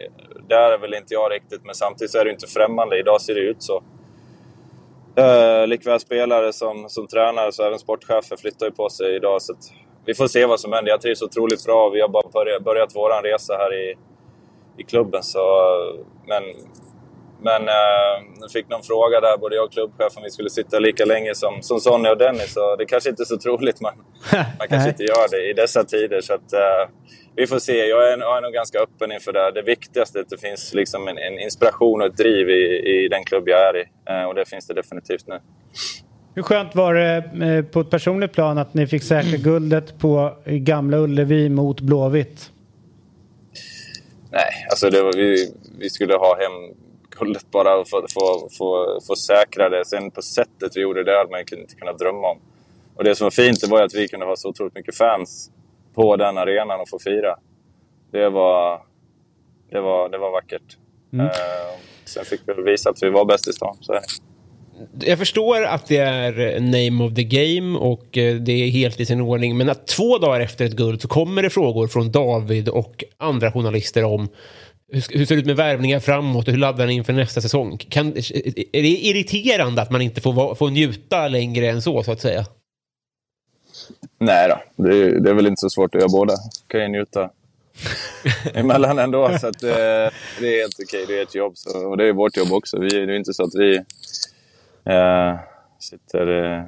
[0.48, 1.64] där är väl inte jag riktigt.
[1.64, 2.98] Men samtidigt så är det inte främmande.
[2.98, 3.82] Idag ser det ut så.
[5.16, 9.42] Eh, likväl spelare som, som tränare, så även sportchefer flyttar ju på sig idag.
[9.42, 9.54] Så
[10.06, 10.90] vi får se vad som händer.
[10.90, 11.90] Jag trivs otroligt bra.
[11.90, 13.94] Vi har bara börjat, börjat vår resa här i,
[14.78, 15.22] i klubben.
[15.22, 15.40] Så,
[16.26, 16.42] men
[17.44, 21.04] men eh, fick någon fråga där, både jag och klubbchefen, om vi skulle sitta lika
[21.04, 22.52] länge som, som Sonny och Dennis.
[22.52, 23.80] Så det kanske inte är så troligt.
[23.80, 23.92] Man,
[24.58, 26.20] man kanske inte gör det i dessa tider.
[26.20, 26.88] Så att, eh,
[27.36, 27.86] vi får se.
[27.86, 29.50] Jag är, jag är nog ganska öppen inför det.
[29.50, 32.62] Det viktigaste är att det finns liksom en, en inspiration och ett driv i,
[32.94, 33.84] i den klubb jag är i.
[34.10, 35.40] Eh, och det finns det definitivt nu.
[36.34, 37.16] Hur skönt var det
[37.46, 42.50] eh, på ett personligt plan att ni fick säkra guldet på Gamla Ullevi mot Blåvitt?
[44.30, 46.76] Nej, alltså var, vi, vi skulle ha hem
[47.18, 49.84] guldet bara och få, få, få, få säkra det.
[49.84, 52.38] Sen på sättet vi gjorde det hade man inte kunnat drömma om.
[52.94, 55.50] Och det som var fint det var att vi kunde ha så otroligt mycket fans
[55.94, 57.36] på den arenan och få fira.
[58.10, 58.82] Det var,
[59.70, 60.76] det var, det var vackert.
[61.12, 61.26] Mm.
[61.26, 61.32] Uh,
[62.04, 63.76] sen fick vi visa att vi var bäst i stan.
[63.80, 64.02] Så det.
[65.00, 69.06] Jag förstår att det är name of the game och eh, det är helt i
[69.06, 69.56] sin ordning.
[69.56, 73.52] Men att två dagar efter ett guld så kommer det frågor från David och andra
[73.52, 74.28] journalister om
[74.92, 77.76] hur, hur ser det ut med värvningar framåt och hur laddar ni inför nästa säsong?
[77.76, 82.20] Kan, är det irriterande att man inte får, får njuta längre än så, så att
[82.20, 82.46] säga?
[84.18, 86.34] Nej då, det är, det är väl inte så svårt att göra båda.
[86.66, 87.30] kan ju njuta
[88.54, 89.38] emellan ändå.
[89.40, 89.70] Så att, eh,
[90.40, 91.52] det är helt okej, det är ett jobb.
[91.56, 92.78] Så, och det är vårt jobb också.
[92.80, 93.80] Vi, det är inte så att vi
[94.86, 95.38] eh,
[95.78, 96.44] sitter...
[96.44, 96.64] Eh,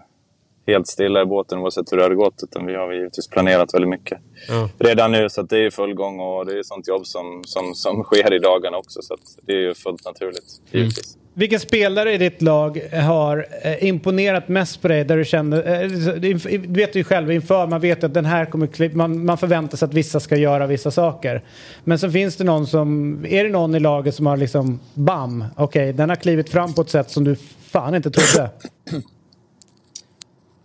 [0.66, 2.43] helt stilla i båten oavsett hur det hade gått.
[2.43, 4.18] Utan vi har givetvis planerat väldigt mycket
[4.48, 4.68] mm.
[4.78, 5.28] redan nu.
[5.28, 8.38] Så det är full gång och det är sånt jobb som, som, som sker i
[8.38, 9.02] dagarna också.
[9.02, 10.82] Så det är ju fullt naturligt, mm.
[10.82, 11.14] givetvis.
[11.14, 11.22] Mm.
[11.38, 15.05] Vilken spelare i ditt lag har eh, imponerat mest på dig?
[15.05, 15.88] Där du kände, eh,
[16.20, 19.86] du vet ju själv inför, man vet att den här kommer man, man förväntar sig
[19.86, 21.43] att vissa ska göra vissa saker.
[21.84, 25.44] Men så finns det någon som, är det någon i laget som har liksom, bam,
[25.56, 27.36] okej, okay, den har klivit fram på ett sätt som du
[27.66, 28.51] fan inte trodde?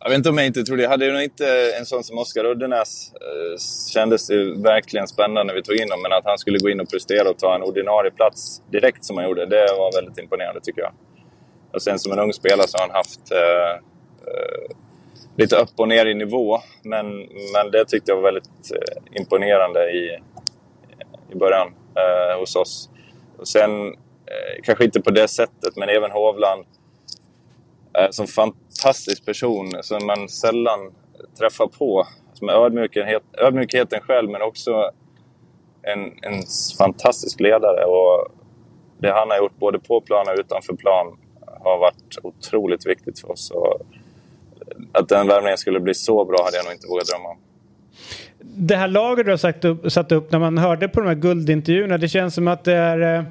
[0.03, 0.83] Jag vet inte om jag inte trodde...
[0.83, 3.13] Jag hade ju inte eh, en sån som Oskar Uddenäs.
[3.13, 3.59] Eh,
[3.93, 6.01] kändes det verkligen spännande när vi tog in honom.
[6.01, 9.17] Men att han skulle gå in och prestera och ta en ordinarie plats direkt som
[9.17, 10.93] han gjorde, det var väldigt imponerande tycker jag.
[11.73, 13.71] Och sen som en ung spelare så har han haft eh,
[14.27, 14.75] eh,
[15.37, 16.59] lite upp och ner i nivå.
[16.83, 17.19] Men,
[17.53, 20.19] men det tyckte jag var väldigt eh, imponerande i,
[21.31, 22.89] i början eh, hos oss.
[23.37, 26.65] Och sen, eh, kanske inte på det sättet, men även Hovland
[27.97, 30.79] Eh, som fantastisk person som man sällan
[31.39, 32.07] träffar på.
[32.33, 34.91] Som är ödmjukhet, ödmjukheten själv men också
[35.81, 36.43] en, en
[36.77, 37.85] fantastisk ledare.
[37.85, 38.27] Och
[38.97, 41.17] det han har gjort både på plan och utanför plan
[41.63, 43.51] har varit otroligt viktigt för oss.
[43.51, 43.81] Och
[44.91, 47.37] att den värvningen skulle bli så bra hade jag nog inte vågat drömma om.
[48.39, 51.15] Det här laget du har satt upp, satt upp när man hörde på de här
[51.15, 53.23] guldintervjuerna, det känns som att det är eh,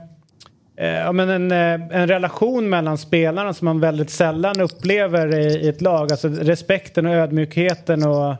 [0.80, 5.44] Eh, ja, men en, eh, en relation mellan spelarna som man väldigt sällan upplever i,
[5.44, 6.12] i ett lag.
[6.12, 8.30] Alltså respekten och ödmjukheten och,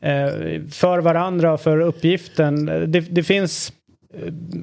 [0.00, 0.30] eh,
[0.70, 2.66] för varandra och för uppgiften.
[2.66, 3.72] Det, det finns,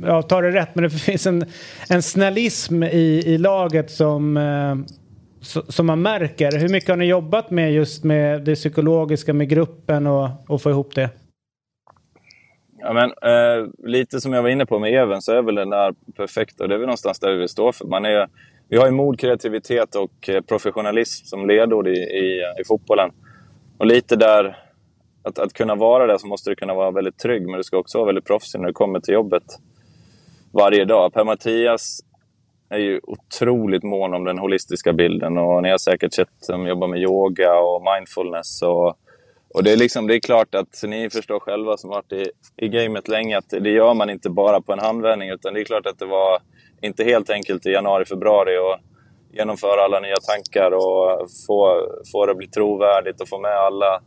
[0.01, 1.45] jag ja ta det rätt, men det finns en,
[1.89, 4.75] en snällism i, i laget som, eh,
[5.69, 6.59] som man märker.
[6.59, 10.69] Hur mycket har ni jobbat med just med det psykologiska med gruppen och, och få
[10.69, 11.09] ihop det?
[12.79, 15.69] Ja, men, eh, lite som jag var inne på med Even så är väl den
[15.69, 17.85] där perfekta, och det är väl någonstans där vi vill stå för.
[17.85, 18.27] Man är,
[18.69, 23.11] vi har ju mod, kreativitet och eh, professionalism som ledord i, i, i fotbollen.
[23.77, 24.57] Och lite där,
[25.23, 27.77] att, att kunna vara det så måste du kunna vara väldigt trygg men du ska
[27.77, 29.43] också vara väldigt proffsig när du kommer till jobbet
[30.51, 31.13] varje dag.
[31.13, 31.99] Per-Mattias
[32.69, 36.87] är ju otroligt mån om den holistiska bilden och ni har säkert sett dem jobba
[36.87, 38.97] med yoga och mindfulness och
[39.57, 42.25] och det är, liksom, det är klart att ni förstår själva som varit i,
[42.57, 45.29] i gamet länge att det gör man inte bara på en handvändning.
[45.29, 46.39] Utan det är klart att det var
[46.81, 48.79] inte helt enkelt i januari, februari att
[49.33, 54.01] genomföra alla nya tankar och få, få det att bli trovärdigt och få med alla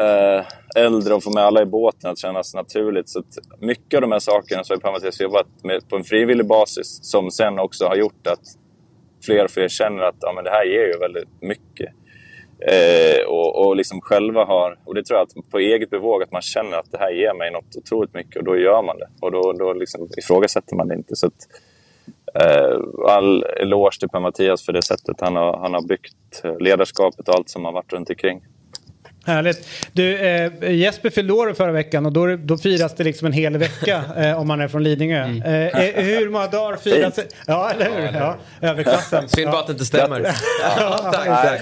[0.00, 0.44] eh,
[0.76, 3.08] äldre och få med alla i båten att kännas naturligt.
[3.08, 6.46] Så att mycket av de här sakerna så har Pamatias jobbat med på en frivillig
[6.46, 8.44] basis som sen också har gjort att
[9.26, 11.94] fler och fler känner att ja, men det här ger ju väldigt mycket.
[12.66, 16.32] Eh, och, och liksom själva har, och det tror jag att på eget bevåg, att
[16.32, 19.08] man känner att det här ger mig något otroligt mycket och då gör man det.
[19.20, 21.16] Och då, då liksom ifrågasätter man det inte.
[21.16, 21.48] Så att,
[22.34, 22.78] eh,
[23.08, 27.48] all eloge till Per-Mattias för det sättet han har, han har byggt ledarskapet och allt
[27.48, 28.40] som har varit runt omkring.
[29.30, 29.68] Härligt.
[29.92, 33.56] Du, eh, Jesper fyllde år förra veckan och då, då firas det liksom en hel
[33.56, 35.24] vecka eh, om man är från Lidingö.
[35.24, 35.42] Mm.
[35.42, 37.26] Eh, eh, hur många dagar firas det?
[37.46, 38.18] Ja, eller hur?
[38.18, 39.28] Ja, överklassen.
[39.28, 40.34] Synd bara att det inte stämmer.
[40.78, 41.60] Ja, tack, tack.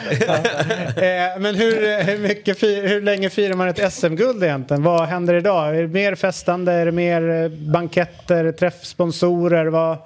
[0.97, 4.83] Eh, men hur, hur, mycket fir, hur länge firar man ett SM-guld egentligen?
[4.83, 5.77] Vad händer idag?
[5.77, 6.73] Är det mer festande?
[6.73, 9.67] Är det mer eh, banketter, träffsponsorer?
[9.67, 9.99] Vad...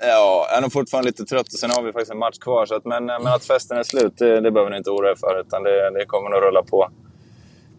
[0.00, 2.66] Ja, jag är nog fortfarande lite trött och sen har vi faktiskt en match kvar.
[2.66, 5.14] Så att, men, men att festen är slut, det, det behöver ni inte oroa er
[5.14, 5.40] för.
[5.40, 6.90] Utan det, det kommer nog rulla på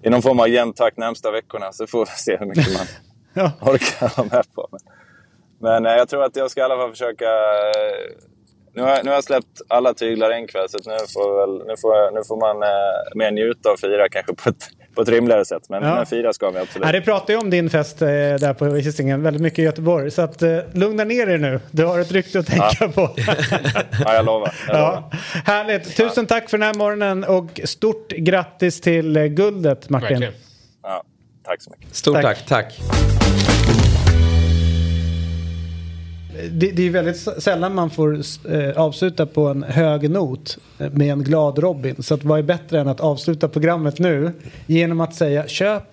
[0.03, 1.71] i någon form av jämn takt närmsta veckorna.
[1.71, 2.85] Så får vi se hur mycket man
[3.33, 3.51] ja.
[3.71, 4.67] orkar vara med på.
[4.71, 4.79] Men,
[5.61, 7.25] men eh, jag tror att jag ska i alla fall försöka...
[7.25, 8.09] eh,
[8.73, 11.77] Nu har, nu har jag släppt alla tyglar en kväll, så nu, får väl, nu,
[11.77, 14.63] får, nu får man eh, mer njuta och fira kanske på ett,
[14.95, 15.63] på ett rimligare sätt.
[15.69, 15.95] Men, Ja.
[15.95, 16.85] men fira ska vi absolut.
[16.85, 20.11] Ja, det pratar ju om din fest eh, där på Hisingen väldigt mycket i Göteborg.
[20.11, 21.59] Så att, eh, lugna ner dig nu.
[21.71, 23.09] Du har ett rykte att tänka på.
[24.05, 24.53] Ja, jag lovar.
[24.67, 25.03] Jag lovar.
[25.11, 25.11] Ja,
[25.45, 25.95] härligt.
[25.97, 30.09] Tusen tack för den här morgonen och stort grattis till eh, guldet Martin.
[30.09, 30.33] Verkligen.
[30.83, 31.03] Ja,
[31.45, 31.95] tack så mycket.
[31.95, 32.45] Stort Tack.
[32.47, 32.79] tack, tack.
[36.51, 38.19] Det, det är väldigt sällan man får
[38.51, 42.03] eh, avsluta på en hög not med en glad Robin.
[42.03, 44.31] Så att vad är bättre än att avsluta programmet nu
[44.65, 45.83] genom att säga köp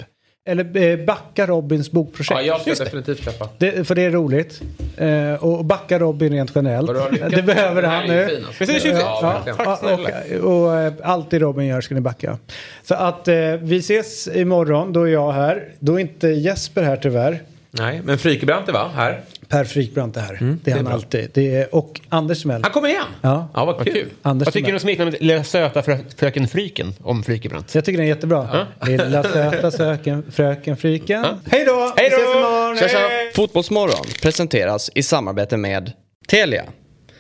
[0.48, 2.30] eller eh, backa Robins bokprojekt.
[2.30, 2.84] Ja, jag ska Just det.
[2.84, 3.48] definitivt köpa.
[3.58, 4.62] Det, för det är roligt.
[4.96, 6.90] Eh, och backa Robin rent generellt.
[7.30, 8.28] Det behöver han är nu.
[8.28, 8.64] fin, alltså.
[8.64, 10.08] Precis, Ja, ja, Tack snälla.
[10.42, 12.38] och, och, eh, allt det Robin gör ska ni backa.
[12.84, 14.92] Så att eh, vi ses imorgon.
[14.92, 15.68] Då är jag här.
[15.78, 17.42] Då är inte Jesper här tyvärr.
[17.78, 18.90] Nej, men Frykebrant är va?
[18.94, 19.20] Här.
[19.48, 20.28] Per Frykbrant är här.
[20.32, 20.94] det är Mm, det är han bra.
[20.94, 21.30] alltid.
[21.34, 22.62] Det är, och Anders Timell.
[22.62, 23.04] Han kommer igen.
[23.22, 23.48] Ja.
[23.54, 23.92] Ja, vad kul.
[23.94, 24.08] kul.
[24.22, 27.74] Anders Vad tycker du om smeknamnet Lilla söta frö fröken Fryken om Frykebrant?
[27.74, 28.66] Jag tycker den är jättebra.
[28.86, 31.24] Lilla söta söken, fröken Fryken.
[31.50, 31.92] Hej då!
[31.96, 32.16] Hej då!
[32.16, 32.76] Vi ses imorgon!
[32.76, 32.98] Tja, tja.
[32.98, 33.32] Hej!
[33.34, 35.92] Fotbollsmorgon presenteras i samarbete med
[36.28, 36.64] Telia.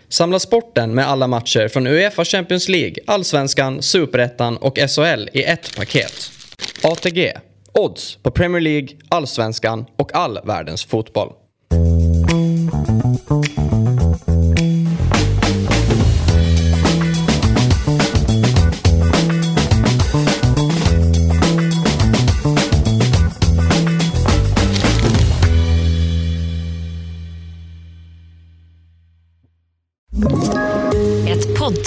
[0.08, 5.76] Samla sporten med alla matcher från Uefa Champions League, Allsvenskan, Superettan och SHL i ett
[5.76, 6.30] paket.
[6.82, 7.32] ATG.
[7.78, 11.32] Odds på Premier League, Allsvenskan och all världens fotboll.